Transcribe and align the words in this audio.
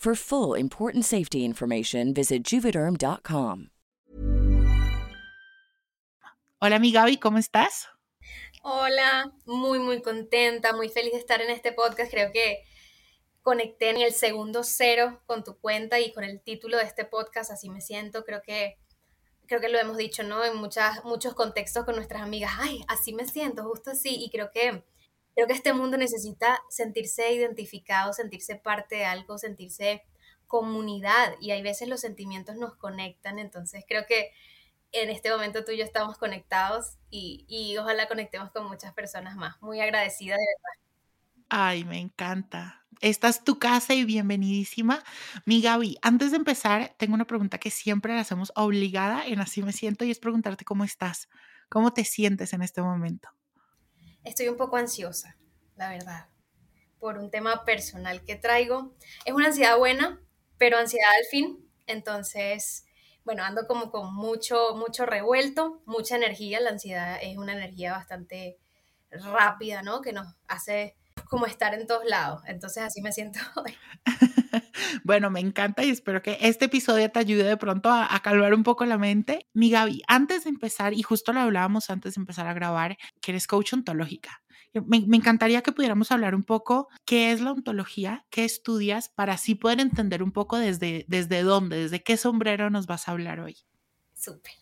For 0.00 0.14
full 0.14 0.54
important 0.54 1.04
safety 1.04 1.44
information, 1.44 2.14
visit 2.14 2.42
juvederm.com. 2.42 3.68
Hola, 6.58 6.78
mi 6.78 6.90
Gaby, 6.90 7.18
¿cómo 7.18 7.36
estás? 7.36 7.86
Hola, 8.62 9.30
muy, 9.44 9.78
muy 9.78 10.00
contenta, 10.00 10.72
muy 10.72 10.88
feliz 10.88 11.12
de 11.12 11.18
estar 11.18 11.42
en 11.42 11.50
este 11.50 11.72
podcast. 11.72 12.10
Creo 12.10 12.32
que 12.32 12.64
conecté 13.42 13.90
en 13.90 13.98
el 13.98 14.14
segundo 14.14 14.62
cero 14.64 15.20
con 15.26 15.44
tu 15.44 15.58
cuenta 15.58 16.00
y 16.00 16.14
con 16.14 16.24
el 16.24 16.40
título 16.40 16.78
de 16.78 16.84
este 16.84 17.04
podcast, 17.04 17.50
así 17.50 17.68
me 17.68 17.82
siento. 17.82 18.24
Creo 18.24 18.40
que, 18.40 18.78
creo 19.48 19.60
que 19.60 19.68
lo 19.68 19.78
hemos 19.78 19.98
dicho, 19.98 20.22
¿no? 20.22 20.42
En 20.42 20.56
muchas, 20.56 21.04
muchos 21.04 21.34
contextos 21.34 21.84
con 21.84 21.96
nuestras 21.96 22.22
amigas. 22.22 22.52
Ay, 22.58 22.82
así 22.88 23.12
me 23.12 23.26
siento, 23.26 23.64
justo 23.64 23.90
así. 23.90 24.16
Y 24.18 24.30
creo 24.30 24.50
que 24.50 24.82
Creo 25.34 25.46
que 25.46 25.52
este 25.52 25.72
mundo 25.72 25.96
necesita 25.96 26.60
sentirse 26.68 27.32
identificado, 27.32 28.12
sentirse 28.12 28.56
parte 28.56 28.96
de 28.96 29.04
algo, 29.04 29.38
sentirse 29.38 30.02
comunidad 30.50 31.34
y 31.40 31.52
hay 31.52 31.62
veces 31.62 31.88
los 31.88 32.00
sentimientos 32.00 32.56
nos 32.56 32.74
conectan, 32.74 33.38
entonces 33.38 33.84
creo 33.88 34.04
que 34.06 34.32
en 34.92 35.08
este 35.08 35.30
momento 35.30 35.64
tú 35.64 35.70
y 35.70 35.78
yo 35.78 35.84
estamos 35.84 36.18
conectados 36.18 36.96
y, 37.08 37.46
y 37.48 37.76
ojalá 37.78 38.08
conectemos 38.08 38.50
con 38.50 38.66
muchas 38.66 38.92
personas 38.92 39.36
más. 39.36 39.62
Muy 39.62 39.80
agradecida 39.80 40.34
de 40.34 40.40
verdad. 40.40 41.44
Ay, 41.48 41.84
me 41.84 42.00
encanta. 42.00 42.84
Esta 43.00 43.28
es 43.28 43.44
tu 43.44 43.60
casa 43.60 43.94
y 43.94 44.04
bienvenidísima. 44.04 45.04
Mi 45.44 45.62
Gaby, 45.62 45.98
antes 46.02 46.32
de 46.32 46.38
empezar, 46.38 46.94
tengo 46.98 47.14
una 47.14 47.26
pregunta 47.26 47.58
que 47.58 47.70
siempre 47.70 48.14
la 48.14 48.22
hacemos 48.22 48.52
obligada 48.56 49.24
en 49.24 49.40
Así 49.40 49.62
me 49.62 49.72
siento 49.72 50.04
y 50.04 50.10
es 50.10 50.18
preguntarte 50.18 50.64
cómo 50.64 50.82
estás, 50.82 51.28
cómo 51.68 51.92
te 51.92 52.04
sientes 52.04 52.52
en 52.52 52.62
este 52.62 52.82
momento 52.82 53.28
estoy 54.24 54.48
un 54.48 54.56
poco 54.56 54.76
ansiosa, 54.76 55.36
la 55.76 55.90
verdad, 55.90 56.28
por 56.98 57.18
un 57.18 57.30
tema 57.30 57.64
personal 57.64 58.24
que 58.24 58.36
traigo. 58.36 58.94
Es 59.24 59.34
una 59.34 59.46
ansiedad 59.48 59.78
buena, 59.78 60.20
pero 60.58 60.78
ansiedad 60.78 61.10
al 61.18 61.26
fin. 61.26 61.68
Entonces, 61.86 62.84
bueno, 63.24 63.42
ando 63.44 63.66
como 63.66 63.90
con 63.90 64.14
mucho, 64.14 64.74
mucho 64.76 65.06
revuelto, 65.06 65.82
mucha 65.86 66.16
energía. 66.16 66.60
La 66.60 66.70
ansiedad 66.70 67.18
es 67.22 67.36
una 67.36 67.52
energía 67.52 67.92
bastante 67.92 68.58
rápida, 69.10 69.82
¿no? 69.82 70.00
Que 70.00 70.12
nos 70.12 70.26
hace 70.46 70.96
como 71.28 71.46
estar 71.46 71.74
en 71.74 71.86
todos 71.86 72.04
lados. 72.04 72.42
Entonces 72.46 72.82
así 72.82 73.02
me 73.02 73.12
siento 73.12 73.38
hoy. 73.56 73.74
bueno, 75.04 75.30
me 75.30 75.40
encanta 75.40 75.84
y 75.84 75.90
espero 75.90 76.22
que 76.22 76.38
este 76.40 76.66
episodio 76.66 77.10
te 77.10 77.18
ayude 77.18 77.44
de 77.44 77.56
pronto 77.56 77.90
a, 77.90 78.08
calmar 78.22 78.54
un 78.54 78.62
poco 78.62 78.84
la 78.84 78.98
mente. 78.98 79.46
Mi 79.52 79.70
Gaby, 79.70 80.02
antes 80.08 80.44
de 80.44 80.50
empezar, 80.50 80.92
y 80.94 81.02
justo 81.02 81.32
lo 81.32 81.40
hablábamos 81.40 81.90
antes 81.90 82.14
de 82.14 82.20
empezar 82.20 82.46
a 82.46 82.54
grabar, 82.54 82.96
que 83.20 83.32
eres 83.32 83.46
coach 83.46 83.72
ontológica. 83.72 84.42
Me, 84.72 85.00
me, 85.00 85.16
encantaría 85.16 85.62
que 85.62 85.72
pudiéramos 85.72 86.12
hablar 86.12 86.34
un 86.36 86.44
poco 86.44 86.88
qué 87.04 87.32
es 87.32 87.40
la 87.40 87.50
ontología, 87.50 88.24
qué 88.30 88.44
estudias, 88.44 89.08
para 89.08 89.32
así 89.32 89.56
poder 89.56 89.80
entender 89.80 90.22
un 90.22 90.30
poco 90.30 90.58
desde, 90.58 91.04
desde 91.08 91.42
dónde, 91.42 91.76
desde 91.76 92.04
qué 92.04 92.16
sombrero 92.16 92.70
nos 92.70 92.86
vas 92.86 93.08
a 93.08 93.12
hablar 93.12 93.40
hoy. 93.40 93.56
Súper. 94.14 94.52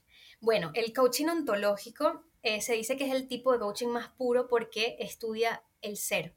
Bueno, 0.40 0.70
el 0.74 0.92
coaching 0.92 1.26
ontológico 1.26 2.24
eh, 2.42 2.60
se 2.60 2.74
dice 2.74 2.96
que 2.96 3.06
es 3.06 3.14
el 3.14 3.26
tipo 3.26 3.52
de 3.52 3.58
coaching 3.58 3.88
más 3.88 4.08
puro 4.08 4.46
porque 4.46 4.96
estudia 5.00 5.64
el 5.82 5.96
ser, 5.96 6.34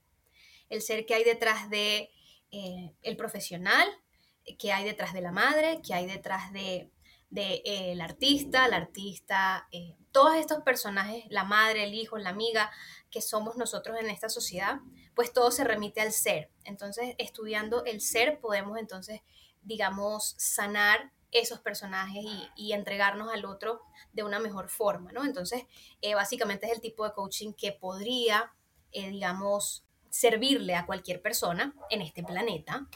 el 0.71 0.81
ser 0.81 1.05
que 1.05 1.13
hay 1.13 1.23
detrás 1.23 1.69
de 1.69 2.09
eh, 2.51 2.95
el 3.03 3.17
profesional, 3.17 3.87
que 4.57 4.71
hay 4.71 4.85
detrás 4.85 5.13
de 5.13 5.21
la 5.21 5.31
madre, 5.31 5.81
que 5.85 5.93
hay 5.93 6.07
detrás 6.07 6.51
de, 6.53 6.89
eh, 7.35 7.61
el 7.91 8.01
artista, 8.01 8.67
la 8.69 8.77
artista, 8.77 9.67
eh, 9.71 9.97
todos 10.11 10.35
estos 10.35 10.63
personajes, 10.63 11.25
la 11.29 11.43
madre, 11.43 11.83
el 11.83 11.93
hijo, 11.93 12.17
la 12.17 12.29
amiga, 12.29 12.71
que 13.09 13.21
somos 13.21 13.57
nosotros 13.57 13.97
en 13.99 14.09
esta 14.09 14.29
sociedad, 14.29 14.79
pues 15.13 15.33
todo 15.33 15.51
se 15.51 15.65
remite 15.65 15.99
al 15.99 16.13
ser. 16.13 16.49
Entonces, 16.63 17.15
estudiando 17.17 17.83
el 17.83 17.99
ser, 17.99 18.39
podemos 18.39 18.77
entonces, 18.77 19.21
digamos, 19.61 20.35
sanar 20.37 21.11
esos 21.31 21.59
personajes 21.59 22.23
y, 22.23 22.49
y 22.55 22.73
entregarnos 22.73 23.31
al 23.31 23.43
otro 23.43 23.81
de 24.13 24.23
una 24.23 24.39
mejor 24.39 24.69
forma, 24.69 25.11
¿no? 25.11 25.25
Entonces, 25.25 25.63
básicamente 26.15 26.67
es 26.67 26.73
el 26.73 26.81
tipo 26.81 27.05
de 27.05 27.13
coaching 27.13 27.53
que 27.53 27.71
podría, 27.73 28.53
digamos, 28.91 29.85
servirle 30.11 30.75
a 30.75 30.85
cualquier 30.85 31.21
persona 31.21 31.73
en 31.89 32.01
este 32.01 32.21
planeta 32.21 32.87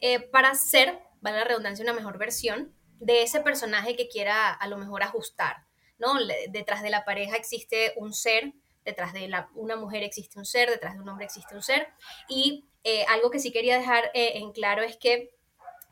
eh, 0.00 0.20
para 0.20 0.54
ser, 0.54 0.98
vale 1.20 1.38
la 1.38 1.44
redundancia, 1.44 1.82
una 1.82 1.94
mejor 1.94 2.18
versión 2.18 2.74
de 2.98 3.22
ese 3.22 3.40
personaje 3.40 3.96
que 3.96 4.08
quiera 4.08 4.52
a 4.52 4.68
lo 4.68 4.76
mejor 4.76 5.02
ajustar, 5.02 5.64
¿no? 5.98 6.14
detrás 6.50 6.82
de 6.82 6.90
la 6.90 7.04
pareja 7.04 7.36
existe 7.36 7.94
un 7.96 8.12
ser, 8.12 8.52
detrás 8.84 9.12
de 9.12 9.28
la, 9.28 9.48
una 9.54 9.76
mujer 9.76 10.02
existe 10.02 10.38
un 10.38 10.44
ser, 10.44 10.68
detrás 10.68 10.94
de 10.94 11.00
un 11.00 11.08
hombre 11.08 11.24
existe 11.24 11.54
un 11.54 11.62
ser, 11.62 11.88
y 12.28 12.66
eh, 12.84 13.04
algo 13.08 13.30
que 13.30 13.38
sí 13.38 13.52
quería 13.52 13.78
dejar 13.78 14.10
eh, 14.12 14.32
en 14.34 14.52
claro 14.52 14.82
es 14.82 14.96
que 14.96 15.30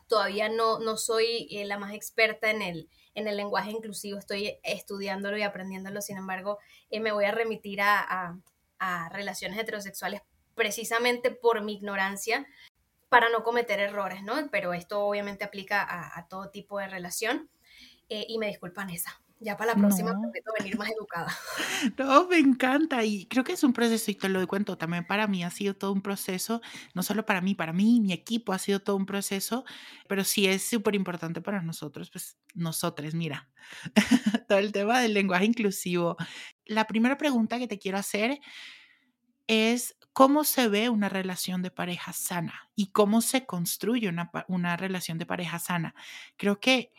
todavía 0.07 0.49
no, 0.49 0.79
no 0.79 0.97
soy 0.97 1.47
la 1.65 1.79
más 1.79 1.93
experta 1.93 2.51
en 2.51 2.61
el, 2.61 2.89
en 3.15 3.27
el 3.27 3.37
lenguaje 3.37 3.71
inclusivo, 3.71 4.19
estoy 4.19 4.59
estudiándolo 4.63 5.37
y 5.37 5.43
aprendiéndolo, 5.43 6.01
sin 6.01 6.17
embargo, 6.17 6.59
me 6.91 7.11
voy 7.11 7.25
a 7.25 7.31
remitir 7.31 7.81
a, 7.81 8.37
a 8.79 9.09
relaciones 9.09 9.57
heterosexuales 9.57 10.21
precisamente 10.55 11.31
por 11.31 11.63
mi 11.63 11.73
ignorancia 11.73 12.47
para 13.09 13.29
no 13.29 13.43
cometer 13.43 13.79
errores, 13.79 14.23
¿no? 14.23 14.35
Pero 14.51 14.73
esto 14.73 15.05
obviamente 15.05 15.43
aplica 15.43 15.85
a, 16.17 16.27
todo 16.27 16.49
tipo 16.49 16.79
de 16.79 16.87
relación. 16.87 17.49
Eh, 18.09 18.25
y 18.29 18.37
me 18.37 18.47
disculpan 18.47 18.89
esa. 18.89 19.19
Ya 19.39 19.57
para 19.57 19.73
la 19.73 19.79
próxima 19.79 20.13
no. 20.13 20.21
prometo 20.21 20.51
venir 20.57 20.77
más 20.77 20.89
educada. 20.89 21.27
No, 21.97 22.27
me 22.27 22.39
encanta 22.39 23.03
y 23.03 23.25
creo 23.27 23.43
que 23.43 23.53
es 23.53 23.63
un 23.63 23.73
proceso 23.73 24.09
y 24.09 24.15
te 24.15 24.29
lo 24.29 24.45
cuento 24.47 24.77
también 24.77 25.05
para 25.05 25.27
mí 25.27 25.43
ha 25.43 25.49
sido 25.51 25.75
todo 25.75 25.91
un 25.91 26.01
proceso, 26.01 26.61
no 26.93 27.03
solo 27.03 27.25
para 27.25 27.41
mí, 27.41 27.53
para 27.53 27.73
mí, 27.73 27.99
mi 27.99 28.13
equipo 28.13 28.53
ha 28.53 28.59
sido 28.59 28.79
todo 28.79 28.95
un 28.95 29.05
proceso, 29.05 29.65
pero 30.07 30.23
sí 30.23 30.47
es 30.47 30.65
súper 30.65 30.95
importante 30.95 31.41
para 31.41 31.61
nosotros, 31.61 32.09
pues 32.09 32.37
nosotros, 32.53 33.13
mira, 33.13 33.49
todo 34.47 34.57
el 34.57 34.71
tema 34.71 35.01
del 35.01 35.13
lenguaje 35.13 35.45
inclusivo. 35.45 36.15
La 36.65 36.87
primera 36.87 37.17
pregunta 37.17 37.59
que 37.59 37.67
te 37.67 37.77
quiero 37.77 37.97
hacer 37.97 38.39
es 39.47 39.95
cómo 40.15 40.45
se 40.45 40.69
ve 40.69 40.87
una 40.87 41.09
relación 41.09 41.61
de 41.61 41.71
pareja 41.71 42.13
sana 42.13 42.69
y 42.73 42.87
cómo 42.87 43.19
se 43.19 43.45
construye 43.45 44.07
una, 44.07 44.31
una, 44.47 44.77
relación 44.77 45.17
de 45.17 45.25
pareja 45.25 45.59
sana. 45.59 45.93
Creo 46.37 46.61
que 46.61 46.93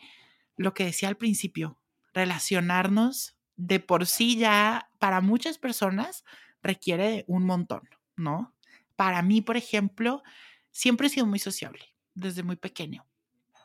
lo 0.55 0.75
que 0.75 0.85
decía 0.85 1.09
al 1.09 1.17
principio, 1.17 1.79
relacionarnos 2.13 3.35
de 3.55 3.79
por 3.79 4.05
sí 4.05 4.37
ya 4.37 4.91
para 4.99 5.19
muchas 5.19 5.57
personas 5.57 6.25
requiere 6.61 7.25
un 7.27 7.43
montón, 7.43 7.89
¿no? 8.15 8.53
Para 8.95 9.23
mí, 9.23 9.41
por 9.41 9.57
ejemplo, 9.57 10.21
siempre 10.69 11.07
he 11.07 11.09
sido 11.09 11.25
muy 11.25 11.39
sociable 11.39 11.95
desde 12.13 12.43
muy 12.43 12.55
pequeño, 12.55 13.07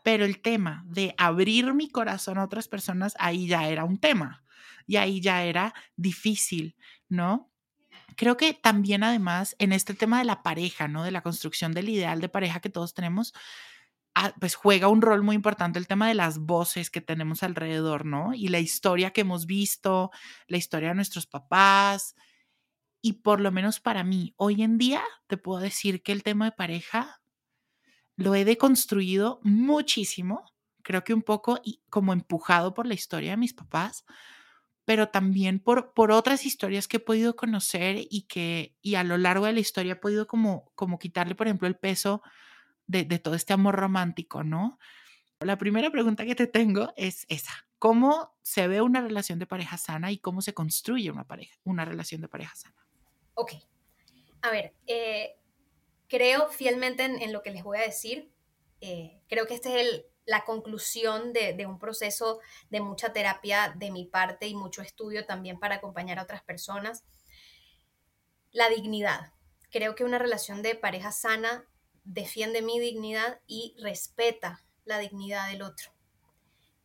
pero 0.03 0.25
el 0.25 0.41
tema 0.41 0.83
de 0.87 1.15
abrir 1.19 1.75
mi 1.75 1.91
corazón 1.91 2.39
a 2.39 2.45
otras 2.45 2.69
personas, 2.69 3.15
ahí 3.19 3.49
ya 3.49 3.69
era 3.69 3.85
un 3.85 3.99
tema 3.99 4.47
y 4.87 4.97
ahí 4.97 5.21
ya 5.21 5.45
era 5.45 5.75
difícil, 5.95 6.75
¿no? 7.11 7.52
Creo 8.17 8.37
que 8.37 8.55
también 8.55 9.05
además 9.05 9.57
en 9.59 9.73
este 9.73 9.95
tema 9.95 10.19
de 10.19 10.25
la 10.25 10.43
pareja, 10.43 10.89
¿no? 10.89 11.03
De 11.05 11.11
la 11.11 11.23
construcción 11.23 11.73
del 11.73 11.89
ideal 11.89 12.21
de 12.21 12.29
pareja 12.29 12.61
que 12.61 12.71
todos 12.71 12.95
tenemos, 12.95 13.35
ah, 14.15 14.35
pues 14.41 14.55
juega 14.55 14.89
un 14.89 15.03
rol 15.03 15.23
muy 15.23 15.37
importante 15.37 15.79
el 15.79 15.89
tema 15.89 16.09
de 16.09 16.15
las 16.15 16.39
voces 16.41 16.91
que 16.91 17.01
tenemos 17.01 17.43
alrededor, 17.43 18.07
¿no? 18.07 18.35
Y 18.35 18.49
la 18.49 18.61
historia 18.61 19.13
que 19.13 19.23
hemos 19.23 19.47
visto, 19.47 20.11
la 20.49 20.57
historia 20.59 20.91
de 20.91 20.95
nuestros 20.97 21.27
papás. 21.27 22.15
y 23.03 23.15
por 23.15 23.41
lo 23.41 23.53
menos 23.53 23.81
para 23.81 24.05
mí, 24.05 24.35
hoy 24.37 24.63
en 24.63 24.79
día 24.79 25.03
te 25.27 25.37
puedo 25.37 25.61
decir 25.61 26.03
que 26.03 26.13
el 26.13 26.23
tema 26.23 26.47
de 26.47 26.53
pareja 26.53 27.21
lo 28.17 28.35
he 28.35 28.45
deconstruido 28.45 29.41
muchísimo, 29.43 30.45
creo 30.83 31.05
que 31.05 31.15
un 31.15 31.23
poco 31.23 31.61
y 31.65 31.83
como 31.91 32.13
empujado 32.13 32.75
por 32.75 32.87
la 32.87 32.95
historia 32.95 33.33
de 33.33 33.37
mis 33.39 33.55
papás, 33.55 34.05
pero 34.93 35.09
también 35.09 35.59
por, 35.59 35.95
por 35.95 36.13
otras 36.13 36.45
historias 36.45 36.87
que 36.87 36.99
he 36.99 37.01
podido 37.01 37.35
conocer 37.35 37.97
y 38.11 38.27
que 38.29 38.77
y 38.83 38.97
a 38.97 39.05
lo 39.05 39.17
largo 39.17 39.47
de 39.47 39.55
la 39.55 39.61
historia 39.61 39.95
he 39.95 39.97
podido 39.97 40.27
como, 40.27 40.71
como 40.75 40.99
quitarle, 40.99 41.35
por 41.35 41.47
ejemplo, 41.47 41.67
el 41.67 41.77
peso 41.77 42.21
de, 42.87 43.05
de 43.05 43.19
todo 43.19 43.35
este 43.35 43.55
amor 43.55 43.77
romántico, 43.77 44.45
¿no? 44.45 44.79
La 45.41 45.57
primera 45.57 45.91
pregunta 45.91 46.27
que 46.27 46.35
te 46.35 46.47
tengo 46.47 46.93
es 46.99 47.25
esa. 47.31 47.55
¿Cómo 47.79 48.37
se 48.43 48.69
ve 48.69 48.83
una 48.83 49.01
relación 49.01 49.39
de 49.39 49.47
pareja 49.47 49.79
sana 49.79 50.13
y 50.13 50.19
cómo 50.19 50.43
se 50.43 50.53
construye 50.53 51.11
una, 51.11 51.27
pareja, 51.27 51.59
una 51.65 51.87
relación 51.87 52.21
de 52.21 52.29
pareja 52.29 52.55
sana? 52.55 52.87
Ok. 53.33 53.53
A 54.43 54.51
ver, 54.51 54.75
eh, 54.89 55.37
creo 56.07 56.49
fielmente 56.51 57.07
en, 57.07 57.33
lo 57.33 57.41
que 57.41 57.51
les 57.51 57.63
voy 57.63 57.79
a 57.79 57.81
decir. 57.81 58.31
Eh, 58.83 59.23
creo 59.27 59.47
que 59.47 59.55
esta 59.55 59.75
es 59.75 60.05
la 60.25 60.45
conclusión 60.45 61.33
de, 61.33 61.53
de, 61.53 61.67
un 61.67 61.79
proceso 61.79 62.41
de 62.71 62.81
mucha 62.81 63.13
terapia 63.13 63.75
de 63.77 63.91
mi 63.91 64.05
parte 64.05 64.47
y 64.47 64.55
mucho 64.55 64.83
estudio 64.83 65.27
también 65.27 65.59
para 65.59 65.77
acompañar 65.77 66.19
a 66.19 66.23
otras 66.23 66.43
personas. 66.43 67.05
La 68.51 68.69
dignidad. 68.69 69.33
Creo 69.71 69.95
que 69.95 70.05
una 70.05 70.19
relación 70.19 70.63
de 70.63 70.75
pareja 70.75 71.13
sana 71.13 71.67
defiende 72.05 72.63
mi 72.63 72.79
dignidad 72.79 73.41
y 73.47 73.75
respeta 73.79 74.65
la 74.85 74.99
dignidad 74.99 75.49
del 75.49 75.63
otro. 75.63 75.93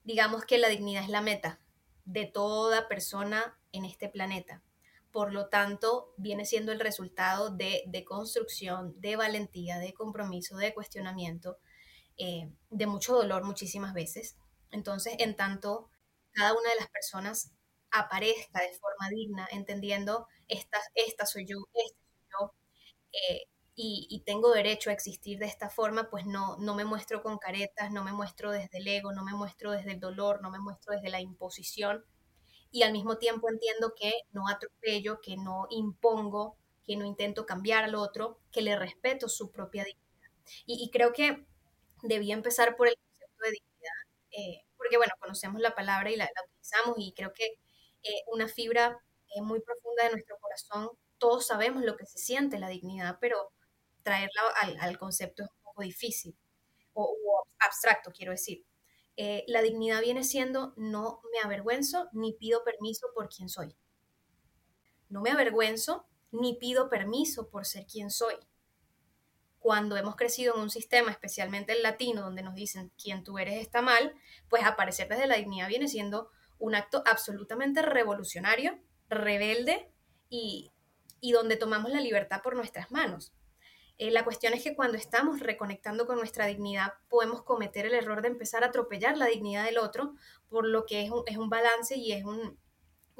Digamos 0.03 0.45
que 0.45 0.57
la 0.57 0.69
dignidad 0.69 1.03
es 1.03 1.09
la 1.09 1.21
meta 1.21 1.59
de 2.05 2.25
toda 2.25 2.87
persona 2.87 3.59
en 3.71 3.85
este 3.85 4.07
planeta. 4.07 4.63
Por 5.11 5.33
lo 5.33 5.47
tanto, 5.47 6.13
viene 6.17 6.45
siendo 6.45 6.71
el 6.71 6.79
resultado 6.79 7.49
de, 7.49 8.05
construcción, 8.07 8.93
de 9.01 9.15
valentía, 9.15 9.79
de 9.79 9.93
compromiso, 9.93 10.57
de 10.57 10.73
cuestionamiento, 10.73 11.57
eh, 12.17 12.51
de 12.69 12.87
mucho 12.87 13.15
dolor 13.15 13.43
muchísimas 13.43 13.93
veces. 13.93 14.37
Entonces, 14.71 15.15
en 15.19 15.35
tanto 15.35 15.89
cada 16.31 16.53
una 16.53 16.69
de 16.69 16.75
las 16.75 16.89
personas 16.89 17.51
aparezca 17.91 18.61
de 18.61 18.73
forma 18.73 19.09
digna, 19.09 19.47
entendiendo, 19.51 20.27
esta, 20.47 20.79
esta 20.95 21.25
soy 21.25 21.45
yo, 21.47 21.57
este 21.73 21.99
soy 21.99 22.27
yo, 22.31 22.53
eh, 23.11 23.43
y, 23.79 24.23
tengo 24.25 24.51
derecho 24.51 24.89
a 24.89 24.93
existir 24.93 25.37
de 25.37 25.45
esta 25.45 25.69
forma, 25.69 26.09
pues 26.09 26.25
no, 26.25 26.57
no 26.57 26.73
me 26.73 26.83
muestro 26.83 27.21
con 27.21 27.37
caretas, 27.37 27.91
no 27.91 28.03
me 28.03 28.11
muestro 28.11 28.51
desde 28.51 28.79
el 28.79 28.87
ego, 28.87 29.13
no 29.13 29.23
me 29.23 29.33
muestro 29.33 29.71
desde 29.71 29.91
el 29.91 29.99
dolor, 29.99 30.41
no 30.41 30.49
me 30.49 30.59
muestro 30.59 30.95
desde 30.95 31.09
la 31.09 31.21
imposición. 31.21 32.03
Y 32.71 32.81
al 32.81 32.91
mismo 32.91 33.17
tiempo 33.19 33.49
entiendo 33.49 33.93
que 33.95 34.11
no 34.31 34.47
atropello, 34.47 35.21
que 35.21 35.37
no 35.37 35.67
impongo, 35.69 36.57
que 36.87 36.97
no 36.97 37.05
intento 37.05 37.45
cambiar 37.45 37.83
al 37.83 37.93
otro, 37.93 38.39
que 38.51 38.61
le 38.61 38.75
respeto 38.75 39.29
su 39.29 39.51
propia 39.51 39.83
dignidad. 39.83 40.31
Y, 40.65 40.89
creo 40.91 41.13
que 41.13 41.45
debía 42.07 42.33
empezar 42.33 42.75
por 42.75 42.87
el 42.87 42.97
concepto 42.97 43.43
de 43.43 43.51
dignidad, 43.51 43.93
eh, 44.31 44.65
porque 44.77 44.97
bueno, 44.97 45.13
conocemos 45.19 45.61
la 45.61 45.75
palabra 45.75 46.11
y 46.11 46.15
la, 46.15 46.29
utilizamos 46.45 46.95
y 46.97 47.13
creo 47.13 47.33
que 47.33 47.45
eh, 48.03 48.23
una 48.27 48.47
fibra 48.47 49.03
muy 49.41 49.61
profunda 49.61 50.03
de 50.05 50.11
nuestro 50.11 50.37
corazón, 50.39 50.89
todos 51.17 51.47
sabemos 51.47 51.83
lo 51.83 51.97
que 51.97 52.05
se 52.05 52.17
siente 52.17 52.59
la 52.59 52.69
dignidad, 52.69 53.17
pero 53.19 53.51
traerla 54.03 54.41
al, 54.79 54.97
concepto 54.97 55.43
es 55.43 55.49
un 55.49 55.61
poco 55.63 55.81
difícil 55.81 56.37
o, 56.93 57.43
abstracto, 57.59 58.11
quiero 58.11 58.31
decir. 58.31 58.65
Eh, 59.17 59.43
la 59.47 59.61
dignidad 59.61 60.01
viene 60.01 60.23
siendo 60.23 60.73
no 60.77 61.21
me 61.31 61.39
avergüenzo 61.39 62.07
ni 62.13 62.33
pido 62.33 62.63
permiso 62.63 63.07
por 63.13 63.29
quien 63.29 63.49
soy. 63.49 63.75
No 65.09 65.21
me 65.21 65.31
avergüenzo 65.31 66.07
ni 66.31 66.55
pido 66.55 66.89
permiso 66.89 67.49
por 67.49 67.65
ser 67.65 67.85
quien 67.85 68.11
soy. 68.11 68.35
Cuando 69.59 69.97
hemos 69.97 70.15
crecido 70.15 70.55
en 70.55 70.61
un 70.61 70.69
sistema, 70.69 71.11
especialmente 71.11 71.73
el 71.73 71.83
latino, 71.83 72.21
donde 72.21 72.43
nos 72.43 72.55
dicen 72.55 72.91
quien 73.01 73.23
tú 73.23 73.37
eres 73.39 73.61
está 73.61 73.81
mal, 73.81 74.13
pues 74.49 74.63
aparecer 74.63 75.07
desde 75.07 75.27
la 75.27 75.35
dignidad 75.35 75.67
viene 75.67 75.87
siendo 75.87 76.29
un 76.59 76.75
acto 76.75 77.03
absolutamente 77.05 77.81
revolucionario, 77.81 78.79
rebelde 79.09 79.91
y, 80.29 80.71
y 81.19 81.31
donde 81.31 81.57
tomamos 81.57 81.91
la 81.91 82.01
libertad 82.01 82.41
por 82.41 82.55
nuestras 82.55 82.91
manos. 82.91 83.33
Eh, 83.99 84.11
la 84.11 84.23
cuestión 84.23 84.53
es 84.53 84.63
que 84.63 84.75
cuando 84.75 84.97
estamos 84.97 85.39
reconectando 85.39 86.05
con 86.05 86.17
nuestra 86.17 86.45
dignidad, 86.45 86.93
podemos 87.09 87.41
cometer 87.41 87.87
el 87.87 87.95
error 87.95 88.21
de 88.21 88.27
empezar 88.27 88.63
a 88.63 88.67
atropellar 88.67 89.17
la 89.17 89.25
dignidad 89.25 89.65
del 89.65 89.79
otro, 89.79 90.13
por 90.49 90.67
lo 90.67 90.85
que 90.85 91.03
es 91.03 91.09
un, 91.09 91.49
balance 91.49 91.95
y 91.97 92.11
es 92.11 92.23
un, 92.23 92.59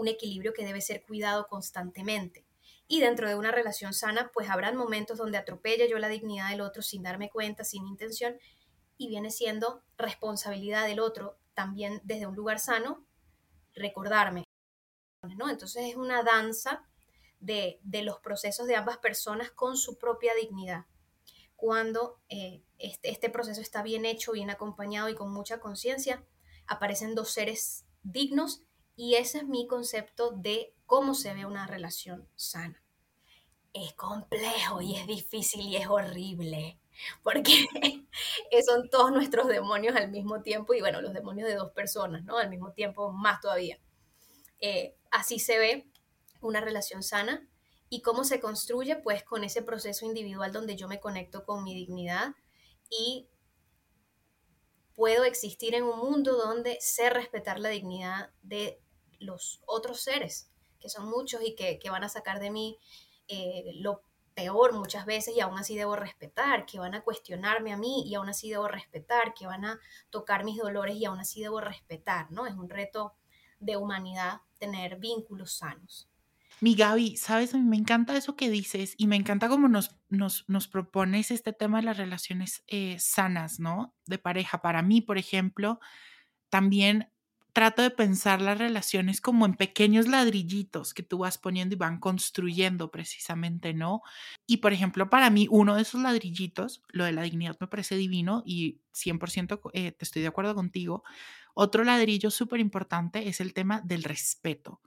equilibrio 0.06 0.54
que 0.54 0.66
debe 0.66 0.82
ser 0.82 1.02
cuidado 1.02 1.48
constantemente. 1.48 2.46
Y 2.88 3.02
dentro 3.02 3.28
de 3.28 3.36
una 3.36 3.52
relación 3.52 3.94
sana, 3.94 4.32
pues 4.34 4.50
habrán 4.50 4.78
momentos 4.78 5.18
donde 5.18 5.38
atropella 5.38 5.86
yo 5.88 6.00
la 6.00 6.08
dignidad 6.08 6.50
del 6.50 6.62
otro 6.62 6.82
sin 6.82 7.04
darme 7.04 7.30
cuenta, 7.30 7.64
sin 7.64 7.86
intención, 7.86 8.38
y 8.98 9.08
viene 9.08 9.30
siendo 9.30 9.84
responsabilidad 9.98 10.88
del 10.88 11.00
otro 11.00 11.38
también 11.54 12.02
desde 12.04 12.28
un 12.28 12.36
lugar 12.36 12.60
sano 12.60 13.06
recordarme. 13.74 14.44
¿no? 15.38 15.50
Entonces 15.50 15.90
es 15.90 15.96
una 15.96 16.24
danza 16.24 16.84
de, 17.40 17.80
los 18.04 18.20
procesos 18.20 18.68
de 18.68 18.76
ambas 18.76 18.98
personas 18.98 19.52
con 19.52 19.78
su 19.78 19.98
propia 19.98 20.34
dignidad. 20.36 20.86
Cuando 21.56 22.22
eh, 22.30 22.64
este, 22.78 23.10
este, 23.10 23.30
proceso 23.30 23.62
está 23.62 23.82
bien 23.82 24.06
hecho, 24.06 24.32
bien 24.32 24.50
acompañado 24.50 25.10
y 25.10 25.16
con 25.16 25.32
mucha 25.32 25.60
conciencia, 25.60 26.24
aparecen 26.68 27.16
dos 27.16 27.32
seres 27.32 27.86
dignos 28.04 28.64
y 28.98 29.14
ese 29.16 29.38
es 29.38 29.48
mi 29.48 29.68
concepto 29.68 30.32
de 30.32 30.74
cómo 30.88 31.14
se 31.14 31.34
ve 31.34 31.46
una 31.46 31.68
relación 31.68 32.28
sana. 32.36 32.84
Es 33.72 33.94
complejo 33.94 34.82
y 34.82 34.96
es 34.96 35.06
difícil 35.06 35.62
y 35.62 35.76
es 35.76 35.88
horrible, 35.88 36.80
porque 37.24 37.54
son 38.66 38.90
todos 38.90 39.12
nuestros 39.12 39.48
demonios 39.48 39.96
al 39.96 40.10
mismo 40.10 40.42
tiempo 40.42 40.74
y 40.74 40.80
bueno, 40.80 41.00
los 41.00 41.14
demonios 41.14 41.48
de 41.48 41.56
dos 41.56 41.72
personas, 41.74 42.24
¿no? 42.26 42.40
Al 42.40 42.50
mismo 42.50 42.74
tiempo, 42.74 43.12
más 43.12 43.40
todavía. 43.40 43.80
Eh, 44.60 44.96
así 45.12 45.38
se 45.38 45.60
ve 45.60 45.88
una 46.42 46.60
relación 46.60 47.04
sana 47.04 47.48
y 47.90 48.02
cómo 48.02 48.24
se 48.24 48.40
construye 48.40 48.96
pues 48.96 49.24
con 49.24 49.44
ese 49.44 49.62
proceso 49.62 50.06
individual 50.06 50.52
donde 50.52 50.76
yo 50.76 50.88
me 50.88 51.00
conecto 51.00 51.46
con 51.46 51.64
mi 51.64 51.76
dignidad 51.76 52.34
y 52.90 53.30
puedo 54.96 55.24
existir 55.24 55.76
en 55.76 55.84
un 55.84 56.00
mundo 56.00 56.36
donde 56.36 56.80
sé 56.82 57.12
respetar 57.12 57.60
la 57.60 57.70
dignidad 57.70 58.32
de 58.42 58.82
los 59.20 59.62
otros 59.66 60.02
seres, 60.02 60.50
que 60.80 60.90
son 60.90 61.10
muchos 61.10 61.42
y 61.44 61.56
que, 61.56 61.80
van 61.90 62.04
a 62.04 62.10
sacar 62.10 62.40
de 62.40 62.52
mí 62.52 62.78
eh, 63.28 63.72
lo 63.76 64.02
peor 64.38 64.74
muchas 64.74 65.08
veces 65.08 65.36
y 65.36 65.40
aún 65.42 65.58
así 65.58 65.76
debo 65.76 65.96
respetar, 65.96 66.68
que 66.68 66.78
van 66.78 66.94
a 66.94 67.02
cuestionarme 67.02 67.74
a 67.74 67.78
mí 67.78 68.04
y 68.06 68.14
aún 68.14 68.30
así 68.30 68.50
debo 68.50 68.68
respetar, 68.68 69.34
que 69.34 69.48
van 69.48 69.66
a 69.66 69.80
tocar 70.12 70.44
mis 70.44 70.58
dolores 70.58 70.96
y 70.96 71.06
aún 71.06 71.20
así 71.20 71.42
debo 71.42 71.60
respetar, 71.60 72.32
¿no? 72.32 72.46
Es 72.46 72.54
un 72.54 72.70
reto 72.70 73.16
de 73.60 73.78
humanidad 73.78 74.42
tener 74.60 74.98
vínculos 74.98 75.54
sanos. 75.54 76.08
Mi 76.60 76.76
Gaby, 76.76 77.18
sabes, 77.18 77.54
a 77.54 77.58
me 77.58 77.78
encanta 77.78 78.16
eso 78.16 78.36
que 78.36 78.50
dices 78.50 78.96
y 78.98 79.08
me 79.08 79.16
encanta 79.16 79.50
cómo 79.50 79.68
nos, 79.68 79.96
nos, 80.10 80.44
nos 80.48 80.68
propones 80.68 81.30
este 81.30 81.54
tema 81.54 81.80
de 81.80 81.86
las 81.86 81.98
relaciones 81.98 82.64
eh, 82.68 82.98
sanas, 83.00 83.60
¿no? 83.60 83.96
De 84.06 84.18
pareja. 84.18 84.62
Para 84.62 84.82
mí, 84.82 85.02
por 85.02 85.18
ejemplo, 85.18 85.80
también 86.50 87.12
trato 87.58 87.82
de 87.82 87.90
pensar 87.90 88.40
las 88.40 88.60
relaciones 88.60 89.20
como 89.20 89.48
en 89.48 89.56
pequeños 89.56 90.08
ladrillitos 90.08 90.94
que 90.94 91.02
tú 91.02 91.18
vas 91.18 91.40
poniendo 91.40 91.74
y 91.74 91.78
van 91.80 92.00
construyendo 92.00 92.92
precisamente, 92.92 93.74
¿no? 93.74 94.04
Y 94.46 94.58
por 94.58 94.74
ejemplo, 94.74 95.10
para 95.10 95.32
mí, 95.32 95.48
uno 95.50 95.74
de 95.74 95.82
esos 95.82 96.00
ladrillitos, 96.00 96.84
lo 96.90 97.04
de 97.04 97.14
la 97.14 97.24
dignidad 97.24 97.58
me 97.60 97.66
parece 97.66 97.96
divino 97.96 98.44
y 98.46 98.82
100% 98.94 99.72
eh, 99.74 99.92
te 99.92 100.06
estoy 100.06 100.22
de 100.22 100.28
acuerdo 100.28 100.54
contigo. 100.54 101.04
Otro 101.56 101.84
ladrillo 101.84 102.30
súper 102.30 102.60
importante 102.60 103.28
es 103.28 103.42
el 103.42 103.56
tema 103.56 103.82
del 103.84 104.04
respeto. 104.04 104.80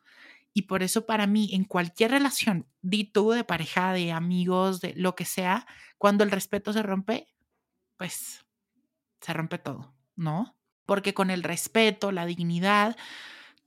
Y 0.55 0.63
por 0.63 0.85
eso 0.85 1.07
para 1.07 1.27
mí, 1.27 1.51
en 1.53 1.65
cualquier 1.65 2.13
relación, 2.13 2.69
di 2.83 3.03
tú 3.03 3.33
de 3.33 3.43
pareja, 3.43 3.93
de 3.93 4.13
amigos, 4.13 4.81
de 4.81 4.95
lo 4.95 5.17
que 5.17 5.25
sea, 5.25 5.67
cuando 5.99 6.23
el 6.23 6.31
respeto 6.31 6.73
se 6.73 6.85
rompe, 6.85 7.27
pues 7.97 8.47
se 9.21 9.33
rompe 9.33 9.59
todo, 9.59 9.93
¿no? 10.15 10.60
Porque 10.91 11.15
con 11.15 11.31
el 11.31 11.45
respeto, 11.45 12.11
la 12.11 12.27
dignidad, 12.27 12.97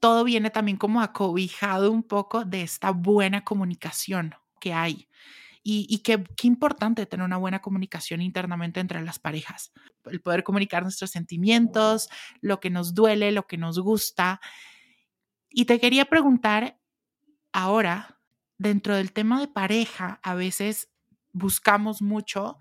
todo 0.01 0.25
viene 0.25 0.49
también 0.49 0.75
como 0.75 1.01
acobijado 1.01 1.89
un 1.89 2.03
poco 2.03 2.43
de 2.43 2.63
esta 2.63 2.91
buena 2.91 3.45
comunicación 3.45 4.35
que 4.59 4.73
hay. 4.73 5.07
Y, 5.63 5.87
y 5.89 5.99
qué, 5.99 6.21
qué, 6.35 6.47
importante 6.47 7.05
tener 7.05 7.23
una 7.23 7.37
buena 7.37 7.61
comunicación 7.61 8.21
internamente 8.21 8.81
entre 8.81 9.01
las 9.01 9.19
parejas. 9.19 9.71
El 10.03 10.19
poder 10.19 10.43
comunicar 10.43 10.83
nuestros 10.83 11.11
sentimientos, 11.11 12.09
lo 12.41 12.59
que 12.59 12.69
nos 12.69 12.93
duele, 12.93 13.31
lo 13.31 13.47
que 13.47 13.57
nos 13.57 13.79
gusta. 13.79 14.41
Y 15.49 15.63
te 15.63 15.79
quería 15.79 16.03
preguntar, 16.03 16.77
ahora, 17.53 18.19
dentro 18.57 18.97
del 18.97 19.13
tema 19.13 19.39
de 19.39 19.47
pareja, 19.47 20.19
a 20.23 20.35
veces 20.35 20.89
buscamos 21.31 22.01
mucho 22.01 22.59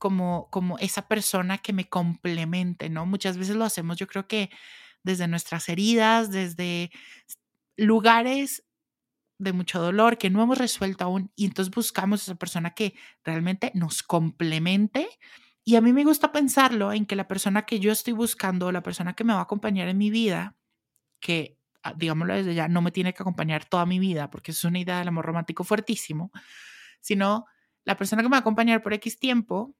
como, 0.00 0.48
como 0.50 0.78
esa 0.78 1.06
persona 1.06 1.58
que 1.58 1.72
me 1.72 1.88
complemente, 1.88 2.88
¿no? 2.88 3.06
Muchas 3.06 3.36
veces 3.36 3.54
lo 3.54 3.64
hacemos, 3.64 3.98
yo 3.98 4.08
creo 4.08 4.26
que 4.26 4.50
desde 5.04 5.28
nuestras 5.28 5.68
heridas, 5.68 6.32
desde 6.32 6.90
lugares 7.76 8.64
de 9.38 9.52
mucho 9.52 9.80
dolor, 9.80 10.18
que 10.18 10.30
no 10.30 10.42
hemos 10.42 10.58
resuelto 10.58 11.04
aún, 11.04 11.30
y 11.36 11.44
entonces 11.44 11.72
buscamos 11.72 12.22
esa 12.22 12.34
persona 12.34 12.70
que 12.70 12.94
realmente 13.24 13.72
nos 13.74 14.02
complemente. 14.02 15.08
Y 15.64 15.76
a 15.76 15.82
mí 15.82 15.92
me 15.92 16.04
gusta 16.04 16.32
pensarlo 16.32 16.92
en 16.92 17.04
que 17.06 17.14
la 17.14 17.28
persona 17.28 17.66
que 17.66 17.78
yo 17.78 17.92
estoy 17.92 18.14
buscando, 18.14 18.72
la 18.72 18.82
persona 18.82 19.14
que 19.14 19.24
me 19.24 19.34
va 19.34 19.40
a 19.40 19.42
acompañar 19.42 19.88
en 19.88 19.98
mi 19.98 20.10
vida, 20.10 20.56
que 21.20 21.58
ah, 21.82 21.94
digámoslo 21.94 22.34
desde 22.34 22.54
ya, 22.54 22.68
no 22.68 22.82
me 22.82 22.90
tiene 22.90 23.12
que 23.12 23.22
acompañar 23.22 23.66
toda 23.66 23.84
mi 23.86 23.98
vida, 23.98 24.30
porque 24.30 24.52
es 24.52 24.64
una 24.64 24.78
idea 24.78 24.98
del 24.98 25.08
amor 25.08 25.26
romántico 25.26 25.62
fuertísimo, 25.62 26.32
sino 27.02 27.46
la 27.84 27.96
persona 27.96 28.22
que 28.22 28.28
me 28.28 28.32
va 28.32 28.38
a 28.38 28.40
acompañar 28.40 28.82
por 28.82 28.94
X 28.94 29.18
tiempo, 29.18 29.74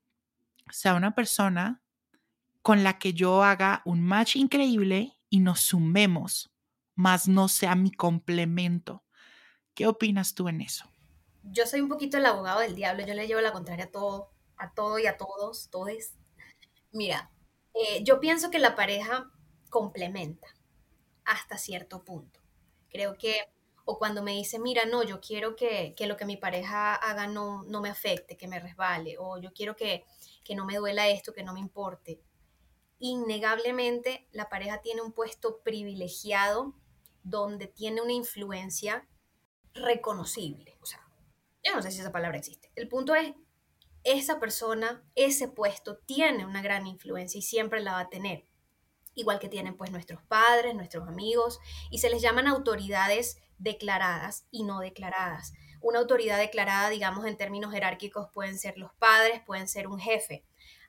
sea 0.73 0.95
una 0.95 1.15
persona 1.15 1.83
con 2.63 2.85
la 2.85 2.99
que 2.99 3.13
yo 3.13 3.43
haga 3.43 3.83
un 3.85 4.03
match 4.03 4.37
increíble 4.37 5.17
y 5.29 5.41
nos 5.41 5.61
sumemos, 5.61 6.53
más 6.95 7.29
no 7.29 7.49
sea 7.49 7.75
mi 7.75 7.91
complemento. 7.91 9.05
¿Qué 9.75 9.87
opinas 9.87 10.35
tú 10.35 10.49
en 10.49 10.61
eso? 10.61 10.85
Yo 11.43 11.67
soy 11.67 11.81
un 11.81 11.89
poquito 11.89 12.19
el 12.19 12.27
abogado 12.27 12.61
del 12.61 12.75
diablo, 12.75 13.07
yo 13.07 13.15
le 13.15 13.27
llevo 13.27 13.41
la 13.41 13.53
contraria 13.53 13.87
a 13.87 13.91
todo, 13.91 14.31
a 14.57 14.75
todo 14.75 14.99
y 14.99 15.07
a 15.07 15.17
todos, 15.17 15.71
todes. 15.71 16.15
Mira, 16.93 17.31
eh, 17.75 18.03
yo 18.05 18.21
pienso 18.21 18.51
que 18.51 18.59
la 18.59 18.75
pareja 18.75 19.31
complementa 19.71 20.49
hasta 21.25 21.57
cierto 21.57 22.05
punto. 22.05 22.41
Creo 22.91 23.17
que, 23.17 23.37
o 23.85 23.99
cuando 23.99 24.23
me 24.23 24.33
dice, 24.33 24.59
mira, 24.59 24.85
no, 24.85 25.03
yo 25.03 25.21
quiero 25.21 25.57
que, 25.57 25.95
lo 26.07 26.17
que 26.17 26.25
mi 26.27 26.37
pareja 26.37 26.95
haga 26.95 27.27
no, 27.27 27.63
no, 27.65 27.81
me 27.81 27.89
afecte, 27.89 28.37
que 28.37 28.49
me 28.49 28.59
resbale, 28.59 29.17
o 29.19 29.39
yo 29.39 29.53
quiero 29.53 29.77
que, 29.77 30.05
que 30.45 30.55
no 30.55 30.65
me 30.65 30.77
duela 30.77 31.09
esto, 31.09 31.33
que 31.33 31.43
no 31.43 31.53
me 31.53 31.61
importe. 31.61 32.23
Innegablemente, 32.99 34.29
la 34.33 34.49
pareja 34.49 34.81
tiene 34.81 35.03
un 35.03 35.13
puesto 35.13 35.61
privilegiado 35.63 36.75
donde 37.23 37.67
tiene 37.67 38.03
una 38.03 38.13
influencia 38.13 39.09
reconocible. 39.73 40.77
O 40.83 40.87
sea, 40.87 41.07
yo 41.65 41.75
no 41.75 41.83
sé 41.83 41.91
si 41.91 42.01
esa 42.01 42.13
palabra 42.13 42.39
existe. 42.39 42.71
El 42.75 42.89
punto 42.89 43.15
es, 43.15 43.35
esa 44.03 44.41
persona, 44.41 45.05
ese 45.15 45.49
puesto 45.49 45.99
tiene 45.99 46.47
una 46.47 46.63
gran 46.63 46.87
influencia 46.87 47.39
y 47.39 47.43
siempre 47.43 47.81
la 47.81 47.93
va 47.93 48.01
a 48.01 48.09
tener. 48.09 48.47
Igual 49.21 49.39
que 49.39 49.51
tienen 49.51 49.77
pues 49.77 49.91
nuestros 49.91 50.23
padres, 50.23 50.75
nuestros 50.75 51.07
amigos, 51.07 51.59
y 51.91 51.99
se 51.99 52.09
les 52.09 52.23
llaman 52.23 52.47
autoridades 52.47 53.37
declaradas 53.59 54.47
y 54.51 54.63
no 54.63 54.81
declaradas. 54.81 55.53
Una 55.83 55.99
autoridad 55.99 56.39
declarada, 56.39 56.89
digamos, 56.89 57.27
en 57.27 57.37
términos 57.37 57.71
jerárquicos, 57.71 58.29
pueden 58.33 58.59
ser 58.59 58.79
los 58.79 58.95
padres, 58.95 59.43
pueden 59.45 59.69
ser 59.69 59.89
un 59.89 60.01
jefe. 60.01 60.47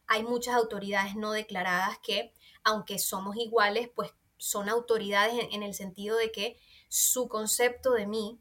Hay 0.07 0.23
muchas 0.23 0.55
autoridades 0.55 1.17
no 1.17 1.33
declaradas 1.33 1.97
que, 2.01 2.33
aunque 2.63 2.99
somos 2.99 3.35
iguales, 3.35 3.89
pues 3.93 4.13
son 4.37 4.69
autoridades 4.69 5.33
en, 5.51 5.61
el 5.61 5.73
sentido 5.73 6.15
de 6.15 6.31
que 6.31 6.57
su 6.87 7.27
concepto 7.27 7.91
de 7.91 8.07
mí 8.07 8.39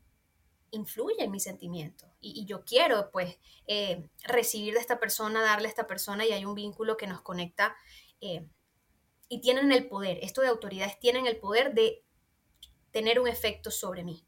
influye 0.71 1.25
en 1.25 1.33
mi 1.33 1.41
sentimiento 1.41 2.07
y, 2.21 2.45
yo 2.47 2.65
quiero 2.65 3.11
pues 3.11 3.39
eh, 3.67 4.09
recibir 4.23 4.75
de 4.75 4.81
esta 4.81 5.01
persona, 5.01 5.43
darle 5.43 5.67
a 5.67 5.71
esta 5.71 5.89
persona 5.89 6.25
y 6.25 6.31
hay 6.31 6.45
un 6.45 6.55
vínculo 6.55 6.97
que 6.97 7.09
nos 7.09 7.23
conecta 7.23 7.77
eh, 8.21 8.47
y 9.31 9.41
tienen 9.41 9.71
el 9.71 9.87
poder, 9.87 10.19
esto 10.23 10.43
de 10.43 10.49
autoridades 10.49 10.99
tienen 10.99 11.27
el 11.29 11.39
poder 11.39 11.73
de 11.73 12.05
tener 12.91 13.21
un 13.21 13.29
efecto 13.29 13.71
sobre 13.71 14.03
mí. 14.03 14.27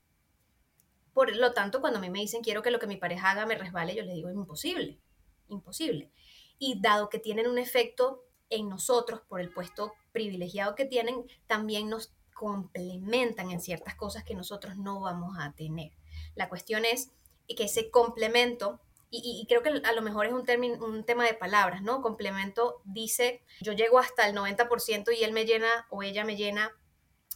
Por 1.13 1.37
lo 1.37 1.53
tanto, 1.53 1.81
cuando 1.81 1.99
a 1.99 2.01
mí 2.01 2.09
me 2.09 2.21
dicen 2.21 2.43
quiero 2.43 2.63
que 2.63 2.71
lo 2.71 2.79
que 2.79 2.87
mi 2.87 2.97
pareja 2.97 3.33
haga 3.33 3.45
me 3.45 3.59
resbale, 3.59 3.97
yo 3.97 4.05
les 4.05 4.15
digo 4.15 4.29
es 4.29 4.37
imposible, 4.37 5.01
imposible. 5.49 6.13
Y 6.59 6.81
dado 6.81 7.09
que 7.09 7.19
tienen 7.19 7.49
un 7.49 7.59
efecto 7.59 8.25
en 8.49 8.69
nosotros 8.69 9.21
por 9.29 9.41
el 9.41 9.53
puesto 9.53 9.93
privilegiado 10.13 10.77
que 10.77 10.85
tienen, 10.85 11.27
también 11.49 11.91
nos 11.91 12.15
complementan 12.33 13.51
en 13.51 13.61
ciertas 13.61 13.97
cosas 13.97 14.23
que 14.23 14.37
nosotros 14.37 14.77
no 14.77 15.01
vamos 15.01 15.37
a 15.37 15.53
tener. 15.53 15.91
La 16.37 16.49
cuestión 16.49 16.85
es 16.85 17.11
que 17.49 17.65
ese 17.65 17.91
complemento, 17.91 18.81
y, 19.15 19.45
creo 19.47 19.63
que 19.63 19.69
a 19.69 19.93
lo 19.93 20.01
mejor 20.01 20.25
es 20.25 20.33
un, 20.33 20.47
término, 20.47 20.83
un 20.83 21.05
tema 21.05 21.27
de 21.27 21.35
palabras, 21.35 21.83
¿no? 21.83 22.01
Complemento 22.01 22.81
dice, 22.85 23.45
yo 23.61 23.75
llego 23.75 23.99
hasta 23.99 24.27
el 24.27 24.35
90% 24.35 25.15
y 25.15 25.23
él 25.23 25.33
me 25.33 25.45
llena 25.45 25.87
o 25.91 26.03
ella 26.03 26.25
me 26.25 26.35
llena 26.35 26.73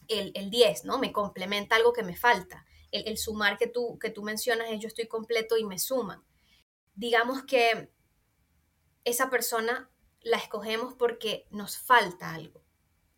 el, 0.08 0.32
el 0.34 0.48
10, 0.48 0.86
¿no? 0.86 0.98
Me 0.98 1.12
complementa 1.12 1.76
algo 1.76 1.92
que 1.92 2.02
me 2.02 2.16
falta. 2.16 2.64
El, 2.92 3.06
el, 3.08 3.18
sumar 3.18 3.58
que 3.58 3.66
tú, 3.66 3.98
que 3.98 4.08
tú 4.08 4.22
mencionas 4.22 4.68
es 4.70 4.80
yo 4.80 4.88
estoy 4.88 5.06
completo 5.06 5.58
y 5.58 5.64
me 5.64 5.78
suman. 5.78 6.24
Digamos 6.94 7.42
que 7.42 7.90
esa 9.04 9.28
persona 9.28 9.90
la 10.22 10.38
escogemos 10.38 10.94
porque 10.94 11.46
nos 11.50 11.76
falta 11.76 12.32
algo, 12.32 12.64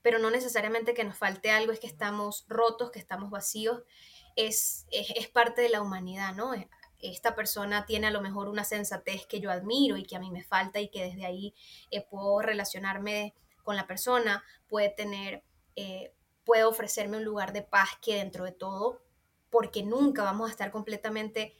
pero 0.03 0.19
no 0.19 0.31
necesariamente 0.31 0.95
que 0.95 1.05
nos 1.05 1.17
falte 1.17 1.53
algo 1.53 1.71
es 1.71 1.79
que 1.79 1.87
estamos 1.87 2.45
rotos, 2.49 2.91
que 2.91 2.99
estamos 2.99 3.31
vacíos, 3.31 3.85
es, 4.35 4.87
es, 4.91 5.29
parte 5.29 5.63
de 5.63 5.69
la 5.69 5.81
humanidad, 5.81 6.35
¿no? 6.35 6.53
Esta 7.01 7.35
persona 7.35 7.87
tiene 7.87 8.09
a 8.09 8.11
lo 8.11 8.21
mejor 8.21 8.49
una 8.49 8.65
sensatez 8.65 9.27
que 9.27 9.41
yo 9.41 9.51
admiro 9.51 9.97
y 9.97 10.05
que 10.05 10.17
a 10.17 10.21
mí 10.21 10.31
me 10.31 10.43
falta 10.43 10.81
y 10.81 10.89
que 10.89 11.05
desde 11.05 11.27
ahí 11.27 11.55
eh, 11.91 12.07
puedo 12.09 12.41
relacionarme 12.41 13.35
con 13.63 13.77
la 13.77 13.87
persona, 13.87 14.43
puede 14.69 14.89
tener, 14.91 15.45
eh, 15.77 16.15
ofrecerme 16.67 17.19
un 17.19 17.25
lugar 17.25 17.53
de 17.53 17.63
paz 17.63 17.91
que 18.01 18.17
dentro 18.17 18.45
de 18.45 18.53
todo, 18.53 19.03
porque 19.51 19.83
nunca 19.83 20.23
vamos 20.23 20.49
a 20.49 20.51
estar 20.51 20.71
completamente 20.71 21.55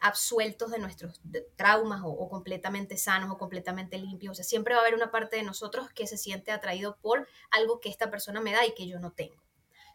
absueltos 0.00 0.70
de 0.70 0.78
nuestros 0.78 1.20
traumas 1.56 2.00
o, 2.04 2.28
completamente 2.28 2.96
sanos 2.96 3.30
o 3.30 3.38
completamente 3.38 3.98
limpios. 3.98 4.32
O 4.32 4.34
sea, 4.34 4.44
siempre 4.44 4.74
va 4.74 4.80
a 4.80 4.82
haber 4.82 4.94
una 4.94 5.10
parte 5.10 5.36
de 5.36 5.42
nosotros 5.42 5.90
que 5.90 6.06
se 6.06 6.16
siente 6.16 6.52
atraído 6.52 6.96
por 7.00 7.28
algo 7.50 7.80
que 7.80 7.90
esta 7.90 8.10
persona 8.10 8.40
me 8.40 8.52
da 8.52 8.66
y 8.66 8.74
que 8.74 8.86
yo 8.86 8.98
no 8.98 9.12
tengo. 9.12 9.42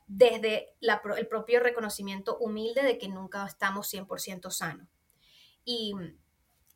Desde 0.08 0.76
el 0.82 1.28
propio 1.28 1.60
reconocimiento 1.60 2.38
humilde 2.38 2.84
de 2.84 2.98
que 2.98 3.08
nunca 3.08 3.46
estamos 3.46 3.92
100% 3.92 4.52
sanos. 4.52 4.88
Y 5.64 5.94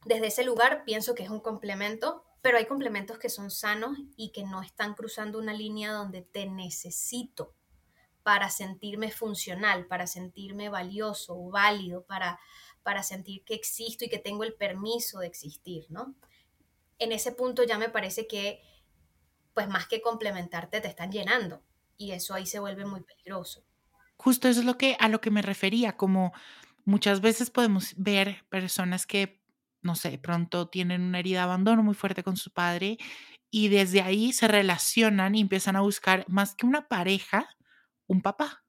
desde 0.05 0.27
ese 0.27 0.43
lugar 0.43 0.83
pienso 0.85 1.13
que 1.13 1.23
es 1.23 1.29
un 1.29 1.39
complemento, 1.39 2.23
pero 2.41 2.57
hay 2.57 2.65
complementos 2.65 3.19
que 3.19 3.29
son 3.29 3.51
sanos 3.51 3.97
y 4.15 4.31
que 4.31 4.43
no 4.43 4.61
están 4.61 4.95
cruzando 4.95 5.37
una 5.37 5.53
línea 5.53 5.91
donde 5.91 6.21
te 6.21 6.47
necesito 6.47 7.53
para 8.23 8.49
sentirme 8.49 9.11
funcional, 9.11 9.87
para 9.87 10.07
sentirme 10.07 10.69
valioso 10.69 11.35
o 11.37 11.51
válido, 11.51 12.05
para 12.05 12.39
para 12.83 13.03
sentir 13.03 13.43
que 13.43 13.53
existo 13.53 14.05
y 14.05 14.09
que 14.09 14.19
tengo 14.19 14.43
el 14.43 14.55
permiso 14.55 15.19
de 15.19 15.27
existir, 15.27 15.85
¿no? 15.89 16.15
En 16.97 17.11
ese 17.11 17.31
punto 17.31 17.63
ya 17.63 17.77
me 17.77 17.89
parece 17.89 18.27
que, 18.27 18.61
pues 19.53 19.67
más 19.67 19.87
que 19.87 20.01
complementarte, 20.01 20.81
te 20.81 20.87
están 20.87 21.11
llenando 21.11 21.61
y 21.99 22.11
eso 22.13 22.33
ahí 22.33 22.47
se 22.47 22.59
vuelve 22.59 22.85
muy 22.85 23.01
peligroso. 23.01 23.63
Justo 24.17 24.47
eso 24.47 24.61
es 24.61 24.65
lo 24.65 24.77
que, 24.77 24.95
a 24.99 25.09
lo 25.09 25.21
que 25.21 25.29
me 25.29 25.43
refería, 25.43 25.97
como 25.97 26.33
muchas 26.85 27.21
veces 27.21 27.51
podemos 27.51 27.93
ver 27.97 28.45
personas 28.49 29.05
que, 29.05 29.43
no 29.81 29.95
sé, 29.95 30.17
pronto 30.17 30.69
tienen 30.69 31.01
una 31.01 31.19
herida 31.19 31.39
de 31.39 31.43
abandono 31.43 31.83
muy 31.83 31.93
fuerte 31.93 32.23
con 32.23 32.37
su 32.37 32.51
padre 32.51 32.97
y 33.51 33.67
desde 33.67 34.01
ahí 34.01 34.31
se 34.31 34.47
relacionan 34.47 35.35
y 35.35 35.41
empiezan 35.41 35.75
a 35.75 35.81
buscar 35.81 36.25
más 36.27 36.55
que 36.55 36.65
una 36.65 36.87
pareja, 36.87 37.47
un 38.07 38.21
papá 38.21 38.63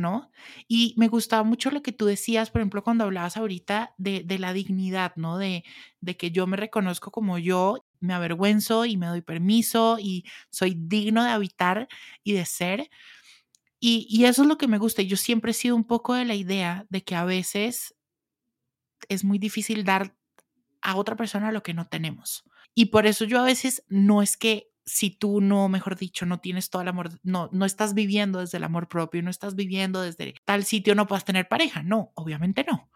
¿no? 0.00 0.30
Y 0.66 0.94
me 0.96 1.08
gustaba 1.08 1.44
mucho 1.44 1.70
lo 1.70 1.82
que 1.82 1.92
tú 1.92 2.06
decías, 2.06 2.50
por 2.50 2.60
ejemplo, 2.60 2.82
cuando 2.82 3.04
hablabas 3.04 3.36
ahorita 3.36 3.94
de, 3.98 4.24
la 4.38 4.52
dignidad, 4.52 5.12
¿no? 5.16 5.38
De, 5.38 5.62
de 6.00 6.16
que 6.16 6.30
yo 6.32 6.46
me 6.46 6.56
reconozco 6.56 7.10
como 7.10 7.38
yo, 7.38 7.84
me 8.00 8.14
avergüenzo 8.14 8.84
y 8.86 8.96
me 8.96 9.06
doy 9.06 9.22
permiso 9.22 9.98
y 10.00 10.24
soy 10.50 10.74
digno 10.76 11.24
de 11.24 11.30
habitar 11.30 11.88
y 12.24 12.32
de 12.32 12.44
ser. 12.44 12.90
Y, 13.78 14.06
y, 14.10 14.26
eso 14.26 14.42
es 14.42 14.48
lo 14.48 14.58
que 14.58 14.68
me 14.68 14.78
gusta. 14.78 15.02
Yo 15.02 15.16
siempre 15.16 15.52
he 15.52 15.54
sido 15.54 15.74
un 15.76 15.84
poco 15.84 16.14
de 16.14 16.24
la 16.24 16.34
idea 16.34 16.86
de 16.90 17.02
que 17.02 17.14
a 17.14 17.24
veces 17.24 17.94
es 19.08 19.24
muy 19.24 19.38
difícil 19.38 19.84
dar 19.84 20.14
a 20.82 20.96
otra 20.96 21.16
persona 21.16 21.52
lo 21.52 21.62
que 21.62 21.74
no 21.74 21.88
tenemos. 21.88 22.44
Y 22.74 22.86
por 22.86 23.06
eso 23.06 23.24
yo 23.24 23.40
a 23.40 23.44
veces 23.44 23.84
no 23.88 24.22
es 24.22 24.36
que 24.36 24.70
si 24.86 25.10
tú 25.10 25.40
no, 25.40 25.68
mejor 25.68 25.96
dicho, 25.96 26.26
no 26.26 26.40
tienes 26.40 26.70
todo 26.70 26.82
el 26.82 26.88
amor, 26.88 27.10
no, 27.22 27.48
no 27.52 27.64
estás 27.64 27.94
viviendo 27.94 28.40
desde 28.40 28.58
el 28.58 28.64
amor 28.64 28.88
propio, 28.88 29.22
no 29.22 29.30
estás 29.30 29.54
viviendo 29.54 30.00
desde 30.02 30.34
tal 30.44 30.64
sitio, 30.64 30.94
no 30.94 31.06
puedas 31.06 31.24
tener 31.24 31.48
pareja. 31.48 31.82
No, 31.82 32.12
obviamente 32.14 32.64
no. 32.68 32.90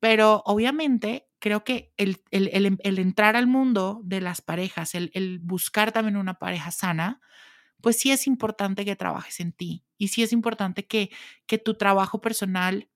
Pero 0.00 0.42
obviamente 0.46 1.28
creo 1.38 1.64
que 1.64 1.92
el, 1.96 2.22
el, 2.30 2.98
entrar 2.98 3.36
al 3.36 3.46
mundo 3.46 4.00
de 4.04 4.20
las 4.20 4.40
parejas, 4.40 4.94
el, 4.94 5.38
buscar 5.42 5.92
también 5.92 6.16
una 6.16 6.34
pareja 6.34 6.70
sana, 6.70 7.20
pues 7.80 7.98
sí 7.98 8.10
es 8.10 8.26
importante 8.26 8.84
que 8.84 8.96
trabajes 8.96 9.40
en 9.40 9.52
ti 9.52 9.84
y 9.96 10.08
sí 10.08 10.22
es 10.22 10.32
importante 10.32 10.86
que, 10.86 11.10
que 11.46 11.58
tu 11.58 11.74
trabajo 11.74 12.20
personal 12.20 12.88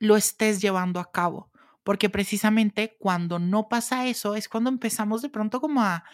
lo 0.00 0.16
estés 0.16 0.60
llevando 0.60 0.98
a 1.00 1.12
cabo, 1.12 1.50
porque 1.84 2.10
precisamente 2.10 2.96
cuando 2.98 3.38
no 3.38 3.68
pasa 3.68 4.06
eso 4.06 4.34
es 4.34 4.48
cuando 4.48 4.70
empezamos 4.70 5.22
de 5.22 5.28
pronto 5.30 5.60
como 5.60 5.82
a, 5.82 6.04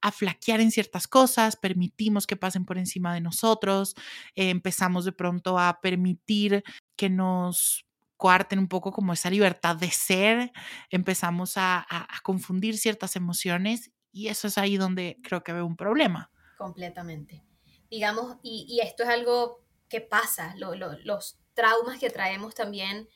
a 0.00 0.12
flaquear 0.12 0.60
en 0.60 0.70
ciertas 0.70 1.08
cosas, 1.08 1.56
permitimos 1.56 2.26
que 2.26 2.36
pasen 2.36 2.64
por 2.64 2.78
encima 2.78 3.14
de 3.14 3.20
nosotros, 3.20 3.94
eh, 4.36 4.50
empezamos 4.50 5.04
de 5.04 5.12
pronto 5.12 5.58
a 5.58 5.80
permitir 5.80 6.62
que 6.96 7.08
nos 7.10 7.83
coarten 8.16 8.58
un 8.58 8.68
poco 8.68 8.92
como 8.92 9.12
esa 9.12 9.30
libertad 9.30 9.76
de 9.76 9.90
ser, 9.90 10.52
empezamos 10.90 11.54
a, 11.56 11.86
confundir 12.22 12.78
ciertas 12.78 13.16
emociones 13.16 13.90
y 14.12 14.28
eso 14.28 14.48
es 14.48 14.58
ahí 14.58 14.76
donde 14.76 15.18
creo 15.22 15.42
que 15.42 15.52
veo 15.52 15.66
un 15.66 15.76
problema. 15.76 16.30
Completamente. 16.56 17.42
Digamos, 17.90 18.38
y, 18.42 18.80
esto 18.82 19.02
es 19.02 19.08
algo 19.08 19.64
que 19.88 20.00
pasa, 20.00 20.54
los, 20.56 21.38
traumas 21.54 22.00
que 22.00 22.10
traemos 22.10 22.54
también 22.54 23.08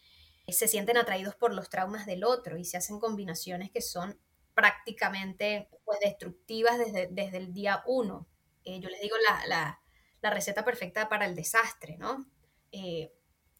se 0.46 0.68
sienten 0.68 0.96
atraídos 0.96 1.34
por 1.34 1.52
los 1.52 1.68
traumas 1.68 2.06
del 2.06 2.22
otro 2.22 2.56
y 2.56 2.64
se 2.64 2.76
hacen 2.76 3.00
combinaciones 3.00 3.70
que 3.70 3.82
son 3.82 4.18
prácticamente 4.54 5.68
pues, 5.84 5.98
destructivas 6.00 6.78
desde, 6.78 7.08
desde 7.10 7.38
el 7.38 7.52
día 7.52 7.82
uno. 7.86 8.28
Eh, 8.64 8.80
yo 8.80 8.88
les 8.90 9.00
digo 9.00 9.16
la, 9.48 9.80
receta 10.30 10.64
perfecta 10.64 11.08
para 11.08 11.26
el 11.26 11.34
desastre, 11.34 11.96
¿no? 11.96 12.26
Eh, 12.70 13.12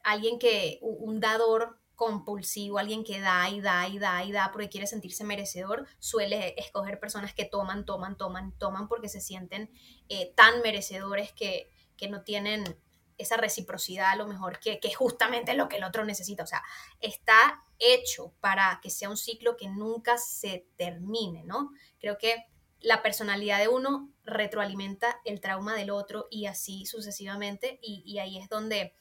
alguien 0.02 0.38
que, 0.38 0.78
un 0.82 1.20
dador 1.20 1.78
compulsivo, 1.98 2.78
alguien 2.78 3.02
que 3.02 3.20
da 3.20 3.50
y 3.50 3.60
da 3.60 3.88
y 3.88 3.98
da 3.98 4.22
y 4.22 4.30
da 4.30 4.50
porque 4.52 4.68
quiere 4.68 4.86
sentirse 4.86 5.24
merecedor, 5.24 5.84
suele 5.98 6.54
escoger 6.56 7.00
personas 7.00 7.34
que 7.34 7.44
toman, 7.44 7.84
toman, 7.84 8.16
toman, 8.16 8.56
toman 8.56 8.86
porque 8.86 9.08
se 9.08 9.20
sienten 9.20 9.68
eh, 10.08 10.32
tan 10.36 10.62
merecedores 10.62 11.32
que, 11.32 11.72
que 11.96 12.08
no 12.08 12.22
tienen 12.22 12.78
esa 13.18 13.36
reciprocidad 13.36 14.10
a 14.10 14.16
lo 14.16 14.28
mejor 14.28 14.60
que, 14.60 14.78
que, 14.78 14.86
es 14.86 14.96
justamente 14.96 15.54
lo 15.54 15.68
que 15.68 15.78
el 15.78 15.82
otro 15.82 16.04
necesita. 16.04 16.44
O 16.44 16.46
sea, 16.46 16.62
está 17.00 17.64
hecho 17.80 18.32
para 18.38 18.78
que 18.80 18.90
sea 18.90 19.10
un 19.10 19.16
ciclo 19.16 19.56
que 19.56 19.68
nunca 19.68 20.18
se 20.18 20.68
termine, 20.76 21.42
¿no? 21.42 21.72
Creo 21.98 22.16
que 22.16 22.46
la 22.78 23.02
personalidad 23.02 23.58
de 23.58 23.66
uno 23.66 24.08
retroalimenta 24.22 25.20
el 25.24 25.40
trauma 25.40 25.74
del 25.74 25.90
otro 25.90 26.28
y 26.30 26.46
así 26.46 26.86
sucesivamente 26.86 27.80
y, 27.82 28.04
y 28.06 28.20
ahí 28.20 28.38
es 28.38 28.48
donde 28.48 28.94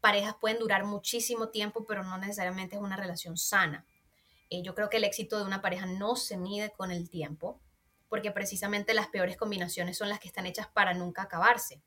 parejas 0.00 0.36
pueden 0.40 0.58
durar 0.58 0.84
muchísimo 0.84 1.48
tiempo, 1.48 1.86
pero 1.86 2.04
no 2.04 2.18
necesariamente 2.18 2.76
es 2.76 2.82
una 2.82 2.96
relación 2.96 3.36
sana. 3.36 3.86
Eh, 4.50 4.62
yo 4.62 4.74
creo 4.74 4.88
que 4.90 4.98
el 4.98 5.04
éxito 5.04 5.38
de 5.38 5.44
una 5.44 5.62
pareja 5.62 5.86
no 5.86 6.16
se 6.16 6.36
mide 6.36 6.70
con 6.70 6.90
el 6.90 7.10
tiempo, 7.10 7.60
porque 8.08 8.30
precisamente 8.30 8.94
las 8.94 9.08
peores 9.08 9.36
combinaciones 9.36 9.98
son 9.98 10.08
las 10.08 10.20
que 10.20 10.28
están 10.28 10.46
hechas 10.46 10.68
para 10.68 10.94
nunca 10.94 11.22
acabarse. 11.22 11.82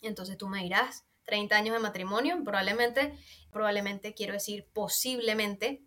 Entonces 0.00 0.36
tú 0.36 0.48
me 0.48 0.62
dirás, 0.62 1.06
30 1.24 1.56
años 1.56 1.74
de 1.74 1.80
matrimonio, 1.80 2.42
probablemente, 2.44 3.18
probablemente 3.50 4.14
quiero 4.14 4.32
decir 4.32 4.68
posiblemente, 4.72 5.82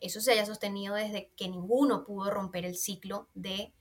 eso 0.00 0.20
se 0.20 0.32
haya 0.32 0.46
sostenido 0.46 0.94
desde 0.94 1.32
que 1.36 1.48
ninguno 1.48 2.04
pudo 2.04 2.30
romper 2.30 2.64
el 2.64 2.76
ciclo 2.76 3.28
de, 3.34 3.74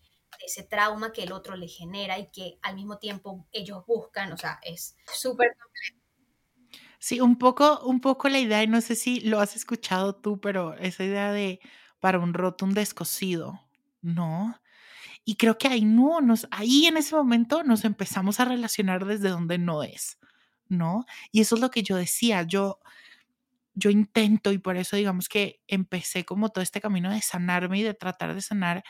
ese 0.45 0.63
trauma 0.63 1.11
que 1.11 1.23
el 1.23 1.31
otro 1.31 1.55
le 1.55 1.67
genera 1.67 2.17
y 2.17 2.29
que 2.31 2.57
al 2.61 2.75
mismo 2.75 2.97
tiempo 2.97 3.47
ellos 3.51 3.85
buscan, 3.85 4.31
o 4.33 4.37
sea, 4.37 4.59
es 4.63 4.95
súper 5.13 5.55
complejo. 5.57 6.02
Sí, 7.03 7.19
un 7.19 7.37
poco, 7.37 7.81
un 7.85 7.99
poco 7.99 8.29
la 8.29 8.39
idea, 8.39 8.63
y 8.63 8.67
no 8.67 8.79
sé 8.79 8.95
si 8.95 9.19
lo 9.19 9.41
has 9.41 9.57
escuchado 9.57 10.15
tú, 10.15 10.39
pero 10.39 10.73
esa 10.75 11.03
idea 11.03 11.33
de 11.33 11.59
para 11.99 12.17
un 12.17 12.33
roto 12.33 12.63
un 12.63 12.73
descosido, 12.73 13.59
¿no? 14.01 14.57
Y 15.25 15.35
creo 15.35 15.57
que 15.57 15.67
ahí 15.67 15.85
no, 15.85 16.21
nos, 16.21 16.47
ahí 16.51 16.85
en 16.87 16.97
ese 16.97 17.15
momento 17.15 17.63
nos 17.63 17.85
empezamos 17.85 18.39
a 18.39 18.45
relacionar 18.45 19.05
desde 19.05 19.29
donde 19.29 19.57
no 19.57 19.83
es, 19.83 20.17
¿no? 20.69 21.05
Y 21.33 21.41
eso 21.41 21.55
es 21.55 21.61
lo 21.61 21.71
que 21.71 21.83
yo 21.83 21.97
decía, 21.97 22.43
yo, 22.43 22.79
yo 23.75 23.89
intento 23.89 24.53
y 24.53 24.59
por 24.59 24.77
eso 24.77 24.95
digamos 24.95 25.29
que 25.29 25.61
empecé 25.67 26.25
como 26.25 26.49
todo 26.49 26.63
este 26.63 26.81
camino 26.81 27.11
de 27.11 27.21
sanarme 27.21 27.79
y 27.79 27.83
de 27.83 27.95
tratar 27.95 28.33
de 28.35 28.41
sanar, 28.41 28.85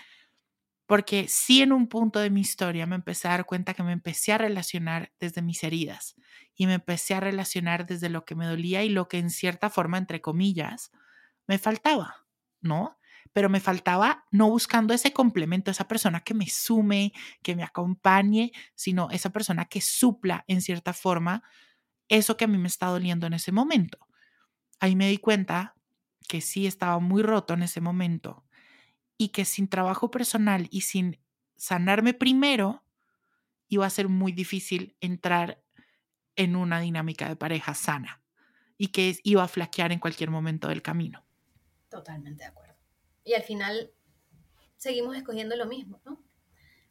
porque 0.93 1.27
sí 1.27 1.63
en 1.63 1.73
un 1.73 1.87
punto 1.87 2.19
de 2.19 2.29
mi 2.29 2.41
historia 2.41 2.85
me 2.85 2.93
empecé 2.93 3.27
a 3.27 3.31
dar 3.31 3.47
cuenta 3.47 3.73
que 3.73 3.81
me 3.81 3.93
empecé 3.93 4.31
a 4.31 4.37
relacionar 4.37 5.11
desde 5.19 5.41
mis 5.41 5.63
heridas 5.63 6.15
y 6.53 6.67
me 6.67 6.75
empecé 6.75 7.15
a 7.15 7.19
relacionar 7.19 7.87
desde 7.87 8.09
lo 8.09 8.25
que 8.25 8.35
me 8.35 8.45
dolía 8.45 8.83
y 8.83 8.89
lo 8.89 9.07
que 9.07 9.17
en 9.17 9.31
cierta 9.31 9.71
forma, 9.71 9.97
entre 9.97 10.21
comillas, 10.21 10.91
me 11.47 11.57
faltaba, 11.57 12.27
¿no? 12.61 12.99
pero 13.33 13.49
me 13.49 13.59
faltaba 13.59 14.25
no 14.29 14.51
buscando 14.51 14.93
ese 14.93 15.13
complemento, 15.13 15.71
esa 15.71 15.87
persona 15.87 16.19
que 16.19 16.35
me 16.35 16.45
sume, 16.45 17.11
que 17.41 17.55
me 17.55 17.63
acompañe, 17.63 18.51
sino 18.75 19.09
esa 19.09 19.31
persona 19.31 19.65
que 19.65 19.81
supla 19.81 20.45
en 20.47 20.61
cierta 20.61 20.93
forma 20.93 21.41
eso 22.07 22.37
que 22.37 22.45
a 22.45 22.47
mí 22.47 22.59
me 22.59 22.67
está 22.67 22.85
doliendo 22.85 23.25
en 23.25 23.33
ese 23.33 23.51
momento. 23.51 23.97
Ahí 24.79 24.95
me 24.95 25.09
di 25.09 25.17
cuenta 25.17 25.73
que 26.27 26.39
sí 26.39 26.67
estaba 26.67 26.99
muy 26.99 27.23
roto 27.23 27.55
en 27.55 27.63
ese 27.63 27.81
momento 27.81 28.43
y 29.17 29.29
que 29.29 29.45
sin 29.45 29.67
trabajo 29.67 30.11
personal 30.11 30.67
y 30.71 30.81
sin 30.81 31.19
sanarme 31.55 32.13
primero, 32.13 32.83
iba 33.67 33.85
a 33.85 33.89
ser 33.89 34.09
muy 34.09 34.31
difícil 34.31 34.95
entrar 34.99 35.63
en 36.35 36.55
una 36.55 36.79
dinámica 36.79 37.27
de 37.27 37.35
pareja 37.35 37.73
sana 37.73 38.23
y 38.77 38.87
que 38.87 39.17
iba 39.23 39.43
a 39.43 39.47
flaquear 39.47 39.91
en 39.91 39.99
cualquier 39.99 40.29
momento 40.29 40.67
del 40.67 40.81
camino. 40.81 41.25
Totalmente 41.89 42.43
de 42.43 42.49
acuerdo 42.49 42.63
y 43.23 43.33
al 43.33 43.43
final 43.43 43.91
seguimos 44.77 45.15
escogiendo 45.15 45.55
lo 45.55 45.65
mismo, 45.65 46.01
¿no? 46.05 46.21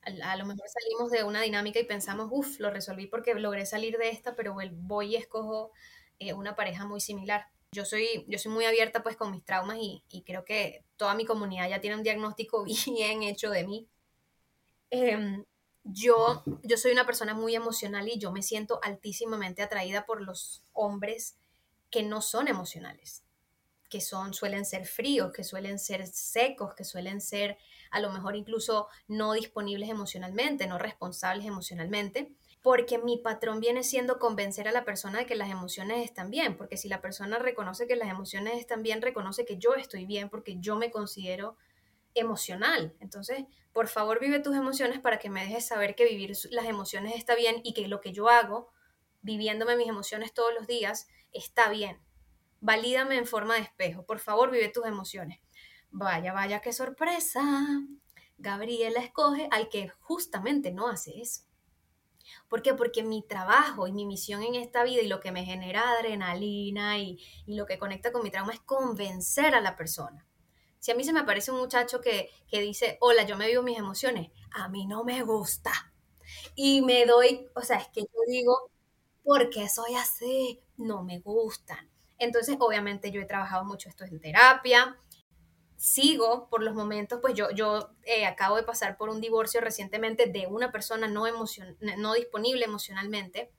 A, 0.02 0.37
lo 0.37 0.46
mejor 0.46 0.68
salimos 0.68 1.12
de 1.12 1.22
una 1.22 1.42
dinámica 1.42 1.78
y 1.78 1.85
pensamos, 1.85 2.28
uff, 2.32 2.58
lo 2.58 2.70
resolví 2.70 3.06
porque 3.06 3.35
logré 3.35 3.66
salir 3.66 3.98
de 3.98 4.11
esta, 4.11 4.35
pero 4.35 4.56
voy 4.72 5.12
y 5.12 5.16
escojo 5.16 5.70
eh, 6.18 6.32
una 6.32 6.56
pareja 6.56 6.85
muy 6.87 7.00
similar. 7.00 7.46
Yo 7.72 7.85
soy, 7.85 8.24
yo 8.28 8.38
soy 8.38 8.52
muy 8.52 8.64
abierta 8.66 9.02
pues 9.02 9.16
con 9.16 9.30
mis 9.30 9.44
traumas 9.44 9.78
y, 9.80 10.02
creo 10.26 10.44
que 10.44 10.85
toda 10.96 11.14
mi 11.14 11.24
comunidad 11.24 11.68
ya 11.68 11.80
tiene 11.80 11.96
un 11.96 12.02
diagnóstico 12.02 12.64
bien 12.87 13.22
hecho 13.22 13.50
de 13.50 13.66
mí. 13.66 13.88
Em, 14.90 15.44
yo, 15.85 16.42
yo 16.62 16.76
soy 16.76 16.92
una 16.92 17.06
persona 17.06 17.35
muy 17.35 17.54
emocional 17.54 18.08
y 18.08 18.18
yo 18.18 18.30
me 18.30 18.42
siento 18.42 18.78
altísimamente 18.82 19.62
atraída 19.62 20.04
por 20.06 20.20
los 20.20 20.62
hombres 20.72 21.38
que 21.90 22.02
no 22.02 22.20
son 22.20 22.48
emocionales 22.48 23.24
que 23.92 24.00
son, 24.00 24.32
suelen 24.32 24.64
ser 24.64 24.87
fríos, 24.87 25.35
que 25.35 25.44
suelen 25.44 25.78
ser 25.78 26.06
secos, 26.06 26.74
que 26.74 26.82
suelen 26.82 27.20
ser 27.20 27.58
a 27.90 28.00
lo 28.00 28.11
mejor 28.11 28.37
incluso 28.37 28.88
no 29.06 29.35
disponibles 29.35 29.90
emocionalmente, 29.90 30.66
no 30.66 30.78
responsables 30.78 31.44
emocionalmente, 31.44 32.32
porque 32.62 32.98
mi 32.98 33.18
patrón 33.18 33.61
viene 33.61 33.83
siendo 33.83 34.18
convencer 34.18 34.68
a 34.68 34.72
la 34.72 34.85
persona 34.85 35.18
de 35.18 35.27
que 35.27 35.35
las 35.35 35.51
emociones 35.51 36.05
están 36.05 36.31
bien, 36.31 36.57
porque 36.57 36.77
si 36.77 36.88
la 36.88 37.01
persona 37.01 37.38
reconoce 37.38 37.87
que 37.87 37.96
las 37.96 38.09
emociones 38.09 38.59
están 38.59 38.83
bien, 38.83 39.03
reconoce 39.03 39.44
que 39.44 39.59
yo 39.59 39.75
estoy 39.75 40.07
bien 40.07 40.31
porque 40.31 40.57
yo 40.59 40.77
me 40.77 40.90
considero 40.90 41.57
emocional. 42.14 42.94
Entonces, 43.01 43.44
por 43.72 43.88
favor, 43.88 44.20
vive 44.20 44.40
tus 44.40 44.55
emociones 44.55 45.01
para 45.01 45.18
que 45.18 45.31
me 45.31 45.44
dejes 45.44 45.66
saber 45.66 45.94
que 45.94 46.05
vivir 46.05 46.33
las 46.51 46.66
emociones 46.66 47.14
está 47.16 47.35
bien 47.35 47.61
y 47.64 47.75
que 47.75 47.88
lo 47.88 48.01
que 48.01 48.12
yo 48.12 48.29
hago, 48.29 48.70
viviéndome 49.22 49.77
mis 49.77 49.88
emociones 49.88 50.33
todos 50.33 50.55
los 50.55 50.66
días, 50.66 51.09
está 51.33 51.68
bien 51.68 52.01
valídame 52.62 53.16
en 53.16 53.27
forma 53.27 53.55
de 53.55 53.61
espejo, 53.61 54.07
por 54.07 54.20
favor 54.20 54.51
vive 54.51 54.68
tus 54.68 54.87
emociones. 54.87 55.40
Vaya, 55.90 56.33
vaya, 56.33 56.61
qué 56.61 56.72
sorpresa. 56.72 57.42
Gabriela 58.38 59.01
escoge 59.01 59.48
al 59.51 59.68
que 59.68 59.90
justamente 60.01 60.72
no 60.72 60.88
hace 60.88 61.20
eso. 61.20 61.42
¿Por 62.48 62.62
qué? 62.62 62.74
Porque 62.74 63.02
mi 63.02 63.22
trabajo 63.22 63.87
y 63.87 63.92
mi 63.92 64.06
misión 64.06 64.42
en 64.42 64.54
esta 64.54 64.85
vida 64.85 65.02
y 65.02 65.08
lo 65.08 65.20
que 65.20 65.32
me 65.32 65.44
genera 65.44 65.90
adrenalina 65.90 66.98
y, 66.98 67.18
lo 67.46 67.66
que 67.66 67.78
conecta 67.78 68.12
con 68.12 68.22
mi 68.22 68.30
trauma 68.30 68.52
es 68.52 68.61
convencer 68.61 69.54
a 69.54 69.61
la 69.61 69.76
persona. 69.76 70.26
Si 70.78 70.90
a 70.90 70.94
mí 70.94 71.04
se 71.04 71.12
me 71.12 71.20
aparece 71.20 71.52
un 71.52 71.58
muchacho 71.58 72.00
que, 72.00 72.30
que 72.48 72.61
dice, 72.61 72.98
hola, 73.00 73.24
yo 73.24 73.37
me 73.37 73.46
vivo 73.46 73.62
mis 73.62 73.78
emociones, 73.78 74.30
a 74.50 74.68
mí 74.68 74.87
no 74.87 75.04
me 75.04 75.22
gusta. 75.22 75.72
Y 76.54 76.82
me 76.82 77.06
doy, 77.06 77.48
o 77.54 77.62
sea, 77.62 77.78
es 77.78 77.88
que 77.88 78.00
yo 78.00 78.20
digo, 78.26 78.70
¿por 79.22 79.50
qué 79.50 79.68
soy 79.68 79.94
así? 79.94 80.61
No 80.76 81.02
me 81.04 81.20
gustan. 81.20 81.90
Entonces, 82.18 82.56
obviamente 82.61 83.11
yo 83.11 83.20
he 83.20 83.26
trabajado 83.26 83.64
mucho 83.64 83.88
esto 83.88 84.04
en 84.04 84.20
terapia. 84.20 84.96
Sigo 85.82 86.48
por 86.48 86.62
los 86.62 86.76
momentos, 86.76 87.18
pues 87.20 87.34
yo, 87.34 87.50
yo 87.50 87.90
eh, 88.04 88.24
acabo 88.24 88.54
de 88.54 88.62
pasar 88.62 88.96
por 88.96 89.08
un 89.08 89.20
divorcio 89.20 89.60
recientemente 89.60 90.26
de 90.26 90.46
una 90.46 90.70
persona 90.70 91.08
no, 91.08 91.24
no 91.96 92.14
disponible 92.14 92.64
emocionalmente, 92.64 93.50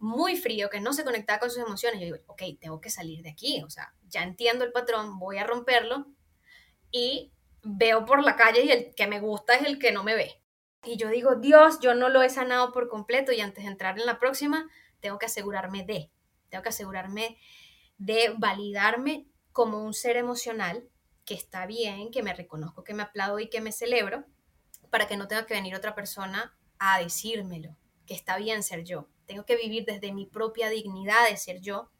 muy 0.00 0.36
frío, 0.36 0.70
que 0.70 0.80
no 0.80 0.92
se 0.92 1.04
conectaba 1.04 1.38
con 1.38 1.52
sus 1.52 1.62
emociones. 1.62 2.00
Yo 2.00 2.06
digo, 2.06 2.18
ok, 2.26 2.42
tengo 2.60 2.80
que 2.80 2.90
salir 2.90 3.22
de 3.22 3.30
aquí, 3.30 3.62
o 3.62 3.70
sea, 3.70 3.94
ya 4.08 4.24
entiendo 4.24 4.64
el 4.64 4.72
patrón, 4.72 5.20
voy 5.20 5.38
a 5.38 5.46
romperlo 5.46 6.08
y 6.90 7.30
veo 7.62 8.06
por 8.06 8.24
la 8.24 8.34
calle 8.34 8.64
y 8.64 8.72
el 8.72 8.92
que 8.96 9.06
me 9.06 9.20
gusta 9.20 9.54
es 9.54 9.64
el 9.64 9.78
que 9.78 9.92
no 9.92 10.02
me 10.02 10.16
ve. 10.16 10.42
Y 10.82 10.96
yo 10.96 11.10
digo, 11.10 11.36
Dios, 11.36 11.78
yo 11.78 11.94
no 11.94 12.08
lo 12.08 12.22
he 12.22 12.28
sanado 12.28 12.72
por 12.72 12.88
completo 12.88 13.30
y 13.30 13.40
antes 13.40 13.62
de 13.62 13.70
entrar 13.70 14.00
en 14.00 14.06
la 14.06 14.18
próxima, 14.18 14.68
tengo 14.98 15.16
que 15.20 15.26
asegurarme 15.26 15.84
de, 15.84 16.10
tengo 16.48 16.64
que 16.64 16.70
asegurarme 16.70 17.38
de 17.98 18.34
validarme 18.36 19.28
como 19.52 19.84
un 19.84 19.94
ser 19.94 20.16
emocional, 20.16 20.88
que 21.24 21.34
está 21.34 21.66
bien, 21.66 22.10
que 22.10 22.22
me 22.22 22.34
reconozco, 22.34 22.84
que 22.84 22.94
me 22.94 23.02
aplaudo 23.02 23.38
y 23.38 23.48
que 23.48 23.60
me 23.60 23.72
celebro, 23.72 24.24
para 24.90 25.06
que 25.06 25.16
no 25.16 25.28
tenga 25.28 25.46
que 25.46 25.54
venir 25.54 25.74
otra 25.74 25.94
persona 25.94 26.56
a 26.78 26.98
decírmelo, 26.98 27.76
que 28.06 28.14
está 28.14 28.36
bien 28.36 28.62
ser 28.62 28.84
yo. 28.84 29.08
Tengo 29.26 29.44
que 29.44 29.56
vivir 29.56 29.84
desde 29.84 30.12
mi 30.12 30.26
propia 30.26 30.68
dignidad 30.68 31.28
de 31.28 31.36
ser 31.36 31.60
yo, 31.60 31.90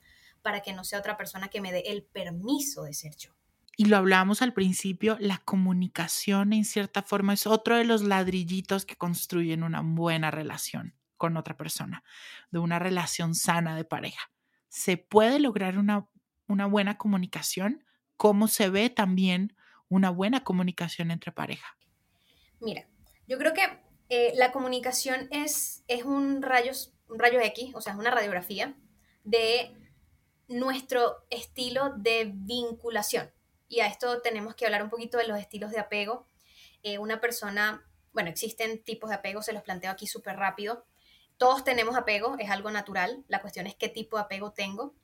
para 0.43 0.61
que 0.61 0.73
no 0.73 0.85
sea 0.85 0.99
otra 0.99 1.17
persona 1.17 1.49
que 1.49 1.61
me 1.61 1.73
dé 1.73 1.85
el 1.87 2.03
permiso 2.03 2.83
de 2.83 2.95
ser 2.95 3.17
yo. 3.17 3.31
Y 3.77 3.87
lo 3.87 3.97
hablábamos 3.97 4.43
al 4.43 4.53
principio, 4.53 5.17
la 5.21 5.39
comunicación 5.39 6.53
en 6.53 6.65
cierta 6.65 7.03
forma 7.03 7.33
es 7.33 7.47
otro 7.47 7.77
de 7.77 7.85
los 7.85 8.03
ladrillitos 8.03 8.85
que 8.85 8.97
construyen 8.97 9.63
una 9.63 9.81
buena 9.83 10.31
relación 10.31 10.95
con 11.17 11.37
otra 11.37 11.57
persona, 11.57 12.03
de 12.51 12.59
una 12.59 12.79
relación 12.79 13.35
sana 13.35 13.77
de 13.77 13.85
pareja 13.85 14.33
se 14.73 14.97
puede 14.97 15.39
lograr 15.39 15.77
una, 15.77 16.09
buena 16.47 16.97
comunicación, 16.97 17.85
cómo 18.23 18.47
se 18.47 18.69
ve 18.69 18.89
también 18.89 19.57
una 19.89 20.11
buena 20.11 20.45
comunicación 20.45 21.11
entre 21.11 21.33
pareja. 21.33 21.77
Mira, 22.61 22.87
yo 23.27 23.37
creo 23.37 23.53
que 23.53 23.65
eh, 24.11 24.33
la 24.37 24.53
comunicación 24.53 25.27
es, 25.33 25.83
es 25.89 26.05
un, 26.05 26.41
rayos, 26.41 26.95
un 27.09 27.19
rayo 27.19 27.41
X, 27.41 27.75
o 27.75 27.81
sea, 27.81 27.95
es 27.95 27.99
una 27.99 28.13
radiografía 28.13 28.77
de 29.25 29.75
nuestro 30.47 31.27
estilo 31.31 31.95
de 31.97 32.31
vinculación. 32.33 33.33
Y 33.67 33.81
a 33.81 33.89
esto 33.89 34.23
tenemos 34.23 34.55
que 34.55 34.67
hablar 34.67 34.85
un 34.85 34.91
poquito 34.91 35.19
de 35.19 35.27
los 35.27 35.41
estilos 35.41 35.73
de 35.73 35.81
apego. 35.81 36.29
Eh, 36.85 36.99
una 36.99 37.21
persona, 37.21 37.85
bueno, 38.13 38.31
existen 38.31 38.85
tipos 38.85 39.11
de 39.11 39.17
apego, 39.17 39.43
se 39.43 39.53
los 39.53 39.65
planteo 39.65 39.91
aquí 39.91 40.07
súper 40.07 40.37
rápido. 40.37 40.87
Todos 41.39 41.65
tenemos 41.65 41.97
apego, 41.97 42.37
es 42.39 42.51
algo 42.51 42.71
natural. 42.71 43.25
La 43.27 43.41
cuestión 43.41 43.67
es 43.67 43.75
qué 43.75 43.89
tipo 43.89 44.17
de 44.17 44.23
apego 44.23 44.53
tengo. 44.53 44.95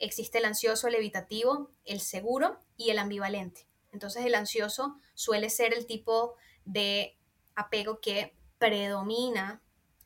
Existe 0.00 0.38
el 0.38 0.46
ansioso, 0.46 0.88
el 0.88 0.96
evitativo, 0.96 1.70
el 1.84 2.00
seguro 2.00 2.58
y 2.76 2.90
el 2.90 2.98
ambivalente. 2.98 3.68
Entonces 3.92 4.24
el 4.24 4.34
ansioso 4.34 4.96
suele 5.14 5.50
ser 5.50 5.74
el 5.74 5.86
tipo 5.86 6.34
de 6.64 7.18
apego 7.54 8.00
que 8.00 8.34
predomina 8.58 9.62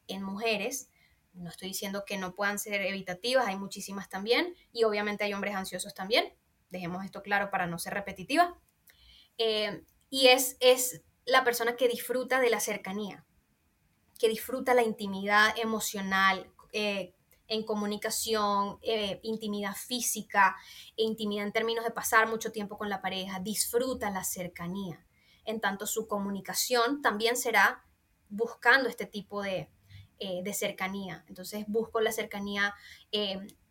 en 0.08 0.22
mujeres. 0.22 0.90
No 1.32 1.48
estoy 1.48 1.68
diciendo 1.68 2.04
que 2.06 2.18
no 2.18 2.34
puedan 2.34 2.58
ser 2.58 2.82
evitativas, 2.82 3.46
hay 3.46 3.56
muchísimas 3.56 4.08
también 4.08 4.54
y 4.72 4.84
obviamente 4.84 5.24
hay 5.24 5.32
hombres 5.32 5.54
ansiosos 5.54 5.94
también. 5.94 6.34
Dejemos 6.70 7.04
esto 7.04 7.22
claro 7.22 7.50
para 7.50 7.66
no 7.66 7.78
ser 7.78 7.94
repetitiva. 7.94 8.58
Eh, 9.38 9.84
y 10.10 10.28
es, 10.28 10.56
es 10.60 11.02
la 11.24 11.44
persona 11.44 11.76
que 11.76 11.88
disfruta 11.88 12.40
de 12.40 12.50
la 12.50 12.60
cercanía, 12.60 13.24
que 14.18 14.28
disfruta 14.28 14.74
la 14.74 14.82
intimidad 14.82 15.56
emocional, 15.58 16.50
eh, 16.72 17.13
en 17.48 17.64
comunicación, 17.64 18.78
eh, 18.82 19.20
intimidad 19.22 19.74
física, 19.74 20.56
e 20.96 21.02
intimidad 21.02 21.46
en 21.46 21.52
términos 21.52 21.84
de 21.84 21.90
pasar 21.90 22.28
mucho 22.28 22.52
tiempo 22.52 22.78
con 22.78 22.88
la 22.88 23.02
pareja, 23.02 23.40
disfruta 23.40 24.10
la 24.10 24.24
cercanía. 24.24 25.04
En 25.44 25.60
tanto, 25.60 25.86
su 25.86 26.08
comunicación 26.08 27.02
también 27.02 27.36
será 27.36 27.84
buscando 28.28 28.88
este 28.88 29.06
tipo 29.06 29.42
de, 29.42 29.68
eh, 30.18 30.42
de 30.42 30.54
cercanía. 30.54 31.24
Entonces, 31.28 31.64
busco 31.68 32.00
la 32.00 32.12
cercanía 32.12 32.74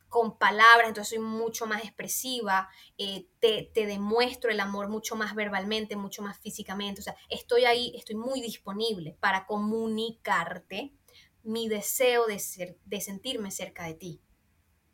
con 0.07 0.37
palabras, 0.37 0.89
entonces 0.89 1.09
soy 1.09 1.19
mucho 1.19 1.65
más 1.65 1.83
expresiva, 1.83 2.69
te, 2.95 3.71
te, 3.73 3.85
demuestro 3.87 4.51
el 4.51 4.59
amor 4.59 4.87
mucho 4.87 5.15
más 5.15 5.33
verbalmente, 5.33 5.95
mucho 5.95 6.21
más 6.21 6.39
físicamente, 6.39 7.01
o 7.01 7.03
sea, 7.03 7.15
estoy 7.29 7.65
ahí, 7.65 7.91
estoy 7.95 8.13
muy 8.13 8.39
disponible 8.39 9.17
para 9.19 9.47
comunicarte 9.47 10.93
mi 11.43 11.67
deseo 11.67 12.25
de, 12.25 12.39
ser, 12.39 12.77
de 12.85 13.01
sentirme 13.01 13.51
cerca 13.51 13.85
de 13.85 13.93
ti. 13.93 14.21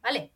¿Vale? 0.01 0.33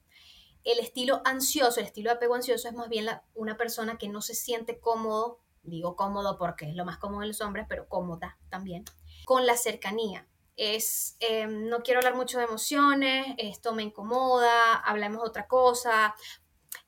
El 0.63 0.80
estilo 0.80 1.21
ansioso, 1.26 1.80
el 1.80 1.88
estilo 1.88 2.10
de 2.10 2.15
apego 2.15 2.36
ansioso 2.36 2.67
es 2.67 2.73
más 2.73 2.88
bien 2.88 3.08
una 3.34 3.58
persona 3.58 3.97
que 3.97 4.08
no 4.08 4.21
se 4.21 4.34
siente 4.34 4.80
cómodo, 4.80 5.39
digo 5.63 5.95
cómodo 5.95 6.38
porque 6.38 6.69
es 6.69 6.76
lo 6.76 6.86
más 6.86 6.97
cómodo 6.97 7.21
de 7.21 7.28
los 7.28 7.41
hombres, 7.41 7.65
pero 7.67 7.88
cómoda 7.89 8.38
también, 8.49 8.86
con 9.26 9.45
la 9.45 9.58
cercanía. 9.58 10.28
Es, 10.56 11.17
em, 11.19 11.67
no 11.67 11.82
quiero 11.82 11.99
hablar 11.99 12.15
mucho 12.15 12.38
de 12.38 12.45
emociones, 12.45 13.26
esto 13.38 13.73
me 13.73 13.84
incomoda, 13.84 14.76
hablemos 14.76 15.28
otra 15.28 15.47
cosa, 15.47 16.15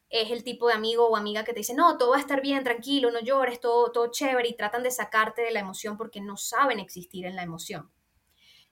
es 0.09 0.31
el 0.31 0.43
tipo 0.43 0.67
de 0.67 0.73
amigo 0.73 1.07
o 1.07 1.17
amiga 1.17 1.43
que 1.43 1.51
te 1.51 1.59
dice, 1.59 1.73
no, 1.73 1.97
todo 1.97 2.11
va 2.11 2.17
a 2.17 2.21
estar 2.21 2.41
bien, 2.41 2.63
tranquilo, 2.63 3.11
no 3.11 3.19
llores, 3.19 3.59
todo, 3.59 3.91
todo 3.91 4.11
chévere, 4.11 4.47
y 4.47 4.55
tratan 4.55 4.83
de 4.83 4.91
sacarte 4.91 5.41
de 5.41 5.51
la 5.51 5.59
emoción 5.59 5.97
porque 5.97 6.21
no 6.21 6.37
saben 6.37 6.79
existir 6.79 7.25
en 7.25 7.35
la 7.35 7.43
emoción. 7.43 7.91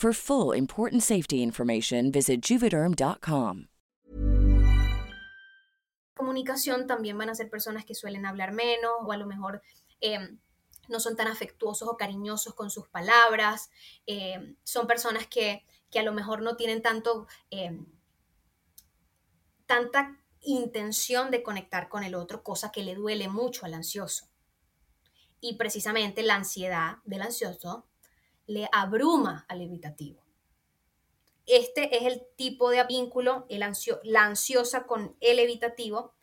For 0.00 0.14
full 0.14 0.56
important 0.56 1.02
safety 1.02 1.42
information, 1.42 2.10
visit 2.10 2.40
juvederm.com. 2.40 3.66
Comunicación 6.14 6.86
también 6.86 7.18
van 7.18 7.28
a 7.28 7.34
ser 7.34 7.50
personas 7.50 7.84
que 7.84 7.94
suelen 7.94 8.24
hablar 8.24 8.52
menos 8.52 8.92
o 9.04 9.12
a 9.12 9.18
lo 9.18 9.26
mejor 9.26 9.60
eh, 10.00 10.38
no 10.88 11.00
son 11.00 11.16
tan 11.16 11.26
afectuosos 11.26 11.86
o 11.86 11.98
cariñosos 11.98 12.54
con 12.54 12.70
sus 12.70 12.88
palabras. 12.88 13.68
Eh, 14.06 14.56
son 14.64 14.86
personas 14.86 15.26
que, 15.26 15.66
que, 15.90 15.98
a 15.98 16.02
lo 16.02 16.12
mejor 16.12 16.40
no 16.40 16.56
tienen 16.56 16.80
tanto, 16.80 17.26
eh, 17.50 17.78
tanta 19.66 20.16
intención 20.40 21.30
de 21.30 21.42
conectar 21.42 21.90
con 21.90 22.04
el 22.04 22.14
otro, 22.14 22.42
cosa 22.42 22.72
que 22.72 22.84
le 22.84 22.94
duele 22.94 23.28
mucho 23.28 23.66
al 23.66 23.74
ansioso. 23.74 24.30
Y 25.42 25.56
precisamente 25.56 26.22
la 26.22 26.36
ansiedad 26.36 26.96
del 27.04 27.20
ansioso 27.20 27.89
le 28.50 28.68
abruma 28.72 29.46
al 29.48 29.62
evitativo. 29.62 30.24
Este 31.46 31.96
es 31.96 32.02
el 32.02 32.22
tipo 32.36 32.70
de 32.70 32.82
vínculo, 32.84 33.46
el 33.48 33.64
la 34.02 34.24
ansiosa 34.24 34.86
con 34.86 35.16
el 35.20 35.38
evitativo, 35.38 36.14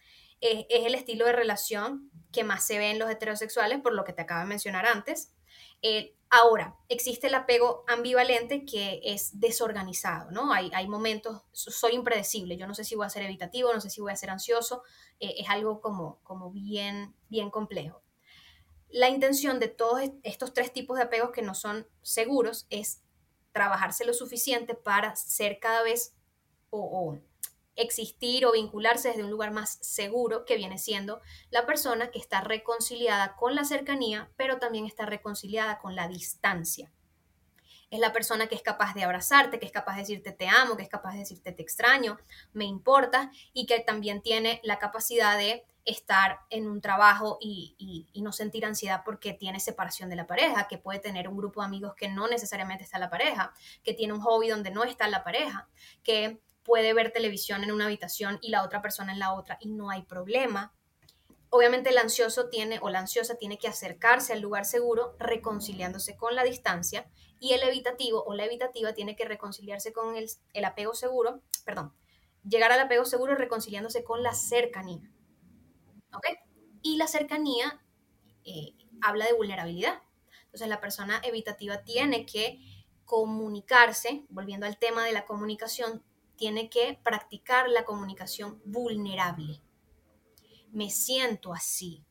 es, 0.42 0.66
el 0.70 0.94
estilo 0.94 1.26
de 1.26 1.32
relación 1.32 2.12
que 2.34 2.44
más 2.44 2.68
se 2.68 2.78
ve 2.80 2.92
en 2.92 3.00
los 3.00 3.10
heterosexuales, 3.10 3.80
por 3.80 3.94
lo 3.94 4.04
que 4.04 4.12
te 4.12 4.24
acabo 4.24 4.42
de 4.42 4.48
mencionar 4.48 4.86
antes. 4.86 5.34
Eh, 5.82 6.16
ahora, 6.30 6.76
existe 6.90 7.28
el 7.28 7.36
apego 7.36 7.86
ambivalente 7.88 8.66
que 8.66 9.00
es 9.04 9.40
desorganizado, 9.40 10.30
¿no? 10.30 10.52
Hay, 10.52 10.70
hay, 10.74 10.88
momentos, 10.90 11.44
soy 11.54 11.94
impredecible, 11.94 12.58
yo 12.58 12.68
no 12.68 12.76
sé 12.76 12.84
si 12.84 12.96
voy 12.96 13.06
a 13.06 13.10
ser 13.10 13.24
evitativo, 13.24 13.74
no 13.74 13.80
sé 13.80 13.90
si 13.90 14.02
voy 14.02 14.12
a 14.12 14.18
ser 14.18 14.32
ansioso, 14.32 14.84
eh, 15.22 15.36
es 15.38 15.50
algo 15.50 15.80
como, 15.80 16.20
como 16.24 16.52
bien, 16.52 17.16
bien 17.30 17.50
complejo. 17.50 18.02
La 18.90 19.10
intención 19.10 19.60
de 19.60 19.68
todos 19.68 20.02
estos 20.24 20.54
tres 20.54 20.72
tipos 20.72 20.98
de 20.98 21.04
apegos 21.04 21.32
que 21.32 21.42
no 21.42 21.56
son 21.56 21.88
seguros 22.02 22.68
es 22.70 23.02
trabajarse 23.52 24.06
lo 24.06 24.14
suficiente 24.14 24.76
para 24.76 25.16
ser 25.16 25.60
cada 25.60 25.84
vez 25.84 26.14
o, 26.70 27.18
existir 27.76 28.46
o 28.46 28.52
vincularse 28.52 29.10
desde 29.10 29.24
un 29.24 29.32
lugar 29.32 29.52
más 29.52 29.78
seguro 29.82 30.46
que 30.46 30.58
viene 30.58 30.78
siendo 30.78 31.22
la 31.50 31.66
persona 31.66 32.12
que 32.12 32.20
está 32.20 32.42
reconciliada 32.42 33.36
con 33.36 33.56
la 33.56 33.66
cercanía, 33.66 34.32
pero 34.36 34.58
también 34.58 34.86
está 34.86 35.06
reconciliada 35.06 35.80
con 35.80 35.96
la 35.96 36.08
distancia. 36.08 36.92
Es 37.90 38.00
la 38.00 38.12
persona 38.12 38.48
que 38.48 38.56
es 38.56 38.62
capaz 38.62 38.94
de 38.96 39.04
abrazarte, 39.04 39.60
que 39.60 39.66
es 39.66 39.72
capaz 39.72 39.94
de 39.96 40.02
decirte 40.02 40.32
te 40.32 40.48
amo, 40.48 40.76
que 40.76 40.84
es 40.84 40.90
capaz 40.90 41.14
de 41.14 41.20
decirte 41.20 41.52
te 41.52 41.62
extraño, 41.62 42.18
me 42.52 42.66
importa 42.66 43.32
y 43.54 43.66
que 43.66 43.80
también 43.80 44.22
tiene 44.22 44.60
la 44.64 44.80
capacidad 44.80 45.38
de 45.38 45.66
estar 45.88 46.42
en 46.50 46.68
un 46.68 46.82
trabajo 46.82 47.38
y, 47.42 48.08
no 48.22 48.34
sentir 48.34 48.66
ansiedad 48.66 49.04
porque 49.06 49.34
tiene 49.34 49.60
separación 49.60 50.10
de 50.10 50.18
la 50.18 50.28
pareja, 50.28 50.68
que 50.68 50.78
puede 50.78 51.00
tener 51.00 51.30
un 51.30 51.38
grupo 51.38 51.62
de 51.62 51.68
amigos 51.68 51.96
que 51.96 52.10
no 52.10 52.28
necesariamente 52.28 52.84
está 52.84 53.00
la 53.00 53.10
pareja, 53.10 53.54
que 53.84 53.94
tiene 53.94 54.14
un 54.14 54.20
hobby 54.20 54.50
donde 54.50 54.70
no 54.70 54.84
está 54.84 55.08
la 55.08 55.24
pareja, 55.24 55.70
que 56.04 56.42
puede 56.64 56.94
ver 56.94 57.12
televisión 57.12 57.64
en 57.64 57.72
una 57.72 57.86
habitación 57.86 58.38
y 58.42 58.50
la 58.50 58.64
otra 58.64 58.82
persona 58.82 59.14
en 59.14 59.20
la 59.20 59.34
otra 59.34 59.58
y 59.62 59.70
no 59.70 59.90
hay 59.90 60.04
problema. 60.04 60.74
Obviamente 61.50 61.92
el 61.92 61.98
ansioso 61.98 62.50
tiene 62.50 62.80
o 62.82 62.90
la 62.90 63.00
ansiosa 63.00 63.36
tiene 63.36 63.58
que 63.58 63.70
acercarse 63.70 64.34
al 64.34 64.42
lugar 64.42 64.66
seguro 64.66 65.16
reconciliándose 65.18 66.18
con 66.18 66.36
la 66.36 66.44
distancia 66.44 67.08
y 67.40 67.54
el 67.54 67.64
evitativo 67.64 68.26
o 68.26 68.34
la 68.34 68.44
evitativa 68.44 68.94
tiene 68.94 69.16
que 69.16 69.24
reconciliarse 69.24 69.94
con 69.94 70.18
el, 70.18 70.66
apego 70.66 70.94
seguro, 70.94 71.42
perdón, 71.64 71.94
llegar 72.44 72.74
al 72.74 72.82
apego 72.82 73.06
seguro 73.06 73.36
reconciliándose 73.36 74.04
con 74.04 74.22
la 74.22 74.34
cercanía. 74.34 75.10
Y 76.82 76.98
la 76.98 77.08
cercanía 77.08 77.82
eh, 78.46 78.74
habla 79.02 79.26
de 79.26 79.34
vulnerabilidad. 79.34 80.02
Entonces 80.46 80.68
la 80.68 80.80
persona 80.80 81.22
evitativa 81.24 81.84
tiene 81.84 82.26
que 82.26 82.60
comunicarse, 83.06 84.26
volviendo 84.30 84.66
al 84.66 84.78
tema 84.78 85.06
de 85.06 85.14
la 85.14 85.26
comunicación, 85.26 86.04
tiene 86.36 86.70
que 86.70 87.00
practicar 87.04 87.70
la 87.70 87.84
comunicación 87.84 88.62
vulnerable. 88.66 89.62
Me 90.72 90.90
siento 90.90 91.54
así. 91.54 92.06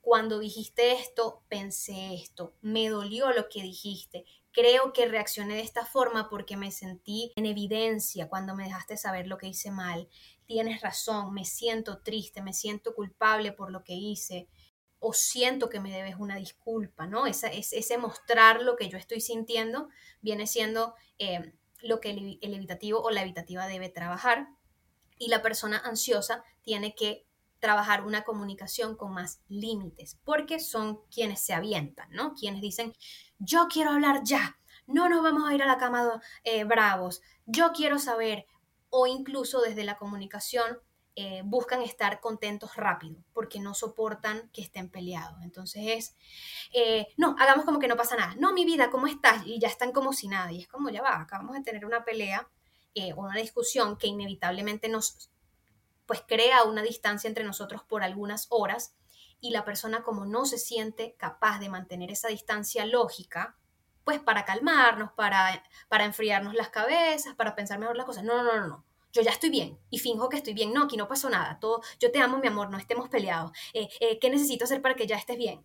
Cuando 0.00 0.38
dijiste 0.38 0.92
esto, 0.92 1.42
pensé 1.48 2.14
esto. 2.14 2.54
Me 2.60 2.88
dolió 2.88 3.30
lo 3.32 3.48
que 3.48 3.62
dijiste. 3.62 4.24
Creo 4.52 4.92
que 4.92 5.06
reaccioné 5.06 5.54
de 5.54 5.62
esta 5.62 5.86
forma 5.86 6.28
porque 6.28 6.56
me 6.56 6.70
sentí 6.70 7.32
en 7.36 7.46
evidencia 7.46 8.28
cuando 8.28 8.54
me 8.54 8.64
dejaste 8.64 8.96
saber 8.96 9.26
lo 9.26 9.38
que 9.38 9.48
hice 9.48 9.70
mal. 9.70 10.08
Tienes 10.46 10.80
razón, 10.80 11.32
me 11.32 11.44
siento 11.44 12.02
triste, 12.02 12.42
me 12.42 12.52
siento 12.52 12.94
culpable 12.94 13.52
por 13.52 13.70
lo 13.70 13.84
que 13.84 13.94
hice 13.94 14.48
o 14.98 15.12
siento 15.12 15.68
que 15.68 15.80
me 15.80 15.90
debes 15.90 16.14
una 16.16 16.36
disculpa, 16.36 17.06
¿no? 17.06 17.26
Esa, 17.26 17.48
es, 17.48 17.72
ese 17.72 17.98
mostrar 17.98 18.62
lo 18.62 18.76
que 18.76 18.88
yo 18.88 18.96
estoy 18.96 19.20
sintiendo 19.20 19.88
viene 20.20 20.46
siendo 20.46 20.94
eh, 21.18 21.54
lo 21.82 22.00
que 22.00 22.10
el, 22.10 22.38
evitativo 22.40 23.02
o 23.02 23.10
la 23.10 23.22
evitativa 23.22 23.66
debe 23.66 23.88
trabajar 23.88 24.48
y 25.18 25.28
la 25.28 25.42
persona 25.42 25.78
ansiosa 25.78 26.44
tiene 26.62 26.94
que 26.94 27.26
trabajar 27.58 28.04
una 28.04 28.24
comunicación 28.24 28.96
con 28.96 29.12
más 29.12 29.40
límites, 29.48 30.18
porque 30.24 30.58
son 30.58 31.00
quienes 31.12 31.40
se 31.40 31.52
avientan, 31.52 32.10
¿no? 32.10 32.34
Quienes 32.34 32.60
dicen, 32.60 32.92
yo 33.38 33.68
quiero 33.68 33.90
hablar 33.90 34.22
ya, 34.24 34.58
no 34.86 35.08
nos 35.08 35.22
vamos 35.22 35.48
a 35.48 35.54
ir 35.54 35.62
a 35.62 35.66
la 35.66 35.78
cama 35.78 36.20
eh, 36.44 36.64
bravos, 36.64 37.22
yo 37.46 37.72
quiero 37.72 37.98
saber, 37.98 38.46
o 38.94 39.06
incluso 39.06 39.62
desde 39.62 39.84
la 39.84 39.96
comunicación 39.96 40.78
eh, 41.16 41.40
buscan 41.44 41.80
estar 41.80 42.20
contentos 42.20 42.76
rápido, 42.76 43.24
porque 43.32 43.58
no 43.58 43.72
soportan 43.74 44.50
que 44.52 44.60
estén 44.60 44.90
peleados. 44.90 45.42
Entonces 45.42 45.82
es, 45.86 46.16
eh, 46.72 47.08
no, 47.16 47.34
hagamos 47.38 47.64
como 47.64 47.78
que 47.78 47.88
no 47.88 47.96
pasa 47.96 48.16
nada, 48.16 48.34
no, 48.36 48.52
mi 48.52 48.66
vida, 48.66 48.90
¿cómo 48.90 49.06
estás? 49.06 49.46
Y 49.46 49.58
ya 49.58 49.68
están 49.68 49.92
como 49.92 50.12
si 50.12 50.28
nada, 50.28 50.52
y 50.52 50.60
es 50.60 50.68
como, 50.68 50.90
ya 50.90 51.02
va, 51.02 51.20
acabamos 51.20 51.54
de 51.54 51.62
tener 51.62 51.86
una 51.86 52.04
pelea 52.04 52.48
o 53.16 53.22
una 53.22 53.38
discusión 53.38 53.96
que 53.96 54.06
inevitablemente 54.06 54.90
nos 54.90 55.30
pues 56.04 56.22
crea 56.28 56.64
una 56.64 56.82
distancia 56.82 57.28
entre 57.28 57.44
nosotros 57.44 57.82
por 57.84 58.02
algunas 58.02 58.46
horas 58.50 58.94
y 59.40 59.50
la 59.50 59.64
persona 59.64 60.02
como 60.02 60.26
no 60.26 60.44
se 60.44 60.58
siente 60.58 61.16
capaz 61.18 61.58
de 61.58 61.70
mantener 61.70 62.10
esa 62.10 62.28
distancia 62.28 62.84
lógica, 62.84 63.56
pues 64.04 64.20
para 64.20 64.44
calmarnos, 64.44 65.12
para, 65.12 65.62
para 65.88 66.04
enfriarnos 66.04 66.54
las 66.54 66.68
cabezas, 66.70 67.34
para 67.34 67.54
pensar 67.54 67.78
mejor 67.78 67.96
las 67.96 68.06
cosas. 68.06 68.24
No, 68.24 68.42
no, 68.42 68.56
no, 68.56 68.66
no. 68.66 68.84
Yo 69.12 69.20
ya 69.22 69.30
estoy 69.30 69.50
bien 69.50 69.78
y 69.90 69.98
finjo 69.98 70.28
que 70.28 70.36
estoy 70.36 70.54
bien. 70.54 70.72
No, 70.72 70.84
aquí 70.84 70.96
no 70.96 71.08
pasó 71.08 71.28
nada. 71.28 71.58
Todo, 71.60 71.82
yo 72.00 72.10
te 72.10 72.18
amo, 72.18 72.38
mi 72.38 72.48
amor, 72.48 72.70
no 72.70 72.78
estemos 72.78 73.08
peleados. 73.08 73.52
Eh, 73.74 73.88
eh, 74.00 74.18
¿Qué 74.18 74.30
necesito 74.30 74.64
hacer 74.64 74.80
para 74.80 74.94
que 74.94 75.06
ya 75.06 75.16
estés 75.16 75.36
bien? 75.36 75.64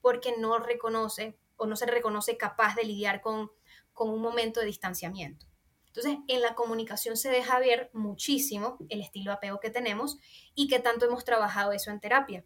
Porque 0.00 0.34
no 0.36 0.58
reconoce 0.58 1.38
o 1.56 1.66
no 1.66 1.76
se 1.76 1.86
reconoce 1.86 2.36
capaz 2.36 2.74
de 2.74 2.84
lidiar 2.84 3.20
con, 3.20 3.52
con 3.92 4.10
un 4.10 4.20
momento 4.20 4.60
de 4.60 4.66
distanciamiento. 4.66 5.46
Entonces, 5.86 6.18
en 6.26 6.40
la 6.40 6.54
comunicación 6.54 7.16
se 7.16 7.30
deja 7.30 7.58
ver 7.58 7.90
muchísimo 7.92 8.78
el 8.88 9.02
estilo 9.02 9.30
de 9.30 9.36
apego 9.36 9.60
que 9.60 9.70
tenemos 9.70 10.16
y 10.54 10.66
que 10.66 10.80
tanto 10.80 11.04
hemos 11.04 11.24
trabajado 11.24 11.72
eso 11.72 11.90
en 11.90 12.00
terapia. 12.00 12.44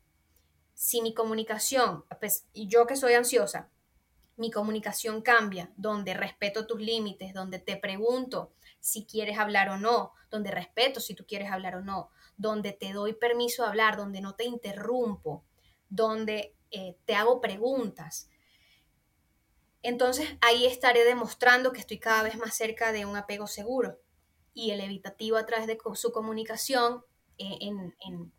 Si 0.75 1.01
mi 1.01 1.15
comunicación, 1.15 2.05
pues 2.21 2.47
yo 2.53 2.87
que 2.87 2.97
soy 2.97 3.15
ansiosa, 3.15 3.71
mi 4.37 4.51
comunicación 4.51 5.22
cambia, 5.22 5.72
donde 5.77 6.14
respeto 6.14 6.66
tus 6.66 6.81
límites, 6.81 7.33
donde 7.33 7.59
te 7.59 7.77
pregunto 7.77 8.53
si 8.81 9.05
quieres 9.07 9.38
hablar 9.38 9.68
o 9.70 9.79
no, 9.79 10.12
donde 10.31 10.51
respeto 10.51 11.01
si 11.01 11.14
tú 11.14 11.25
quieres 11.27 11.51
hablar 11.51 11.77
o 11.77 11.83
no, 11.83 12.11
donde 12.37 12.72
te 12.72 12.92
doy 12.92 13.14
permiso 13.14 13.64
a 13.64 13.68
hablar, 13.68 13.96
donde 13.96 14.20
no 14.20 14.35
te 14.35 14.44
interrumpo, 14.44 15.44
donde 15.88 16.55
eh, 16.70 16.96
te 17.05 17.14
hago 17.14 17.40
preguntas, 17.40 18.29
entonces 19.87 20.29
ahí 20.40 20.66
estaré 20.66 21.05
demostrando 21.05 21.72
que 21.72 21.79
estoy 21.79 22.01
cada 22.01 22.25
vez 22.25 22.37
más 22.37 22.57
cerca 22.57 22.90
de 22.90 23.07
un 23.07 23.16
apego 23.16 23.46
seguro. 23.46 24.01
Y 24.53 24.72
el 24.72 24.81
evitativo 24.81 25.37
a 25.37 25.46
través 25.46 25.68
de 25.68 25.79
su 25.94 26.11
comunicación, 26.11 27.05
eh, 27.38 27.59
en, 27.61 28.33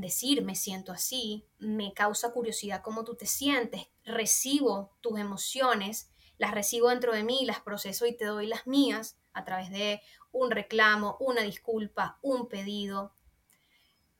decir 0.00 0.42
me 0.42 0.56
siento 0.56 0.90
así, 0.90 1.46
me 1.58 1.92
causa 1.94 2.32
curiosidad 2.32 2.82
cómo 2.82 3.04
tú 3.04 3.14
te 3.14 3.26
sientes, 3.26 3.86
recibo 4.06 4.96
tus 5.00 5.18
emociones, 5.18 6.10
las 6.38 6.52
recibo 6.52 6.88
dentro 6.88 7.12
de 7.12 7.24
mí, 7.24 7.44
las 7.44 7.60
proceso 7.60 8.06
y 8.06 8.16
te 8.16 8.24
doy 8.24 8.46
las 8.46 8.66
mías 8.66 9.18
a 9.32 9.44
través 9.44 9.70
de 9.70 10.00
un 10.32 10.50
reclamo, 10.50 11.16
una 11.20 11.42
disculpa, 11.42 12.18
un 12.22 12.48
pedido. 12.48 13.12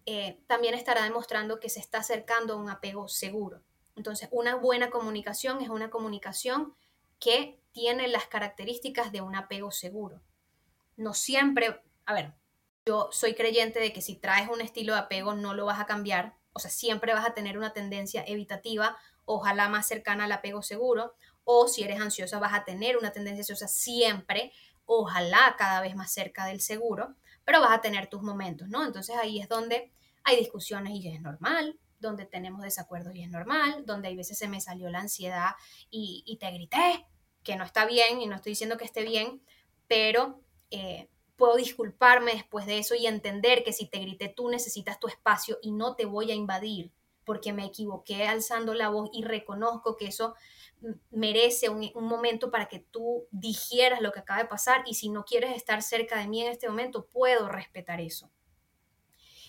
Eh, 0.05 0.43
también 0.47 0.75
estará 0.75 1.05
demostrando 1.05 1.61
que 1.61 1.69
se 1.69 1.81
está 1.81 1.99
acercando 1.99 2.55
a 2.55 2.57
un 2.57 2.69
apego 2.69 3.09
seguro. 3.09 3.63
Entonces, 3.97 4.29
una 4.31 4.55
buena 4.57 4.91
comunicación 4.91 5.63
es 5.63 5.69
una 5.69 5.89
comunicación 5.91 6.75
que 7.19 7.61
tiene 7.73 8.09
las 8.09 8.27
características 8.27 9.13
de 9.13 9.21
un 9.21 9.35
apego 9.37 9.71
seguro. 9.71 10.21
No 10.97 11.15
siempre, 11.15 11.83
a 12.05 12.15
ver, 12.15 12.35
yo 12.85 13.09
soy 13.11 13.35
creyente 13.35 13.81
de 13.81 13.93
que 13.93 14.03
si 14.03 14.17
traes 14.17 14.49
un 14.49 14.61
estilo 14.61 14.93
de 14.93 15.01
apego 15.01 15.35
no 15.35 15.55
lo 15.55 15.67
vas 15.67 15.81
a 15.81 15.87
cambiar, 15.87 16.37
o 16.53 16.59
sea, 16.59 16.71
siempre 16.71 17.13
vas 17.13 17.27
a 17.27 17.35
tener 17.35 17.59
una 17.59 17.73
tendencia 17.73 18.25
evitativa, 18.27 18.97
ojalá 19.27 19.69
más 19.69 19.87
cercana 19.87 20.25
al 20.25 20.33
apego 20.33 20.63
seguro, 20.63 21.15
o 21.45 21.69
si 21.69 21.83
eres 21.83 22.01
ansiosa 22.01 22.39
vas 22.39 22.55
a 22.55 22.65
tener 22.65 22.97
una 22.97 23.13
tendencia 23.13 23.43
ansiosa 23.43 23.69
siempre, 23.69 24.53
ojalá 24.87 25.55
cada 25.59 25.81
vez 25.81 25.95
más 25.95 26.13
cerca 26.13 26.47
del 26.47 26.61
seguro, 26.61 27.15
pero 27.45 27.61
vas 27.61 27.73
a 27.73 27.81
tener 27.81 28.09
tus 28.09 28.23
momentos, 28.23 28.69
¿no? 28.69 28.85
Entonces 28.85 29.17
ahí 29.17 29.41
es 29.41 29.49
donde 29.49 29.93
hay 30.25 30.37
discusiones 30.37 30.95
y 30.95 31.09
es 31.09 31.21
normal, 31.21 31.79
donde 32.01 32.25
tenemos 32.25 32.63
desacuerdos 32.63 33.15
y 33.15 33.23
es 33.23 33.31
normal, 33.31 33.85
donde 33.87 34.09
hay 34.09 34.17
veces 34.17 34.39
se 34.39 34.49
me 34.49 34.61
salió 34.61 34.89
la 34.91 35.01
ansiedad 35.01 35.51
y, 35.91 36.37
te 36.41 36.51
grité, 36.51 37.07
que 37.43 37.57
no 37.57 37.65
está 37.65 37.87
bien 37.87 38.21
y 38.21 38.27
no 38.27 38.37
estoy 38.37 38.53
diciendo 38.53 38.77
que 38.77 38.85
esté 38.85 39.03
bien, 39.05 39.41
pero 39.87 40.41
eh, 40.71 41.09
puedo 41.37 41.57
disculparme 41.57 42.33
después 42.33 42.67
de 42.67 42.79
eso 42.79 42.95
y 42.95 43.07
entender 43.07 43.63
que 43.63 43.73
si 43.73 43.87
te 43.87 43.99
grité 43.99 44.29
tú 44.29 44.49
necesitas 44.49 44.99
tu 44.99 45.07
espacio 45.07 45.59
y 45.63 45.71
no 45.71 45.95
te 45.95 46.07
voy 46.07 46.33
a 46.33 46.35
invadir 46.35 46.91
porque 47.27 47.53
me 47.53 47.67
equivoqué 47.67 48.27
alzando 48.27 48.73
la 48.73 48.89
voz 48.89 49.11
y 49.13 49.25
reconozco 49.25 49.97
que 49.97 50.07
eso 50.07 50.35
merece 51.11 51.69
un, 51.69 51.91
momento 51.95 52.51
para 52.51 52.69
que 52.69 52.79
tú 52.79 53.27
digieras 53.31 54.01
lo 54.01 54.13
que 54.13 54.21
acaba 54.21 54.43
de 54.43 54.49
pasar 54.49 54.85
y 54.87 54.95
si 54.95 55.09
no 55.09 55.25
quieres 55.25 55.55
estar 55.55 55.83
cerca 55.83 56.19
de 56.19 56.29
mí 56.29 56.43
en 56.43 56.53
este 56.53 56.69
momento, 56.69 57.07
puedo 57.07 57.49
respetar 57.49 58.01
eso. 58.01 58.31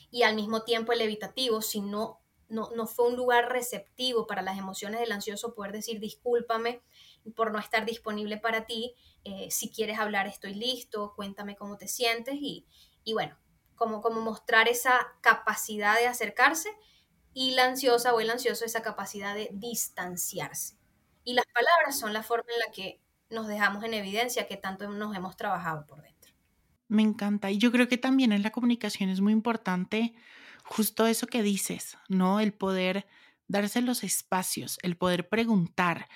Y 0.09 0.23
al 0.23 0.35
mismo 0.35 0.63
tiempo 0.63 0.91
el 0.91 1.01
evitativo, 1.01 1.61
si 1.61 1.81
no 1.81 2.19
no, 2.49 2.87
fue 2.87 3.07
un 3.07 3.15
lugar 3.15 3.51
receptivo 3.51 4.25
para 4.25 4.41
las 4.41 4.57
emociones 4.57 4.99
del 4.99 5.11
ansioso 5.11 5.53
poder 5.53 5.73
decir 5.73 5.99
discúlpame 5.99 6.81
por 7.35 7.51
no 7.51 7.59
estar 7.59 7.85
disponible 7.85 8.37
para 8.37 8.65
ti, 8.65 8.95
eh, 9.25 9.51
si 9.51 9.69
quieres 9.69 9.99
hablar 9.99 10.27
estoy 10.27 10.53
listo, 10.53 11.13
cuéntame 11.15 11.57
cómo 11.57 11.77
te 11.77 11.89
sientes 11.89 12.35
y, 12.39 12.65
bueno, 13.11 13.37
como, 13.75 14.01
como 14.01 14.21
mostrar 14.21 14.69
esa 14.69 15.13
capacidad 15.19 15.97
de 15.97 16.07
acercarse 16.07 16.69
y 17.39 17.51
la 17.51 17.65
ansiosa 17.65 18.15
o 18.15 18.19
el 18.19 18.31
ansioso 18.31 18.65
esa 18.65 18.81
capacidad 18.81 19.35
de 19.35 19.51
distanciarse. 19.53 20.75
Y 21.23 21.35
las 21.35 21.45
palabras 21.53 21.99
son 21.99 22.11
la 22.11 22.23
forma 22.23 22.51
en 22.51 22.59
la 22.65 22.73
que 22.73 22.99
nos 23.29 23.45
dejamos 23.45 23.83
en 23.83 23.93
evidencia 23.93 24.47
que 24.47 24.57
tanto 24.57 24.89
nos 24.89 25.15
hemos 25.15 25.37
trabajado 25.37 25.85
por 25.85 26.01
dentro. 26.01 26.33
Me 26.87 27.03
encanta. 27.03 27.51
Y 27.51 27.59
yo 27.59 27.71
creo 27.71 27.87
que 27.87 27.99
también 27.99 28.31
en 28.31 28.41
la 28.41 28.49
comunicación 28.49 29.11
es 29.11 29.21
muy 29.21 29.33
importante 29.33 30.15
justo 30.63 31.05
eso 31.05 31.27
que 31.27 31.43
dices, 31.43 31.99
¿no? 32.09 32.39
El 32.39 32.55
poder 32.55 33.05
darse 33.47 33.83
los 33.83 34.03
espacios, 34.03 34.79
el 34.81 34.97
poder 34.97 35.29
preguntar. 35.29 36.09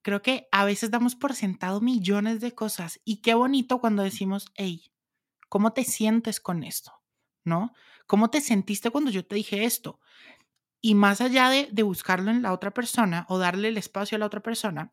Creo 0.00 0.22
que 0.22 0.48
a 0.52 0.64
veces 0.64 0.90
damos 0.90 1.16
por 1.16 1.34
sentado 1.34 1.82
millones 1.82 2.40
de 2.40 2.54
cosas 2.54 2.98
y 3.04 3.20
qué 3.20 3.34
bonito 3.34 3.78
cuando 3.78 4.02
decimos, 4.02 4.46
hey, 4.54 4.90
¿cómo 5.50 5.74
te 5.74 5.84
sientes 5.84 6.40
con 6.40 6.64
esto? 6.64 6.94
¿No? 7.44 7.74
¿Cómo 8.06 8.30
te 8.30 8.40
sentiste 8.40 8.88
cuando 8.88 9.10
yo 9.10 9.26
te 9.26 9.36
dije 9.36 9.66
esto? 9.66 10.00
Y 10.80 10.94
más 10.94 11.20
allá 11.20 11.50
de, 11.50 11.68
de 11.72 11.82
buscarlo 11.82 12.30
en 12.30 12.42
la 12.42 12.52
otra 12.52 12.72
persona 12.72 13.26
o 13.28 13.38
darle 13.38 13.68
el 13.68 13.78
espacio 13.78 14.16
a 14.16 14.18
la 14.18 14.26
otra 14.26 14.40
persona, 14.40 14.92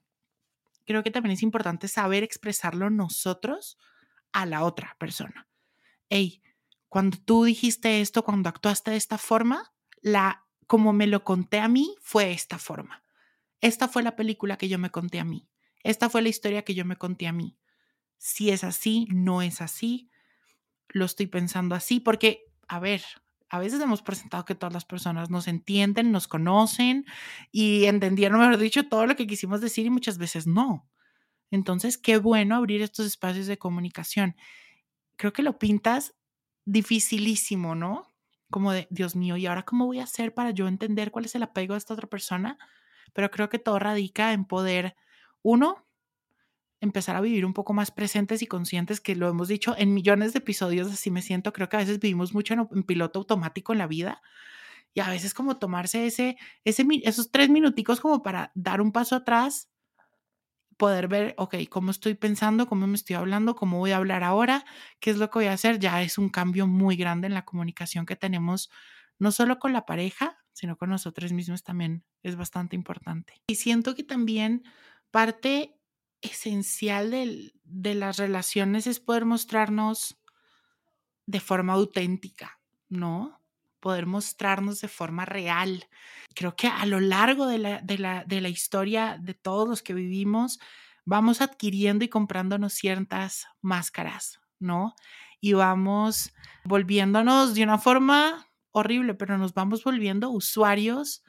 creo 0.86 1.04
que 1.04 1.12
también 1.12 1.34
es 1.34 1.44
importante 1.44 1.88
saber 1.88 2.24
expresarlo 2.24 2.90
nosotros 2.90 3.78
a 4.32 4.46
la 4.46 4.64
otra 4.64 4.96
persona. 5.00 5.48
Hey, 6.10 6.42
cuando 6.90 7.18
tú 7.18 7.44
dijiste 7.44 8.02
esto, 8.02 8.24
cuando 8.24 8.50
actuaste 8.50 8.92
de 8.92 8.98
esta 8.98 9.18
forma, 9.18 9.74
la 10.02 10.46
como 10.68 10.94
me 10.94 11.08
lo 11.08 11.24
conté 11.24 11.60
a 11.60 11.68
mí 11.68 11.96
fue 12.02 12.32
esta 12.32 12.58
forma. 12.58 13.04
Esta 13.62 13.88
fue 13.88 14.04
la 14.04 14.16
película 14.16 14.58
que 14.58 14.70
yo 14.70 14.80
me 14.80 14.90
conté 14.90 15.20
a 15.20 15.24
mí. 15.24 15.48
Esta 15.84 16.10
fue 16.10 16.22
la 16.22 16.30
historia 16.30 16.64
que 16.64 16.74
yo 16.74 16.86
me 16.86 16.96
conté 16.96 17.28
a 17.28 17.34
mí. 17.34 17.58
Si 18.18 18.50
es 18.50 18.64
así, 18.64 19.08
no 19.10 19.42
es 19.42 19.62
así. 19.62 20.10
Lo 20.90 21.06
estoy 21.06 21.28
pensando 21.28 21.76
así 21.76 22.00
porque, 22.00 22.46
a 22.68 22.80
ver, 22.80 23.04
A 23.54 23.60
veces 23.60 23.80
hemos 23.82 24.02
presentado 24.02 24.46
que 24.46 24.56
todas 24.56 24.74
las 24.74 24.84
personas 24.84 25.30
nos 25.30 25.48
entienden, 25.48 26.12
nos 26.12 26.28
conocen 26.28 27.06
y 27.52 27.86
entendieron, 27.86 28.40
mejor 28.40 28.58
dicho, 28.58 28.88
todo 28.88 29.06
lo 29.06 29.16
que 29.16 29.28
quisimos 29.28 29.62
decir 29.62 29.86
y 29.86 29.92
muchas 29.92 30.18
veces 30.18 30.48
no. 30.48 30.90
Entonces, 31.52 32.00
qué 32.00 32.18
bueno 32.18 32.56
abrir 32.56 32.82
estos 32.82 33.06
espacios 33.06 33.46
de 33.46 33.60
comunicación. 33.60 34.36
Creo 35.18 35.34
que 35.34 35.44
lo 35.44 35.60
pintas 35.60 36.16
dificilísimo, 36.66 37.76
¿no? 37.76 38.12
Como 38.50 38.72
de, 38.72 38.88
Dios 38.90 39.16
mío, 39.16 39.38
¿y 39.38 39.46
ahora 39.46 39.62
cómo 39.62 39.86
voy 39.86 40.00
a 40.00 40.06
hacer 40.06 40.34
para 40.34 40.50
yo 40.50 40.68
entender 40.68 41.12
cuál 41.12 41.26
es 41.26 41.36
el 41.36 41.44
apego 41.44 41.76
de 41.76 41.78
esta 41.78 41.94
otra 41.94 42.08
persona? 42.08 42.58
Pero 43.14 43.30
creo 43.30 43.50
que 43.50 43.60
todo 43.60 43.78
radica 43.78 44.34
en 44.34 44.46
poder, 44.46 44.96
uno, 45.44 45.86
empezar 46.84 47.16
a 47.16 47.22
vivir 47.22 47.46
un 47.46 47.54
poco 47.54 47.74
más 47.74 47.92
presentes 47.92 48.42
y 48.42 48.48
conscientes, 48.48 49.00
que 49.00 49.16
lo 49.16 49.30
hemos 49.30 49.48
dicho 49.48 49.74
en 49.78 49.94
millones 49.94 50.34
de 50.34 50.40
episodios, 50.40 50.92
así 50.92 51.12
me 51.12 51.22
siento, 51.22 51.54
creo 51.54 51.70
que 51.70 51.78
a 51.78 51.80
veces 51.80 52.00
vivimos 52.00 52.34
mucho 52.34 52.54
en, 52.54 52.84
piloto 52.84 53.20
automático 53.20 53.72
en 53.72 53.80
la 53.80 53.88
vida 53.88 54.22
y 54.94 55.00
a 55.00 55.10
veces 55.10 55.34
como 55.34 55.58
tomarse 55.58 56.06
ese, 56.06 56.38
ese, 56.66 56.86
esos 57.04 57.32
tres 57.32 57.50
minuticos 57.50 58.02
como 58.02 58.22
para 58.22 58.52
dar 58.54 58.82
un 58.82 58.92
paso 58.92 59.16
atrás, 59.16 59.70
poder 60.78 61.08
ver, 61.08 61.36
ok, 61.38 61.56
cómo 61.70 61.90
estoy 61.90 62.16
pensando, 62.16 62.68
cómo 62.68 62.86
me 62.86 62.96
estoy 62.96 63.16
hablando, 63.16 63.56
cómo 63.56 63.80
voy 63.80 63.92
a 63.92 63.98
hablar 63.98 64.24
ahora, 64.24 64.66
qué 65.00 65.10
es 65.10 65.18
lo 65.18 65.30
que 65.30 65.40
voy 65.40 65.46
a 65.46 65.54
hacer, 65.54 65.80
ya 65.80 66.02
es 66.02 66.18
un 66.18 66.30
cambio 66.30 66.68
muy 66.68 66.98
grande 66.98 67.28
en 67.28 67.34
la 67.34 67.46
comunicación 67.46 68.06
que 68.06 68.18
tenemos, 68.18 68.70
no 69.20 69.32
solo 69.32 69.58
con 69.58 69.72
la 69.72 69.86
pareja, 69.86 70.38
sino 70.52 70.76
con 70.76 70.90
nosotros 70.90 71.32
mismos 71.32 71.64
también 71.64 72.04
es 72.24 72.36
bastante 72.36 72.76
importante. 72.76 73.42
Y 73.48 73.56
siento 73.56 73.96
que 73.96 74.04
también 74.04 74.64
parte 75.12 75.80
esencial 76.24 77.54
de 77.64 77.94
las 77.94 78.18
relaciones 78.18 78.88
es 78.88 79.00
poder 79.00 79.26
mostrarnos 79.26 80.18
de 81.26 81.40
forma 81.40 81.74
auténtica, 81.74 82.60
¿no? 82.90 83.40
Poder 83.80 84.06
mostrarnos 84.06 84.82
de 84.82 84.88
forma 84.88 85.26
real. 85.26 85.88
Creo 86.34 86.56
que 86.56 86.68
a 86.68 86.86
lo 86.86 87.00
largo 87.00 87.48
de 87.48 87.58
la, 87.58 87.82
de 87.82 87.98
la, 87.98 88.24
de 88.26 88.42
la 88.42 88.50
historia 88.50 89.18
de 89.22 89.34
todos 89.34 89.68
los 89.68 89.84
que 89.84 89.94
vivimos, 89.94 90.60
vamos 91.06 91.42
adquiriendo 91.42 92.06
y 92.06 92.10
comprándonos 92.10 92.74
ciertas 92.74 93.48
máscaras, 93.62 94.40
¿no? 94.60 94.96
Y 95.42 95.54
vamos 95.54 96.34
volviéndonos 96.64 97.54
de 97.54 97.64
una 97.64 97.78
forma 97.78 98.48
horrible, 98.72 99.14
pero 99.14 99.38
nos 99.38 99.54
vamos 99.54 99.84
volviendo 99.84 100.30
usuarios 100.30 101.24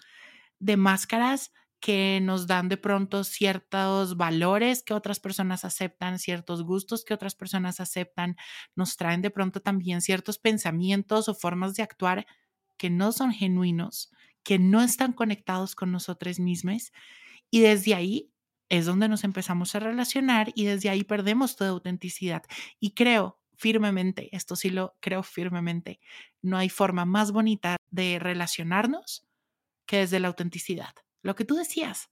de 0.61 0.77
máscaras 0.77 1.53
que 1.85 2.19
nos 2.23 2.47
dan 2.47 2.71
de 2.71 2.79
pronto 2.79 3.25
ciertos 3.25 4.17
valores 4.17 4.83
que 4.83 4.95
otras 4.95 5.21
personas 5.21 5.67
aceptan, 5.67 6.19
ciertos 6.19 6.63
gustos 6.63 7.05
que 7.05 7.13
otras 7.13 7.35
personas 7.35 7.79
aceptan, 7.79 8.37
nos 8.75 8.97
traen 8.97 9.21
de 9.21 9.29
pronto 9.31 9.61
también 9.61 10.01
ciertos 10.01 10.39
pensamientos 10.39 11.29
o 11.29 11.35
formas 11.35 11.75
de 11.75 11.83
actuar 11.83 12.27
que 12.79 12.89
no 12.89 13.13
son 13.13 13.33
genuinos, 13.33 14.11
que 14.43 14.59
no 14.59 14.81
están 14.81 15.13
conectados 15.13 15.75
con 15.75 15.93
nosotros 15.93 16.41
mismos 16.41 16.91
y 17.51 17.61
desde 17.61 17.95
ahí 17.95 18.33
es 18.71 18.87
donde 18.87 19.07
nos 19.07 19.23
empezamos 19.23 19.75
a 19.75 19.81
relacionar 19.81 20.53
y 20.55 20.65
desde 20.65 20.89
ahí 20.89 21.05
perdemos 21.05 21.55
toda 21.55 21.69
autenticidad. 21.69 22.45
Y 22.81 22.95
creo 22.95 23.39
firmemente, 23.59 24.35
esto 24.35 24.57
sí 24.57 24.71
lo 24.71 24.97
creo 25.01 25.23
firmemente, 25.23 26.01
no 26.41 26.57
hay 26.57 26.71
forma 26.71 27.05
más 27.05 27.31
bonita 27.31 27.77
de 27.91 28.19
relacionarnos 28.19 29.27
que 29.85 29.99
desde 29.99 30.19
la 30.19 30.29
autenticidad. 30.29 30.95
Lo 31.25 31.35
que 31.35 31.47
tú 31.47 31.55
decías, 31.55 32.11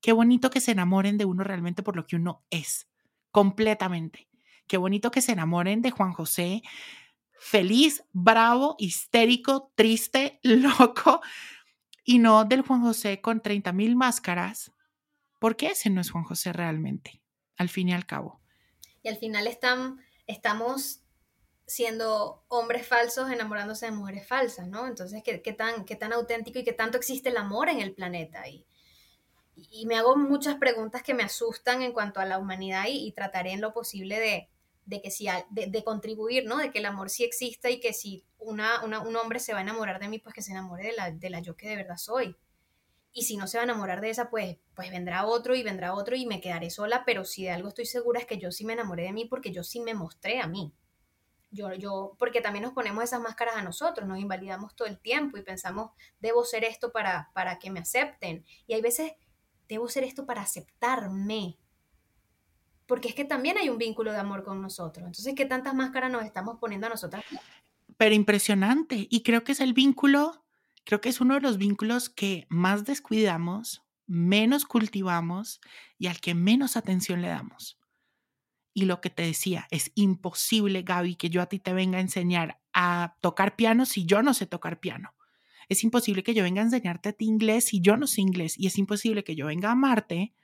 qué 0.00 0.12
bonito 0.12 0.48
que 0.48 0.60
se 0.60 0.70
enamoren 0.70 1.18
de 1.18 1.24
uno 1.24 1.42
realmente 1.42 1.82
por 1.82 1.96
lo 1.96 2.06
que 2.06 2.14
uno 2.14 2.44
es, 2.48 2.88
completamente. 3.32 4.28
Qué 4.68 4.76
bonito 4.76 5.10
que 5.10 5.20
se 5.20 5.32
enamoren 5.32 5.82
de 5.82 5.90
Juan 5.90 6.12
José, 6.12 6.62
feliz, 7.32 8.04
bravo, 8.12 8.76
histérico, 8.78 9.72
triste, 9.74 10.38
loco, 10.44 11.20
y 12.04 12.20
no 12.20 12.44
del 12.44 12.62
Juan 12.62 12.82
José 12.82 13.20
con 13.20 13.42
30 13.42 13.72
mil 13.72 13.96
máscaras, 13.96 14.70
porque 15.40 15.66
ese 15.66 15.90
no 15.90 16.00
es 16.00 16.12
Juan 16.12 16.22
José 16.22 16.52
realmente, 16.52 17.20
al 17.56 17.68
fin 17.68 17.88
y 17.88 17.94
al 17.94 18.06
cabo. 18.06 18.40
Y 19.02 19.08
al 19.08 19.16
final 19.16 19.48
están, 19.48 19.98
estamos 20.28 21.01
siendo 21.72 22.44
hombres 22.48 22.86
falsos 22.86 23.30
enamorándose 23.30 23.86
de 23.86 23.92
mujeres 23.92 24.26
falsas, 24.26 24.68
¿no? 24.68 24.86
Entonces, 24.86 25.22
¿qué, 25.24 25.52
tan, 25.52 25.84
qué 25.84 25.96
tan 25.96 26.12
auténtico 26.12 26.58
y 26.58 26.64
qué 26.64 26.72
tanto 26.72 26.98
existe 26.98 27.30
el 27.30 27.38
amor 27.38 27.68
en 27.70 27.80
el 27.80 27.94
planeta? 27.94 28.46
Y, 28.46 28.66
y 29.54 29.86
me 29.86 29.96
hago 29.96 30.16
muchas 30.16 30.56
preguntas 30.56 31.02
que 31.02 31.14
me 31.14 31.22
asustan 31.22 31.82
en 31.82 31.92
cuanto 31.92 32.20
a 32.20 32.26
la 32.26 32.38
humanidad 32.38 32.84
y, 32.88 33.10
trataré 33.12 33.52
en 33.52 33.60
lo 33.60 33.72
posible 33.72 34.20
de, 34.20 34.48
de 34.84 35.00
que 35.00 35.10
si, 35.10 35.26
de, 35.50 35.66
de, 35.68 35.84
contribuir, 35.84 36.44
¿no? 36.44 36.58
De 36.58 36.70
que 36.70 36.80
el 36.80 36.86
amor 36.86 37.08
sí 37.08 37.24
exista 37.24 37.70
y 37.70 37.80
que 37.80 37.92
si 37.92 38.24
una, 38.38 38.84
una, 38.84 39.00
un 39.00 39.16
hombre 39.16 39.38
se 39.40 39.52
va 39.52 39.60
a 39.60 39.62
enamorar 39.62 39.98
de 39.98 40.08
mí, 40.08 40.18
pues 40.18 40.34
que 40.34 40.42
se 40.42 40.52
enamore 40.52 40.88
de 40.88 40.92
la, 40.92 41.10
de 41.10 41.30
la 41.30 41.40
yo 41.40 41.56
que 41.56 41.68
de 41.68 41.76
verdad 41.76 41.96
soy. 41.96 42.36
Y 43.14 43.22
si 43.22 43.36
no 43.36 43.46
se 43.46 43.58
va 43.58 43.62
a 43.62 43.64
enamorar 43.64 44.00
de 44.00 44.10
esa, 44.10 44.30
pues, 44.30 44.58
pues 44.74 44.90
vendrá 44.90 45.26
otro 45.26 45.54
y 45.54 45.62
vendrá 45.62 45.94
otro 45.94 46.16
y 46.16 46.26
me 46.26 46.40
quedaré 46.40 46.70
sola, 46.70 47.04
pero 47.04 47.24
si 47.24 47.44
de 47.44 47.50
algo 47.50 47.68
estoy 47.68 47.86
segura 47.86 48.20
es 48.20 48.26
que 48.26 48.38
yo 48.38 48.50
sí 48.50 48.64
me 48.64 48.72
enamoré 48.72 49.04
de 49.04 49.12
mí 49.12 49.26
porque 49.26 49.52
yo 49.52 49.64
sí 49.64 49.80
me 49.80 49.94
mostré 49.94 50.40
a 50.40 50.46
mí. 50.46 50.72
Yo, 51.54 51.74
yo, 51.74 52.16
porque 52.18 52.40
también 52.40 52.64
nos 52.64 52.72
ponemos 52.72 53.04
esas 53.04 53.20
máscaras 53.20 53.56
a 53.56 53.62
nosotros, 53.62 54.08
nos 54.08 54.18
invalidamos 54.18 54.74
todo 54.74 54.88
el 54.88 54.98
tiempo 54.98 55.36
y 55.36 55.42
pensamos, 55.42 55.90
debo 56.18 56.44
ser 56.44 56.64
esto 56.64 56.92
para, 56.92 57.30
para 57.34 57.58
que 57.58 57.70
me 57.70 57.80
acepten. 57.80 58.44
Y 58.66 58.72
hay 58.72 58.80
veces, 58.80 59.12
debo 59.68 59.86
ser 59.88 60.04
esto 60.04 60.24
para 60.24 60.40
aceptarme. 60.40 61.58
Porque 62.86 63.08
es 63.08 63.14
que 63.14 63.26
también 63.26 63.58
hay 63.58 63.68
un 63.68 63.76
vínculo 63.76 64.12
de 64.12 64.18
amor 64.18 64.44
con 64.44 64.62
nosotros. 64.62 65.06
Entonces, 65.06 65.34
¿qué 65.36 65.44
tantas 65.44 65.74
máscaras 65.74 66.10
nos 66.10 66.24
estamos 66.24 66.58
poniendo 66.58 66.86
a 66.86 66.90
nosotras? 66.90 67.22
Pero 67.98 68.14
impresionante. 68.14 69.06
Y 69.10 69.22
creo 69.22 69.44
que 69.44 69.52
es 69.52 69.60
el 69.60 69.74
vínculo, 69.74 70.44
creo 70.84 71.02
que 71.02 71.10
es 71.10 71.20
uno 71.20 71.34
de 71.34 71.42
los 71.42 71.58
vínculos 71.58 72.08
que 72.08 72.46
más 72.48 72.84
descuidamos, 72.84 73.82
menos 74.06 74.64
cultivamos 74.64 75.60
y 75.98 76.06
al 76.06 76.18
que 76.20 76.34
menos 76.34 76.76
atención 76.78 77.20
le 77.20 77.28
damos. 77.28 77.78
Y 78.74 78.86
lo 78.86 79.00
que 79.00 79.10
te 79.10 79.22
decía, 79.22 79.66
es 79.70 79.92
imposible, 79.94 80.82
Gaby, 80.82 81.16
que 81.16 81.30
yo 81.30 81.42
a 81.42 81.46
ti 81.46 81.58
te 81.58 81.72
venga 81.72 81.98
a 81.98 82.02
enseñar 82.02 82.60
a 82.72 83.16
tocar 83.20 83.54
piano 83.56 83.84
si 83.84 84.06
yo 84.06 84.22
no 84.22 84.32
sé 84.34 84.46
tocar 84.46 84.80
piano. 84.80 85.14
Es 85.68 85.84
imposible 85.84 86.22
que 86.22 86.34
yo 86.34 86.42
venga 86.42 86.62
a 86.62 86.64
enseñarte 86.64 87.10
a 87.10 87.12
ti 87.12 87.26
inglés 87.26 87.66
si 87.66 87.80
yo 87.80 87.96
no 87.96 88.06
sé 88.06 88.20
inglés. 88.20 88.58
Y 88.58 88.66
es 88.66 88.78
imposible 88.78 89.24
que 89.24 89.34
yo 89.34 89.46
venga 89.46 89.68
a 89.68 89.72
amarte 89.72 90.34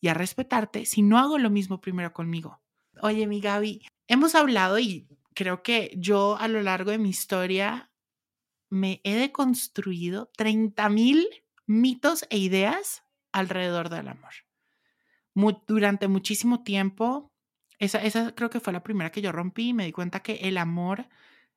y 0.00 0.08
a 0.08 0.14
respetarte 0.14 0.86
si 0.86 1.02
no 1.02 1.18
hago 1.18 1.38
lo 1.38 1.50
mismo 1.50 1.80
primero 1.80 2.12
conmigo. 2.12 2.60
Oye, 3.02 3.26
mi 3.26 3.40
Gaby, 3.40 3.86
hemos 4.08 4.34
hablado 4.34 4.78
y 4.78 5.08
creo 5.34 5.62
que 5.62 5.92
yo 5.96 6.36
a 6.38 6.48
lo 6.48 6.62
largo 6.62 6.90
de 6.90 6.98
mi 6.98 7.10
historia 7.10 7.90
me 8.70 9.00
he 9.04 9.14
deconstruido 9.14 10.30
30 10.36 10.88
mil 10.88 11.26
mitos 11.66 12.26
e 12.30 12.38
ideas 12.38 13.04
alrededor 13.32 13.88
del 13.88 14.08
amor. 14.08 14.32
durante 15.66 16.08
muchísimo 16.08 16.62
tiempo 16.62 17.30
esa, 17.78 18.34
creo 18.34 18.50
que 18.50 18.60
fue 18.60 18.72
la 18.72 18.82
primera 18.82 19.10
que 19.12 19.22
yo 19.22 19.32
rompí 19.32 19.68
y 19.68 19.74
me 19.74 19.84
di 19.84 19.92
cuenta 19.92 20.20
que 20.20 20.34
el 20.42 20.58
amor, 20.58 21.08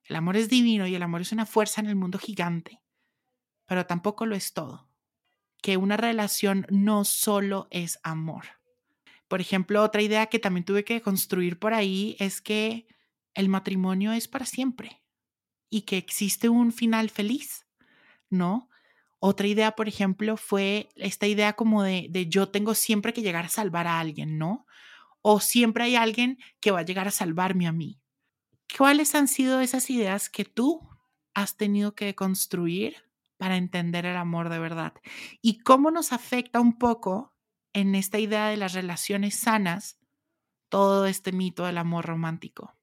el 0.04 0.16
amor 0.16 0.38
es 0.38 0.50
divino 0.50 0.88
y 0.88 0.96
el 0.96 1.04
amor 1.04 1.22
es 1.22 1.32
una 1.32 1.46
fuerza 1.46 1.82
en 1.82 1.88
el 1.88 1.96
mundo 1.96 2.20
gigante, 2.20 2.82
pero 3.66 3.86
tampoco 3.86 4.26
lo 4.26 4.36
es 4.36 4.54
todo. 4.54 4.90
Que 5.62 5.78
una 5.78 5.98
relación 5.98 6.66
no 6.70 7.06
solo 7.06 7.68
es 7.72 8.00
amor. 8.04 8.46
Por 9.28 9.42
ejemplo, 9.42 9.84
otra 9.84 10.02
idea 10.02 10.28
que 10.28 10.40
también 10.40 10.66
tuve 10.66 10.84
que 10.84 11.02
construir 11.02 11.60
por 11.60 11.74
ahí 11.74 12.16
es 12.20 12.42
que 12.42 12.88
el 13.34 13.48
matrimonio 13.48 14.12
es 14.12 14.28
para 14.28 14.46
siempre 14.46 15.02
y 15.70 15.82
que 15.82 15.98
existe 15.98 16.50
un 16.50 16.72
final 16.72 17.10
feliz, 17.10 17.68
¿no? 18.30 18.70
Otra 19.20 19.48
idea, 19.48 19.72
por 19.72 19.88
ejemplo, 19.88 20.38
fue 20.38 20.90
esta 20.96 21.28
idea 21.28 21.54
como 21.54 21.84
de, 21.84 22.08
de 22.10 22.28
yo 22.28 22.50
tengo 22.50 22.74
siempre 22.74 23.14
que 23.14 23.22
llegar 23.22 23.46
a 23.46 23.50
salvar 23.50 23.86
a 23.86 24.00
alguien, 24.00 24.38
¿no? 24.38 24.66
O 25.22 25.40
siempre 25.40 25.84
hay 25.86 25.96
alguien 25.96 26.38
que 26.60 26.72
va 26.72 26.80
a 26.80 26.86
llegar 26.86 27.08
a 27.08 27.12
salvarme 27.12 27.68
a 27.68 27.72
mí. 27.72 28.00
¿Cuáles 28.78 29.16
han 29.16 29.28
sido 29.28 29.62
esas 29.62 29.90
ideas 29.90 30.30
que 30.30 30.46
tú 30.46 30.88
has 31.34 31.58
tenido 31.58 31.96
que 31.96 32.16
construir 32.16 32.96
para 33.38 33.58
entender 33.58 34.06
el 34.06 34.18
amor 34.18 34.50
de 34.50 34.60
verdad? 34.60 34.94
¿Y 35.42 35.60
cómo 35.60 35.92
nos 35.92 36.14
afecta 36.14 36.60
un 36.60 36.78
poco 36.78 37.34
en 37.74 37.96
esta 37.96 38.20
idea 38.20 38.48
de 38.48 38.58
las 38.58 38.74
relaciones 38.74 39.36
sanas 39.36 40.00
todo 40.70 41.06
este 41.08 41.32
mito 41.32 41.66
del 41.66 41.78
amor 41.78 42.06
romántico? 42.06 42.76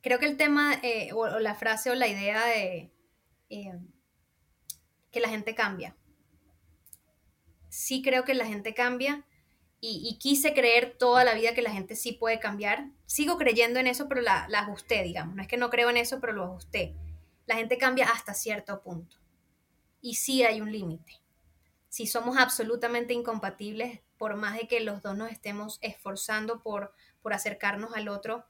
Creo 0.00 0.18
que 0.18 0.26
el 0.26 0.36
tema 0.36 0.74
eh, 0.82 1.10
o, 1.12 1.38
la 1.38 1.54
frase 1.54 1.90
o 1.90 1.94
la 1.94 2.08
idea 2.08 2.44
de 2.46 2.92
eh, 3.50 3.78
que 5.10 5.20
la 5.20 5.28
gente 5.28 5.54
cambia. 5.54 5.96
Sí 7.68 8.02
creo 8.02 8.24
que 8.24 8.34
la 8.34 8.46
gente 8.46 8.72
cambia 8.72 9.26
y, 9.80 10.18
quise 10.18 10.54
creer 10.54 10.96
toda 10.98 11.22
la 11.22 11.34
vida 11.34 11.54
que 11.54 11.62
la 11.62 11.70
gente 11.70 11.96
sí 11.96 12.12
puede 12.12 12.40
cambiar. 12.40 12.90
Sigo 13.04 13.36
creyendo 13.36 13.78
en 13.78 13.86
eso, 13.86 14.08
pero 14.08 14.20
la, 14.20 14.46
la 14.48 14.60
ajusté, 14.60 15.02
digamos. 15.02 15.36
No 15.36 15.42
es 15.42 15.48
que 15.48 15.56
no 15.58 15.70
creo 15.70 15.90
en 15.90 15.96
eso, 15.96 16.18
pero 16.20 16.32
lo 16.32 16.44
ajusté. 16.44 16.96
La 17.46 17.56
gente 17.56 17.78
cambia 17.78 18.10
hasta 18.10 18.34
cierto 18.34 18.82
punto. 18.82 19.16
Y 20.00 20.14
sí 20.14 20.42
hay 20.42 20.60
un 20.60 20.72
límite. 20.72 21.20
Si 21.88 22.06
somos 22.06 22.36
absolutamente 22.36 23.14
incompatibles, 23.14 24.00
por 24.18 24.36
más 24.36 24.56
de 24.56 24.66
que 24.66 24.80
los 24.80 25.02
dos 25.02 25.16
nos 25.16 25.30
estemos 25.30 25.78
esforzando 25.82 26.62
por, 26.62 26.92
por 27.22 27.32
acercarnos 27.32 27.94
al 27.94 28.08
otro, 28.08 28.44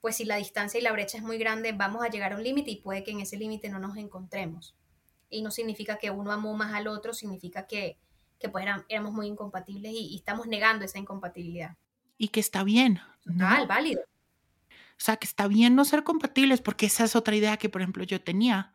pues 0.00 0.16
si 0.16 0.24
la 0.24 0.36
distancia 0.36 0.80
y 0.80 0.82
la 0.82 0.92
brecha 0.92 1.18
es 1.18 1.22
muy 1.22 1.38
grande, 1.38 1.72
vamos 1.72 2.04
a 2.04 2.08
llegar 2.08 2.32
a 2.32 2.36
un 2.36 2.42
límite 2.42 2.70
y 2.72 2.76
puede 2.76 3.04
que 3.04 3.12
en 3.12 3.20
ese 3.20 3.36
límite 3.36 3.68
no 3.68 3.78
nos 3.78 3.96
encontremos. 3.96 4.74
Y 5.30 5.42
no 5.42 5.50
significa 5.50 5.96
que 5.96 6.10
uno 6.10 6.32
amó 6.32 6.54
más 6.54 6.74
al 6.74 6.88
otro, 6.88 7.14
significa 7.14 7.66
que, 7.66 7.98
que 8.42 8.48
pues 8.48 8.66
éramos 8.88 9.12
muy 9.12 9.28
incompatibles 9.28 9.92
y, 9.94 10.16
estamos 10.16 10.48
negando 10.48 10.84
esa 10.84 10.98
incompatibilidad. 10.98 11.76
Y 12.18 12.28
que 12.28 12.40
está 12.40 12.64
bien. 12.64 13.00
¿no? 13.24 13.66
válido. 13.66 14.02
O 14.02 15.04
sea, 15.04 15.16
que 15.16 15.26
está 15.26 15.46
bien 15.46 15.76
no 15.76 15.84
ser 15.84 16.02
compatibles, 16.02 16.60
porque 16.60 16.86
esa 16.86 17.04
es 17.04 17.16
otra 17.16 17.36
idea 17.36 17.56
que, 17.56 17.68
por 17.68 17.80
ejemplo, 17.80 18.04
yo 18.04 18.20
tenía, 18.20 18.74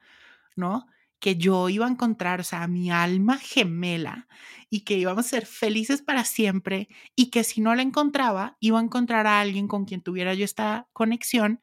¿no? 0.56 0.88
Que 1.20 1.36
yo 1.36 1.70
iba 1.70 1.86
a 1.86 1.90
encontrar, 1.90 2.40
o 2.40 2.44
sea, 2.44 2.68
mi 2.68 2.92
alma 2.92 3.38
gemela 3.38 4.28
y 4.70 4.82
que 4.82 4.98
íbamos 4.98 5.26
a 5.26 5.30
ser 5.30 5.46
felices 5.46 6.02
para 6.02 6.24
siempre 6.24 6.88
y 7.16 7.30
que 7.30 7.44
si 7.44 7.62
no 7.62 7.76
la 7.76 7.82
encontraba, 7.82 8.58
iba 8.60 8.80
a 8.80 8.84
encontrar 8.84 9.28
a 9.28 9.40
alguien 9.40 9.68
con 9.68 9.86
quien 9.86 10.02
tuviera 10.02 10.34
yo 10.34 10.46
esta 10.46 10.88
conexión 10.94 11.62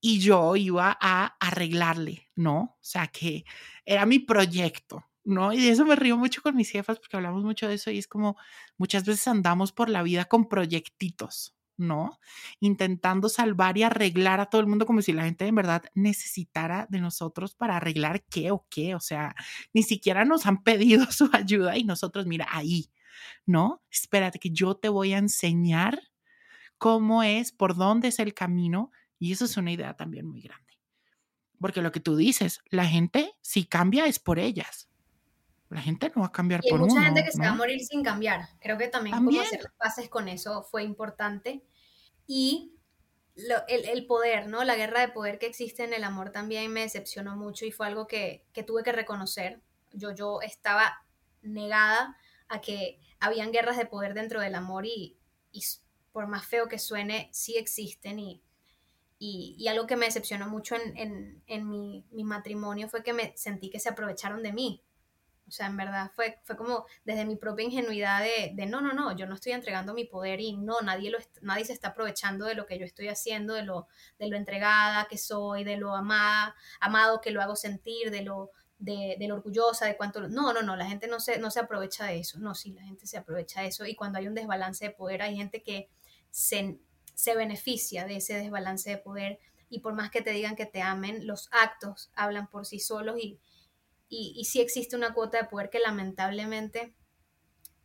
y 0.00 0.18
yo 0.20 0.56
iba 0.56 0.96
a 1.00 1.36
arreglarle, 1.40 2.28
¿no? 2.34 2.58
O 2.58 2.78
sea, 2.80 3.08
que 3.08 3.44
era 3.84 4.06
mi 4.06 4.18
proyecto, 4.18 5.04
¿no? 5.26 5.52
Y 5.52 5.68
eso 5.68 5.84
me 5.84 5.96
río 5.96 6.16
mucho 6.16 6.40
con 6.40 6.54
mis 6.54 6.70
jefas 6.70 6.98
porque 6.98 7.16
hablamos 7.16 7.42
mucho 7.42 7.68
de 7.68 7.74
eso 7.74 7.90
y 7.90 7.98
es 7.98 8.06
como 8.06 8.36
muchas 8.78 9.04
veces 9.04 9.26
andamos 9.26 9.72
por 9.72 9.90
la 9.90 10.04
vida 10.04 10.26
con 10.26 10.48
proyectitos, 10.48 11.52
¿no? 11.76 12.20
Intentando 12.60 13.28
salvar 13.28 13.76
y 13.76 13.82
arreglar 13.82 14.38
a 14.38 14.46
todo 14.46 14.60
el 14.60 14.68
mundo 14.68 14.86
como 14.86 15.02
si 15.02 15.12
la 15.12 15.24
gente 15.24 15.46
en 15.46 15.56
verdad 15.56 15.82
necesitara 15.94 16.86
de 16.90 17.00
nosotros 17.00 17.56
para 17.56 17.76
arreglar 17.76 18.24
qué 18.30 18.52
o 18.52 18.66
qué, 18.70 18.94
o 18.94 19.00
sea, 19.00 19.34
ni 19.74 19.82
siquiera 19.82 20.24
nos 20.24 20.46
han 20.46 20.62
pedido 20.62 21.06
su 21.10 21.28
ayuda 21.32 21.76
y 21.76 21.82
nosotros, 21.82 22.26
mira, 22.26 22.46
ahí, 22.48 22.86
¿no? 23.44 23.82
Espérate 23.90 24.38
que 24.38 24.50
yo 24.50 24.76
te 24.76 24.88
voy 24.88 25.12
a 25.12 25.18
enseñar 25.18 26.00
cómo 26.78 27.24
es, 27.24 27.50
por 27.50 27.74
dónde 27.74 28.08
es 28.08 28.20
el 28.20 28.32
camino 28.32 28.92
y 29.18 29.32
eso 29.32 29.44
es 29.44 29.56
una 29.56 29.72
idea 29.72 29.94
también 29.94 30.26
muy 30.26 30.40
grande. 30.40 30.64
Porque 31.58 31.82
lo 31.82 31.90
que 31.90 32.00
tú 32.00 32.14
dices, 32.16 32.60
la 32.70 32.86
gente 32.86 33.32
si 33.40 33.64
cambia 33.64 34.06
es 34.06 34.20
por 34.20 34.38
ellas. 34.38 34.88
La 35.68 35.82
gente 35.82 36.12
no 36.14 36.22
va 36.22 36.28
a 36.28 36.32
cambiar 36.32 36.60
y 36.64 36.70
por 36.70 36.80
hay 36.80 36.86
mucha 36.86 37.02
gente 37.02 37.24
que 37.24 37.32
se 37.32 37.40
va 37.40 37.48
a 37.48 37.54
morir 37.54 37.80
sin 37.80 38.04
cambiar. 38.04 38.48
Creo 38.60 38.78
que 38.78 38.88
también, 38.88 39.16
como 39.16 39.40
hacer 39.40 39.62
las 39.62 39.72
paces 39.74 40.08
con 40.08 40.28
eso 40.28 40.62
fue 40.62 40.84
importante. 40.84 41.64
Y 42.26 42.76
el, 43.68 44.06
poder, 44.06 44.48
¿no? 44.48 44.64
La 44.64 44.76
guerra 44.76 45.00
de 45.00 45.08
poder 45.08 45.38
que 45.38 45.46
existe 45.46 45.84
en 45.84 45.92
el 45.92 46.04
amor 46.04 46.30
también 46.30 46.72
me 46.72 46.80
decepcionó 46.80 47.36
mucho 47.36 47.66
y 47.66 47.70
fue 47.70 47.86
algo 47.86 48.06
que, 48.06 48.46
tuve 48.66 48.82
que 48.82 48.92
reconocer. 48.92 49.60
Yo, 49.92 50.14
yo 50.14 50.40
estaba 50.40 51.04
negada 51.42 52.16
a 52.48 52.60
que 52.60 53.00
habían 53.20 53.52
guerras 53.52 53.76
de 53.76 53.86
poder 53.86 54.14
dentro 54.14 54.40
del 54.40 54.54
amor 54.54 54.86
y, 54.86 55.18
por 56.12 56.26
más 56.26 56.46
feo 56.46 56.68
que 56.68 56.78
suene, 56.78 57.28
sí 57.32 57.56
existen 57.56 58.18
y, 58.18 58.42
y, 59.18 59.68
algo 59.68 59.86
que 59.86 59.96
me 59.96 60.06
decepcionó 60.06 60.48
mucho 60.48 60.76
en, 60.76 61.68
mi, 61.68 62.06
mi, 62.10 62.24
matrimonio 62.24 62.88
fue 62.88 63.02
que 63.02 63.12
me 63.12 63.36
sentí 63.36 63.68
que 63.68 63.80
se 63.80 63.90
aprovecharon 63.90 64.42
de 64.42 64.52
mí. 64.52 64.82
O 65.46 65.50
sea, 65.50 65.66
en 65.66 65.76
verdad 65.76 66.10
fue, 66.14 66.40
fue 66.42 66.56
como 66.56 66.86
desde 67.04 67.24
mi 67.24 67.36
propia 67.36 67.64
ingenuidad 67.64 68.20
de, 68.20 68.52
de, 68.54 68.66
no, 68.66 68.80
no, 68.80 68.92
no, 68.92 69.16
yo 69.16 69.26
no 69.26 69.34
estoy 69.36 69.52
entregando 69.52 69.94
mi 69.94 70.04
poder 70.04 70.40
y 70.40 70.56
no, 70.56 70.80
nadie, 70.80 71.10
lo, 71.10 71.18
nadie 71.40 71.64
se 71.64 71.72
está 71.72 71.88
aprovechando 71.88 72.46
de 72.46 72.54
lo 72.54 72.66
que 72.66 72.78
yo 72.78 72.84
estoy 72.84 73.08
haciendo, 73.08 73.54
de 73.54 73.62
lo, 73.62 73.86
de 74.18 74.28
lo 74.28 74.36
entregada 74.36 75.06
que 75.08 75.18
soy, 75.18 75.62
de 75.62 75.76
lo 75.76 75.94
amada, 75.94 76.54
amado 76.80 77.20
que 77.20 77.30
lo 77.30 77.40
hago 77.40 77.54
sentir, 77.54 78.10
de 78.10 78.22
lo, 78.22 78.50
de, 78.78 79.16
de 79.18 79.28
lo 79.28 79.36
orgullosa, 79.36 79.86
de 79.86 79.96
cuánto... 79.96 80.28
No, 80.28 80.52
no, 80.52 80.62
no, 80.62 80.74
la 80.74 80.86
gente 80.86 81.06
no 81.06 81.20
se, 81.20 81.38
no 81.38 81.50
se 81.50 81.60
aprovecha 81.60 82.06
de 82.06 82.18
eso. 82.18 82.38
No, 82.40 82.54
sí, 82.54 82.72
la 82.72 82.82
gente 82.82 83.06
se 83.06 83.16
aprovecha 83.16 83.60
de 83.60 83.68
eso 83.68 83.86
y 83.86 83.94
cuando 83.94 84.18
hay 84.18 84.26
un 84.26 84.34
desbalance 84.34 84.84
de 84.84 84.90
poder 84.90 85.22
hay 85.22 85.36
gente 85.36 85.62
que 85.62 85.88
se, 86.30 86.78
se 87.14 87.36
beneficia 87.36 88.04
de 88.04 88.16
ese 88.16 88.34
desbalance 88.34 88.90
de 88.90 88.98
poder 88.98 89.38
y 89.68 89.80
por 89.80 89.94
más 89.94 90.10
que 90.10 90.22
te 90.22 90.30
digan 90.30 90.56
que 90.56 90.66
te 90.66 90.82
amen, 90.82 91.26
los 91.26 91.48
actos 91.52 92.10
hablan 92.14 92.48
por 92.48 92.66
sí 92.66 92.78
solos 92.78 93.16
y 93.18 93.38
y, 94.08 94.34
y 94.36 94.44
sí 94.44 94.60
existe 94.60 94.96
una 94.96 95.14
cuota 95.14 95.38
de 95.38 95.48
poder 95.48 95.70
que 95.70 95.80
lamentablemente 95.80 96.94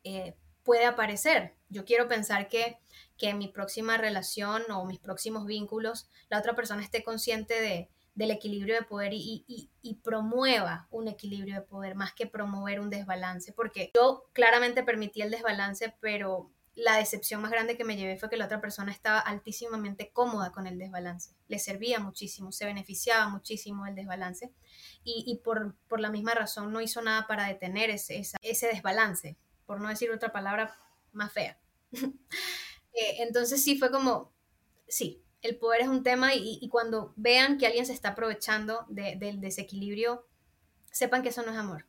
eh, 0.04 0.36
puede 0.64 0.86
aparecer. 0.86 1.56
Yo 1.70 1.86
quiero 1.86 2.08
pensar 2.08 2.48
que, 2.48 2.80
que 3.18 3.30
en 3.30 3.38
mi 3.38 3.48
próxima 3.48 3.98
relación 3.98 4.64
o 4.72 4.86
mis 4.86 5.00
próximos 5.00 5.46
vínculos 5.46 6.10
la 6.30 6.40
otra 6.40 6.56
persona 6.56 6.84
esté 6.84 7.04
consciente 7.04 7.60
de, 7.60 7.90
del 8.16 8.32
equilibrio 8.32 8.76
de 8.76 8.84
poder 8.84 9.12
y, 9.14 9.70
promueva 10.04 10.88
un 10.92 11.08
equilibrio 11.08 11.56
de 11.56 11.62
poder 11.62 11.96
más 11.96 12.14
que 12.14 12.28
promover 12.28 12.80
un 12.80 12.90
desbalance, 12.90 13.54
porque 13.54 13.92
yo 13.96 14.26
claramente 14.34 14.84
permití 14.84 15.22
el 15.22 15.32
desbalance, 15.32 15.94
pero 16.00 16.52
la 16.76 16.98
decepción 16.98 17.42
más 17.42 17.52
grande 17.52 17.76
que 17.76 17.84
me 17.84 17.98
llevé 17.98 18.18
fue 18.18 18.30
que 18.30 18.38
la 18.38 18.46
otra 18.46 18.62
persona 18.62 18.92
estaba 18.92 19.20
altísimamente 19.20 20.12
cómoda 20.12 20.52
con 20.52 20.68
el 20.68 20.78
desbalance, 20.78 21.36
le 21.48 21.60
servía 21.60 22.00
muchísimo, 22.00 22.52
se 22.52 22.66
beneficiaba 22.66 23.28
muchísimo 23.28 23.86
del 23.86 23.96
desbalance 23.96 24.54
y, 25.04 25.42
por, 25.44 25.76
la 26.00 26.10
misma 26.10 26.34
razón 26.34 26.72
no 26.72 26.82
hizo 26.82 27.02
nada 27.02 27.28
para 27.28 27.48
detener 27.48 27.90
ese, 27.90 28.22
ese 28.42 28.68
desbalance, 28.68 29.38
por 29.66 29.82
no 29.82 29.90
decir 29.90 30.12
otra 30.12 30.32
palabra 30.32 30.78
más 31.12 31.32
fea. 31.32 31.60
Eh, 32.94 33.24
entonces 33.24 33.64
sí 33.64 33.78
fue 33.78 33.90
como, 33.90 34.34
sí, 34.86 35.24
el 35.42 35.58
poder 35.58 35.80
es 35.80 35.88
un 35.88 36.04
tema 36.04 36.36
y, 36.36 36.68
cuando 36.70 37.14
vean 37.16 37.58
que 37.58 37.66
alguien 37.66 37.86
se 37.86 37.94
está 37.94 38.10
aprovechando 38.10 38.86
del 38.90 39.40
desequilibrio, 39.40 40.28
sepan 40.92 41.24
que 41.24 41.30
eso 41.30 41.42
no 41.42 41.52
es 41.52 41.58
amor, 41.58 41.86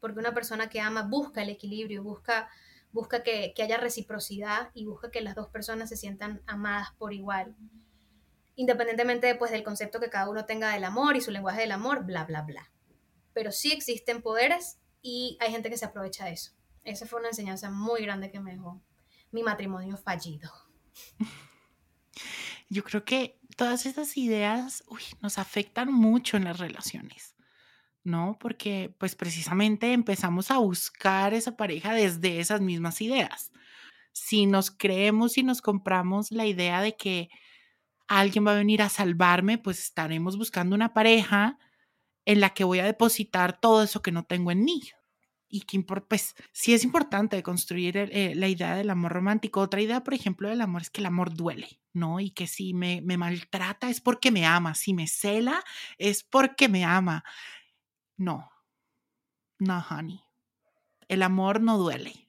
porque 0.00 0.18
una 0.18 0.34
persona 0.34 0.68
que 0.68 0.80
ama 0.80 1.02
busca 1.02 1.42
el 1.42 1.50
equilibrio, 1.50 2.02
busca 2.02 2.50
busca 2.94 3.24
que, 3.24 3.52
haya 3.60 3.76
reciprocidad 3.76 4.70
y 4.72 4.84
busca 4.86 5.10
que 5.10 5.20
las 5.20 5.34
dos 5.34 5.48
personas 5.48 5.88
se 5.88 5.96
sientan 5.96 6.42
amadas 6.46 6.92
por 6.96 7.12
igual, 7.12 7.56
independientemente 8.54 9.34
pues, 9.34 9.50
del 9.50 9.64
concepto 9.64 9.98
que 9.98 10.10
cada 10.10 10.30
uno 10.30 10.46
tenga 10.46 10.72
del 10.72 10.84
amor 10.84 11.16
y 11.16 11.20
su 11.20 11.32
lenguaje 11.32 11.62
del 11.62 11.72
amor, 11.72 12.04
bla, 12.04 12.24
bla, 12.24 12.42
bla. 12.42 12.70
Pero 13.32 13.50
sí 13.50 13.72
existen 13.72 14.22
poderes 14.22 14.78
y 15.02 15.36
hay 15.40 15.50
gente 15.50 15.70
que 15.70 15.76
se 15.76 15.84
aprovecha 15.84 16.26
de 16.26 16.34
eso. 16.34 16.52
Esa 16.84 17.04
fue 17.04 17.18
una 17.18 17.30
enseñanza 17.30 17.68
muy 17.68 18.02
grande 18.02 18.30
que 18.30 18.38
me 18.38 18.52
dejó 18.52 18.80
mi 19.32 19.42
matrimonio 19.42 19.96
fallido. 19.96 20.52
Yo 22.68 22.84
creo 22.84 23.04
que 23.04 23.40
todas 23.56 23.86
esas 23.86 24.16
ideas 24.16 24.84
nos 25.20 25.38
afectan 25.38 25.92
mucho 25.92 26.36
en 26.36 26.44
las 26.44 26.60
relaciones. 26.60 27.33
¿No? 28.04 28.36
Porque 28.38 28.94
pues 28.98 29.16
precisamente 29.16 29.92
empezamos 29.92 30.50
a 30.50 30.58
buscar 30.58 31.34
esa 31.34 31.56
pareja 31.56 31.94
desde 31.94 32.40
esas 32.40 32.60
mismas 32.60 33.00
ideas. 33.00 33.50
Si 34.12 34.46
nos 34.46 34.70
creemos 34.70 35.38
y 35.38 35.42
nos 35.42 35.62
compramos 35.62 36.30
la 36.30 36.46
idea 36.46 36.82
de 36.82 36.96
que 36.96 37.30
alguien 38.06 38.46
va 38.46 38.52
a 38.52 38.56
venir 38.56 38.82
a 38.82 38.88
salvarme, 38.88 39.58
pues 39.58 39.78
estaremos 39.80 40.36
buscando 40.36 40.76
una 40.76 40.92
pareja 40.92 41.58
en 42.26 42.40
la 42.40 42.50
que 42.50 42.64
voy 42.64 42.78
a 42.78 42.84
depositar 42.84 43.60
todo 43.60 43.82
eso 43.82 44.02
que 44.02 44.12
no 44.12 44.24
tengo 44.24 44.50
en 44.50 44.64
mí. 44.64 44.82
Y 45.48 45.60
que, 45.62 45.80
pues, 46.08 46.34
sí 46.52 46.74
es 46.74 46.82
importante 46.82 47.40
construir 47.44 47.96
eh, 47.96 48.34
la 48.34 48.48
idea 48.48 48.74
del 48.74 48.90
amor 48.90 49.12
romántico. 49.12 49.60
Otra 49.60 49.80
idea, 49.80 50.02
por 50.02 50.14
ejemplo, 50.14 50.48
del 50.48 50.60
amor 50.60 50.82
es 50.82 50.90
que 50.90 51.00
el 51.00 51.06
amor 51.06 51.32
duele, 51.32 51.80
¿no? 51.92 52.18
Y 52.18 52.30
que 52.30 52.48
si 52.48 52.74
me, 52.74 53.02
me 53.02 53.16
maltrata 53.16 53.88
es 53.88 54.00
porque 54.00 54.32
me 54.32 54.46
ama, 54.46 54.74
si 54.74 54.94
me 54.94 55.06
cela 55.06 55.62
es 55.96 56.24
porque 56.24 56.68
me 56.68 56.84
ama. 56.84 57.22
No, 58.16 58.50
no, 59.58 59.84
honey. 59.90 60.20
El 61.08 61.22
amor 61.22 61.60
no 61.60 61.78
duele. 61.78 62.28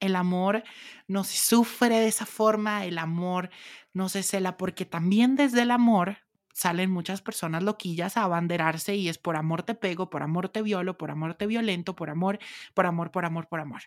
El 0.00 0.16
amor 0.16 0.64
no 1.06 1.24
se 1.24 1.38
sufre 1.38 2.00
de 2.00 2.08
esa 2.08 2.26
forma, 2.26 2.84
el 2.84 2.98
amor 2.98 3.50
no 3.92 4.08
se 4.08 4.22
cela, 4.22 4.56
porque 4.56 4.84
también 4.84 5.36
desde 5.36 5.62
el 5.62 5.70
amor 5.70 6.18
salen 6.52 6.90
muchas 6.90 7.22
personas 7.22 7.62
loquillas 7.62 8.16
a 8.16 8.24
abanderarse 8.24 8.96
y 8.96 9.08
es 9.08 9.18
por 9.18 9.36
amor 9.36 9.62
te 9.62 9.74
pego, 9.74 10.10
por 10.10 10.22
amor 10.22 10.48
te 10.48 10.60
violo, 10.62 10.98
por 10.98 11.10
amor 11.10 11.34
te 11.34 11.46
violento, 11.46 11.94
por 11.94 12.10
amor, 12.10 12.40
por 12.74 12.86
amor, 12.86 13.10
por 13.12 13.24
amor, 13.24 13.48
por 13.48 13.60
amor. 13.60 13.82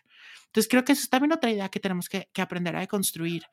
Entonces 0.46 0.68
creo 0.68 0.84
que 0.84 0.92
eso 0.92 1.02
es 1.02 1.10
también 1.10 1.32
otra 1.32 1.50
idea 1.50 1.68
que 1.68 1.80
tenemos 1.80 2.08
que, 2.08 2.28
que 2.32 2.42
aprender 2.42 2.76
a 2.76 2.80
deconstruir, 2.80 3.44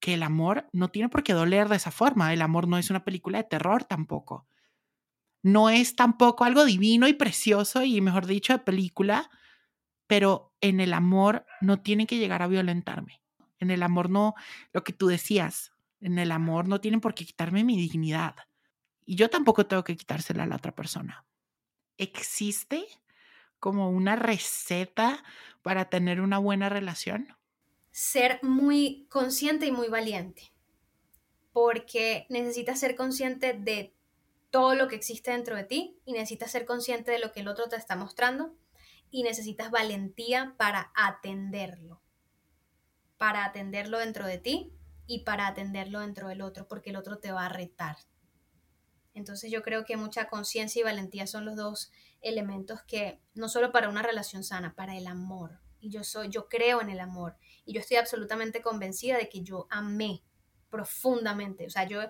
que 0.00 0.14
el 0.14 0.24
amor 0.24 0.66
no 0.72 0.88
tiene 0.88 1.08
por 1.08 1.22
qué 1.22 1.34
doler 1.34 1.68
de 1.68 1.76
esa 1.76 1.92
forma, 1.92 2.32
el 2.32 2.42
amor 2.42 2.66
no 2.68 2.78
es 2.78 2.90
una 2.90 3.04
película 3.04 3.38
de 3.38 3.44
terror 3.44 3.84
tampoco 3.84 4.48
no 5.42 5.70
es 5.70 5.96
tampoco 5.96 6.44
algo 6.44 6.64
divino 6.64 7.08
y 7.08 7.12
precioso 7.12 7.82
y, 7.82 8.00
mejor 8.00 8.26
dicho, 8.26 8.52
de 8.52 8.60
película, 8.60 9.30
pero 10.06 10.52
en 10.60 10.80
el 10.80 10.94
amor 10.94 11.44
no 11.60 11.80
tiene 11.80 12.06
que 12.06 12.18
llegar 12.18 12.42
a 12.42 12.46
violentarme. 12.46 13.20
En 13.58 13.70
el 13.70 13.82
amor 13.82 14.08
no, 14.10 14.34
lo 14.72 14.84
que 14.84 14.92
tú 14.92 15.08
decías, 15.08 15.72
en 16.00 16.18
el 16.18 16.32
amor 16.32 16.68
no 16.68 16.80
tienen 16.80 17.00
por 17.00 17.14
qué 17.14 17.24
quitarme 17.24 17.64
mi 17.64 17.76
dignidad. 17.76 18.36
Y 19.04 19.16
yo 19.16 19.30
tampoco 19.30 19.66
tengo 19.66 19.84
que 19.84 19.96
quitársela 19.96 20.44
a 20.44 20.46
la 20.46 20.56
otra 20.56 20.74
persona. 20.74 21.24
¿Existe 21.98 22.84
como 23.58 23.90
una 23.90 24.16
receta 24.16 25.24
para 25.62 25.88
tener 25.88 26.20
una 26.20 26.38
buena 26.38 26.68
relación? 26.68 27.36
Ser 27.90 28.40
muy 28.42 29.06
consciente 29.10 29.66
y 29.66 29.72
muy 29.72 29.88
valiente, 29.88 30.52
porque 31.52 32.26
necesitas 32.28 32.80
ser 32.80 32.96
consciente 32.96 33.52
de 33.52 33.94
todo 34.52 34.74
lo 34.74 34.86
que 34.86 34.96
existe 34.96 35.30
dentro 35.30 35.56
de 35.56 35.64
ti 35.64 35.98
y 36.04 36.12
necesitas 36.12 36.50
ser 36.50 36.66
consciente 36.66 37.10
de 37.10 37.18
lo 37.18 37.32
que 37.32 37.40
el 37.40 37.48
otro 37.48 37.68
te 37.68 37.76
está 37.76 37.96
mostrando 37.96 38.54
y 39.10 39.22
necesitas 39.22 39.70
valentía 39.70 40.54
para 40.58 40.92
atenderlo, 40.94 42.02
para 43.16 43.46
atenderlo 43.46 43.98
dentro 43.98 44.26
de 44.26 44.36
ti 44.36 44.70
y 45.06 45.24
para 45.24 45.46
atenderlo 45.46 46.00
dentro 46.00 46.28
del 46.28 46.42
otro, 46.42 46.68
porque 46.68 46.90
el 46.90 46.96
otro 46.96 47.18
te 47.18 47.32
va 47.32 47.46
a 47.46 47.48
retar. 47.48 47.96
Entonces 49.14 49.50
yo 49.50 49.62
creo 49.62 49.86
que 49.86 49.96
mucha 49.96 50.28
conciencia 50.28 50.80
y 50.80 50.84
valentía 50.84 51.26
son 51.26 51.46
los 51.46 51.56
dos 51.56 51.90
elementos 52.20 52.82
que 52.82 53.22
no 53.34 53.48
solo 53.48 53.72
para 53.72 53.88
una 53.88 54.02
relación 54.02 54.44
sana, 54.44 54.74
para 54.74 54.96
el 54.96 55.06
amor. 55.06 55.60
Y 55.80 55.88
yo 55.88 56.04
soy, 56.04 56.28
yo 56.28 56.48
creo 56.48 56.82
en 56.82 56.90
el 56.90 57.00
amor 57.00 57.36
y 57.64 57.72
yo 57.72 57.80
estoy 57.80 57.96
absolutamente 57.96 58.60
convencida 58.60 59.16
de 59.16 59.30
que 59.30 59.42
yo 59.42 59.66
amé 59.70 60.22
profundamente. 60.68 61.66
O 61.66 61.70
sea, 61.70 61.84
yo 61.86 62.02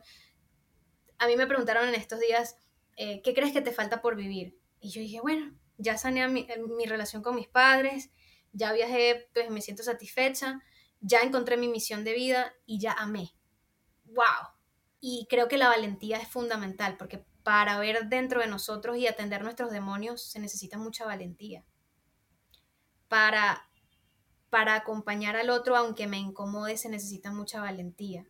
a 1.23 1.29
mí 1.29 1.37
me 1.37 1.47
preguntaron 1.47 1.89
en 1.89 1.95
estos 1.95 2.19
días, 2.19 2.57
eh, 2.97 3.23
¿qué 3.23 3.33
crees 3.33 3.53
que 3.53 3.61
te 3.61 3.71
falta 3.71 4.03
por 4.03 4.17
vivir? 4.17 4.59
Y 4.81 4.91
yo 4.91 5.01
dije, 5.01 5.21
bueno, 5.21 5.57
ya 5.79 5.97
sané 5.97 6.27
mi, 6.27 6.49
mi 6.77 6.85
relación 6.85 7.23
con 7.23 7.37
mis 7.37 7.47
padres, 7.47 8.11
ya 8.53 8.73
viajé, 8.73 9.29
pues 9.33 9.49
me 9.51 9.61
siento 9.61 9.85
satisfecha, 9.85 10.61
ya 11.01 11.21
encontré 11.21 11.57
mi 11.57 11.69
misión 11.69 12.03
de 12.03 12.15
vida 12.15 12.53
y 12.67 12.81
ya 12.81 12.93
amé. 12.93 13.37
¡Wow! 14.05 14.51
Y 14.99 15.29
creo 15.31 15.47
que 15.47 15.59
la 15.59 15.69
valentía 15.69 16.19
es 16.19 16.27
fundamental 16.27 16.97
porque 16.97 17.25
para 17.45 17.79
ver 17.79 18.09
dentro 18.09 18.41
de 18.41 18.49
nosotros 18.49 18.97
y 18.97 19.07
atender 19.07 19.43
nuestros 19.43 19.71
demonios 19.71 20.29
se 20.29 20.41
necesita 20.41 20.77
mucha 20.77 21.05
valentía. 21.05 21.65
Para, 23.07 23.69
para 24.51 24.75
acompañar 24.75 25.37
al 25.37 25.51
otro, 25.51 25.77
aunque 25.77 26.09
me 26.09 26.19
incomode, 26.19 26.77
se 26.77 26.89
necesita 26.89 27.31
mucha 27.31 27.61
valentía. 27.61 28.27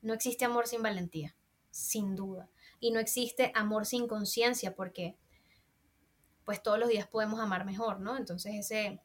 No 0.00 0.12
existe 0.12 0.44
amor 0.44 0.66
sin 0.66 0.82
valentía, 0.82 1.36
sin 1.72 2.14
duda. 2.14 2.48
Y 2.78 2.92
no 2.92 3.00
existe 3.00 3.50
amor 3.56 3.84
sin 3.84 4.06
conciencia 4.06 4.76
porque 4.76 5.16
pues 6.44 6.62
todos 6.62 6.78
los 6.78 6.88
días 6.88 7.08
podemos 7.08 7.40
amar 7.40 7.64
mejor, 7.64 7.98
¿no? 7.98 8.16
Entonces 8.16 8.54
ese, 8.54 9.00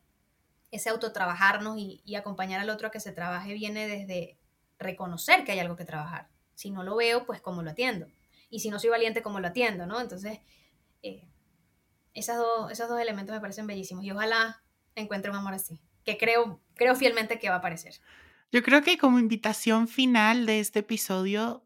ese 0.70 0.90
autotrabajarnos 0.90 1.80
y, 1.80 2.04
y 2.06 2.14
acompañar 2.14 2.60
al 2.60 2.70
otro 2.70 2.90
a 2.90 2.92
que 2.92 3.00
se 3.00 3.12
trabaje 3.12 3.54
viene 3.54 3.88
desde 3.88 4.38
reconocer 4.78 5.44
que 5.44 5.54
hay 5.54 5.60
algo 5.60 5.76
que 5.76 5.86
trabajar 5.86 6.30
si 6.58 6.72
no 6.72 6.84
lo 6.84 6.96
veo, 6.96 7.26
pues 7.26 7.40
cómo 7.40 7.62
lo 7.62 7.70
atiendo. 7.70 8.08
Y 8.50 8.60
si 8.60 8.72
no 8.72 8.80
soy 8.80 8.90
valiente, 8.90 9.22
cómo 9.22 9.40
lo 9.40 9.48
atiendo, 9.48 9.86
¿no? 9.86 10.02
Entonces, 10.02 10.40
eh, 11.04 11.28
esas 12.16 12.38
dos, 12.38 12.72
esos 12.72 12.90
dos 12.90 13.00
elementos 13.00 13.34
me 13.34 13.40
parecen 13.40 13.68
bellísimos 13.68 14.04
y 14.04 14.12
ojalá 14.12 14.64
encuentre 14.96 15.30
un 15.30 15.38
amor 15.38 15.54
así, 15.54 15.80
que 16.04 16.18
creo, 16.18 16.60
creo 16.74 16.96
fielmente 16.96 17.38
que 17.38 17.50
va 17.50 17.56
a 17.56 17.58
aparecer. 17.60 17.94
Yo 18.52 18.64
creo 18.64 18.82
que 18.82 18.98
como 18.98 19.20
invitación 19.20 19.88
final 19.88 20.48
de 20.48 20.60
este 20.60 20.80
episodio 20.80 21.64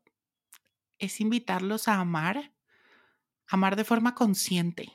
es 1.02 1.20
invitarlos 1.20 1.88
a 1.88 1.96
amar, 1.96 2.54
amar 3.48 3.76
de 3.76 3.84
forma 3.84 4.16
consciente, 4.16 4.94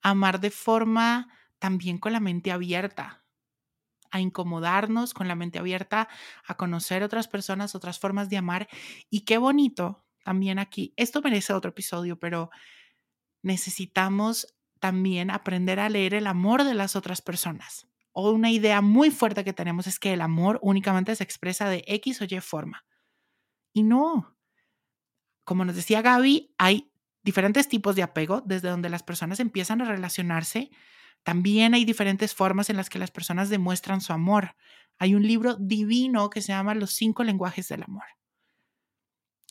amar 0.00 0.40
de 0.40 0.50
forma 0.50 1.32
también 1.58 1.98
con 1.98 2.12
la 2.12 2.20
mente 2.20 2.52
abierta, 2.52 3.24
a 4.10 4.20
incomodarnos 4.20 5.14
con 5.14 5.26
la 5.26 5.34
mente 5.34 5.58
abierta, 5.58 6.08
a 6.46 6.56
conocer 6.56 7.02
otras 7.02 7.28
personas, 7.28 7.74
otras 7.74 7.98
formas 7.98 8.30
de 8.30 8.36
amar. 8.36 8.68
Y 9.10 9.22
qué 9.22 9.38
bonito 9.38 10.04
también 10.22 10.58
aquí, 10.58 10.92
esto 10.96 11.22
merece 11.22 11.52
otro 11.52 11.70
episodio, 11.70 12.18
pero 12.18 12.50
necesitamos 13.42 14.54
también 14.78 15.30
aprender 15.30 15.80
a 15.80 15.88
leer 15.88 16.14
el 16.14 16.26
amor 16.26 16.64
de 16.64 16.74
las 16.74 16.94
otras 16.96 17.22
personas. 17.22 17.88
O 18.12 18.30
una 18.30 18.50
idea 18.50 18.80
muy 18.80 19.10
fuerte 19.10 19.44
que 19.44 19.52
tenemos 19.52 19.86
es 19.86 19.98
que 19.98 20.12
el 20.12 20.20
amor 20.20 20.58
únicamente 20.62 21.14
se 21.16 21.24
expresa 21.24 21.68
de 21.68 21.84
X 21.86 22.20
o 22.20 22.24
Y 22.24 22.40
forma. 22.40 22.84
Y 23.72 23.82
no. 23.82 24.37
Como 25.48 25.64
nos 25.64 25.74
decía 25.74 26.02
Gaby, 26.02 26.54
hay 26.58 26.92
diferentes 27.22 27.68
tipos 27.68 27.96
de 27.96 28.02
apego, 28.02 28.42
desde 28.44 28.68
donde 28.68 28.90
las 28.90 29.02
personas 29.02 29.40
empiezan 29.40 29.80
a 29.80 29.86
relacionarse 29.86 30.70
también 31.22 31.74
hay 31.74 31.84
diferentes 31.84 32.34
formas 32.34 32.70
en 32.70 32.76
las 32.76 32.88
que 32.88 32.98
las 32.98 33.10
personas 33.10 33.50
demuestran 33.50 34.00
su 34.00 34.12
amor. 34.12 34.56
Hay 34.98 35.14
un 35.14 35.26
libro 35.26 35.56
divino 35.56 36.30
que 36.30 36.40
se 36.40 36.48
llama 36.52 36.74
Los 36.74 36.92
cinco 36.92 37.22
lenguajes 37.22 37.68
del 37.68 37.82
amor. 37.82 38.04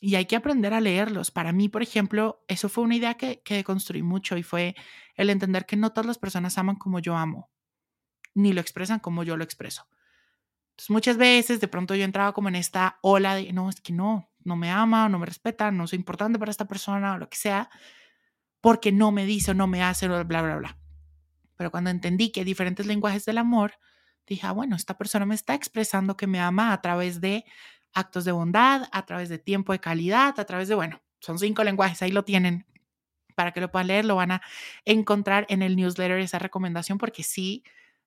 Y 0.00 0.14
hay 0.14 0.26
que 0.26 0.36
aprender 0.36 0.74
a 0.74 0.80
leerlos. 0.80 1.30
Para 1.30 1.52
mí, 1.52 1.68
por 1.68 1.82
ejemplo, 1.82 2.44
eso 2.46 2.68
fue 2.68 2.84
una 2.84 2.96
idea 2.96 3.14
que, 3.14 3.42
que 3.42 3.64
construí 3.64 4.02
mucho 4.02 4.36
y 4.36 4.42
fue 4.42 4.76
el 5.14 5.30
entender 5.30 5.66
que 5.66 5.76
no 5.76 5.90
todas 5.90 6.06
las 6.06 6.18
personas 6.18 6.56
aman 6.58 6.76
como 6.76 7.00
yo 7.00 7.16
amo, 7.16 7.50
ni 8.34 8.52
lo 8.52 8.60
expresan 8.60 9.00
como 9.00 9.24
yo 9.24 9.36
lo 9.36 9.42
expreso. 9.42 9.88
Entonces, 10.70 10.90
muchas 10.90 11.16
veces 11.16 11.60
de 11.60 11.66
pronto 11.66 11.96
yo 11.96 12.04
entraba 12.04 12.32
como 12.32 12.48
en 12.48 12.54
esta 12.54 12.98
ola 13.02 13.34
de, 13.34 13.52
no, 13.52 13.68
es 13.68 13.80
que 13.80 13.92
no, 13.92 14.30
no 14.48 14.56
me 14.56 14.70
ama, 14.70 15.08
no 15.08 15.18
me 15.18 15.26
respeta, 15.26 15.70
no 15.70 15.86
soy 15.86 15.98
importante 15.98 16.38
para 16.38 16.50
esta 16.50 16.66
persona 16.66 17.14
o 17.14 17.18
lo 17.18 17.28
que 17.28 17.36
sea, 17.36 17.70
porque 18.60 18.90
no 18.90 19.12
me 19.12 19.26
dice 19.26 19.52
o 19.52 19.54
no 19.54 19.66
me 19.66 19.82
hace, 19.82 20.08
bla, 20.08 20.24
bla, 20.24 20.56
bla. 20.56 20.78
Pero 21.56 21.70
cuando 21.70 21.90
entendí 21.90 22.32
que 22.32 22.40
hay 22.40 22.44
diferentes 22.44 22.86
lenguajes 22.86 23.24
del 23.24 23.38
amor, 23.38 23.74
dije, 24.26 24.46
ah, 24.46 24.52
bueno, 24.52 24.76
esta 24.76 24.96
persona 24.96 25.26
me 25.26 25.34
está 25.34 25.54
expresando 25.54 26.16
que 26.16 26.26
me 26.26 26.40
ama 26.40 26.72
a 26.72 26.80
través 26.80 27.20
de 27.20 27.44
actos 27.92 28.24
de 28.24 28.32
bondad, 28.32 28.88
a 28.92 29.06
través 29.06 29.28
de 29.28 29.38
tiempo 29.38 29.72
de 29.72 29.80
calidad, 29.80 30.38
a 30.38 30.44
través 30.44 30.68
de, 30.68 30.74
bueno, 30.74 31.02
son 31.20 31.38
cinco 31.38 31.64
lenguajes, 31.64 32.02
ahí 32.02 32.12
lo 32.12 32.24
tienen. 32.24 32.66
Para 33.34 33.52
que 33.52 33.60
lo 33.60 33.70
puedan 33.70 33.86
leer, 33.86 34.04
lo 34.04 34.16
van 34.16 34.32
a 34.32 34.42
encontrar 34.84 35.46
en 35.48 35.62
el 35.62 35.76
newsletter 35.76 36.18
esa 36.18 36.38
recomendación, 36.38 36.98
porque 36.98 37.22
sí, 37.22 37.62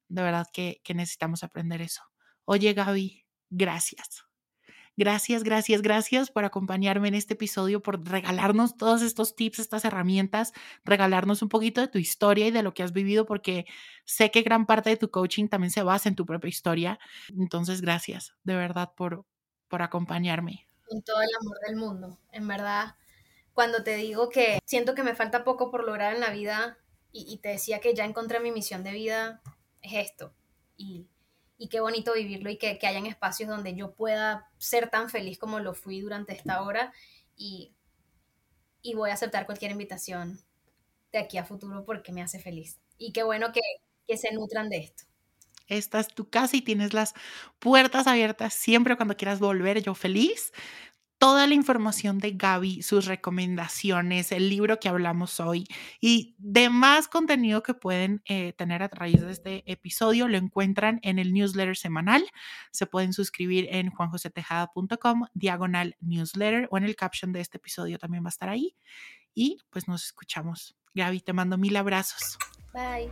de 0.09 0.21
verdad 0.23 0.47
que, 0.51 0.81
que 0.83 0.93
necesitamos 0.93 1.43
aprender 1.43 1.81
eso. 1.81 2.03
Oye, 2.45 2.73
Gaby, 2.73 3.25
gracias. 3.49 4.30
Gracias, 5.01 5.41
gracias, 5.41 5.81
gracias 5.81 6.29
por 6.29 6.45
acompañarme 6.45 7.07
en 7.07 7.15
este 7.15 7.33
episodio, 7.33 7.81
por 7.81 8.07
regalarnos 8.07 8.77
todos 8.77 9.01
estos 9.01 9.35
tips, 9.35 9.57
estas 9.57 9.83
herramientas, 9.83 10.53
regalarnos 10.85 11.41
un 11.41 11.49
poquito 11.49 11.81
de 11.81 11.87
tu 11.87 11.97
historia 11.97 12.45
y 12.45 12.51
de 12.51 12.61
lo 12.61 12.75
que 12.75 12.83
has 12.83 12.93
vivido, 12.93 13.25
porque 13.25 13.65
sé 14.05 14.29
que 14.29 14.43
gran 14.43 14.67
parte 14.67 14.91
de 14.91 14.97
tu 14.97 15.09
coaching 15.09 15.47
también 15.47 15.71
se 15.71 15.81
basa 15.81 16.07
en 16.07 16.15
tu 16.15 16.27
propia 16.27 16.49
historia. 16.49 16.99
Entonces, 17.35 17.81
gracias 17.81 18.35
de 18.43 18.55
verdad 18.55 18.93
por, 18.95 19.25
por 19.69 19.81
acompañarme. 19.81 20.67
Con 20.87 21.01
todo 21.01 21.19
el 21.23 21.29
amor 21.41 21.57
del 21.65 21.77
mundo, 21.77 22.19
en 22.31 22.47
verdad. 22.47 22.95
Cuando 23.55 23.81
te 23.81 23.95
digo 23.95 24.29
que 24.29 24.59
siento 24.65 24.93
que 24.93 25.01
me 25.01 25.15
falta 25.15 25.43
poco 25.43 25.71
por 25.71 25.83
lograr 25.83 26.13
en 26.13 26.21
la 26.21 26.29
vida 26.29 26.77
y, 27.11 27.25
y 27.27 27.39
te 27.39 27.49
decía 27.49 27.79
que 27.79 27.95
ya 27.95 28.05
encontré 28.05 28.39
mi 28.39 28.51
misión 28.51 28.83
de 28.83 28.91
vida, 28.91 29.41
es 29.81 29.93
esto. 29.93 30.35
Y 30.77 31.07
y 31.61 31.69
qué 31.69 31.79
bonito 31.79 32.13
vivirlo 32.13 32.49
y 32.49 32.57
que, 32.57 32.79
que 32.79 32.87
hayan 32.87 33.05
espacios 33.05 33.47
donde 33.47 33.75
yo 33.75 33.93
pueda 33.93 34.49
ser 34.57 34.89
tan 34.89 35.11
feliz 35.11 35.37
como 35.37 35.59
lo 35.59 35.75
fui 35.75 36.01
durante 36.01 36.33
esta 36.33 36.63
hora 36.63 36.91
y, 37.37 37.71
y 38.81 38.95
voy 38.95 39.11
a 39.11 39.13
aceptar 39.13 39.45
cualquier 39.45 39.69
invitación 39.69 40.39
de 41.11 41.19
aquí 41.19 41.37
a 41.37 41.45
futuro 41.45 41.85
porque 41.85 42.11
me 42.11 42.23
hace 42.23 42.39
feliz. 42.39 42.79
Y 42.97 43.13
qué 43.13 43.21
bueno 43.21 43.51
que, 43.53 43.61
que 44.07 44.17
se 44.17 44.33
nutran 44.33 44.69
de 44.69 44.77
esto. 44.77 45.03
Esta 45.67 45.99
es 45.99 46.07
tu 46.07 46.31
casa 46.31 46.57
y 46.57 46.63
tienes 46.63 46.95
las 46.95 47.13
puertas 47.59 48.07
abiertas 48.07 48.55
siempre 48.55 48.95
cuando 48.95 49.15
quieras 49.15 49.39
volver. 49.39 49.83
Yo 49.83 49.93
feliz 49.93 50.51
toda 51.21 51.45
la 51.45 51.53
información 51.53 52.17
de 52.17 52.31
Gaby, 52.31 52.81
sus 52.81 53.05
recomendaciones, 53.05 54.31
el 54.31 54.49
libro 54.49 54.79
que 54.79 54.89
hablamos 54.89 55.39
hoy 55.39 55.67
y 55.99 56.33
demás 56.39 57.07
contenido 57.07 57.61
que 57.61 57.75
pueden 57.75 58.23
eh, 58.25 58.53
tener 58.53 58.81
a 58.81 58.89
través 58.89 59.21
de 59.21 59.31
este 59.31 59.71
episodio 59.71 60.27
lo 60.27 60.37
encuentran 60.37 60.99
en 61.03 61.19
el 61.19 61.31
newsletter 61.31 61.77
semanal. 61.77 62.25
Se 62.71 62.87
pueden 62.87 63.13
suscribir 63.13 63.67
en 63.69 63.91
juanjosetejada.com, 63.91 65.27
diagonal 65.35 65.95
newsletter 65.99 66.67
o 66.71 66.79
en 66.79 66.85
el 66.85 66.95
caption 66.95 67.31
de 67.31 67.41
este 67.41 67.57
episodio 67.57 67.99
también 67.99 68.23
va 68.23 68.29
a 68.29 68.35
estar 68.35 68.49
ahí. 68.49 68.75
Y 69.35 69.59
pues 69.69 69.87
nos 69.87 70.03
escuchamos. 70.03 70.75
Gaby, 70.95 71.19
te 71.19 71.33
mando 71.33 71.55
mil 71.55 71.75
abrazos. 71.75 72.39
Bye. 72.73 73.11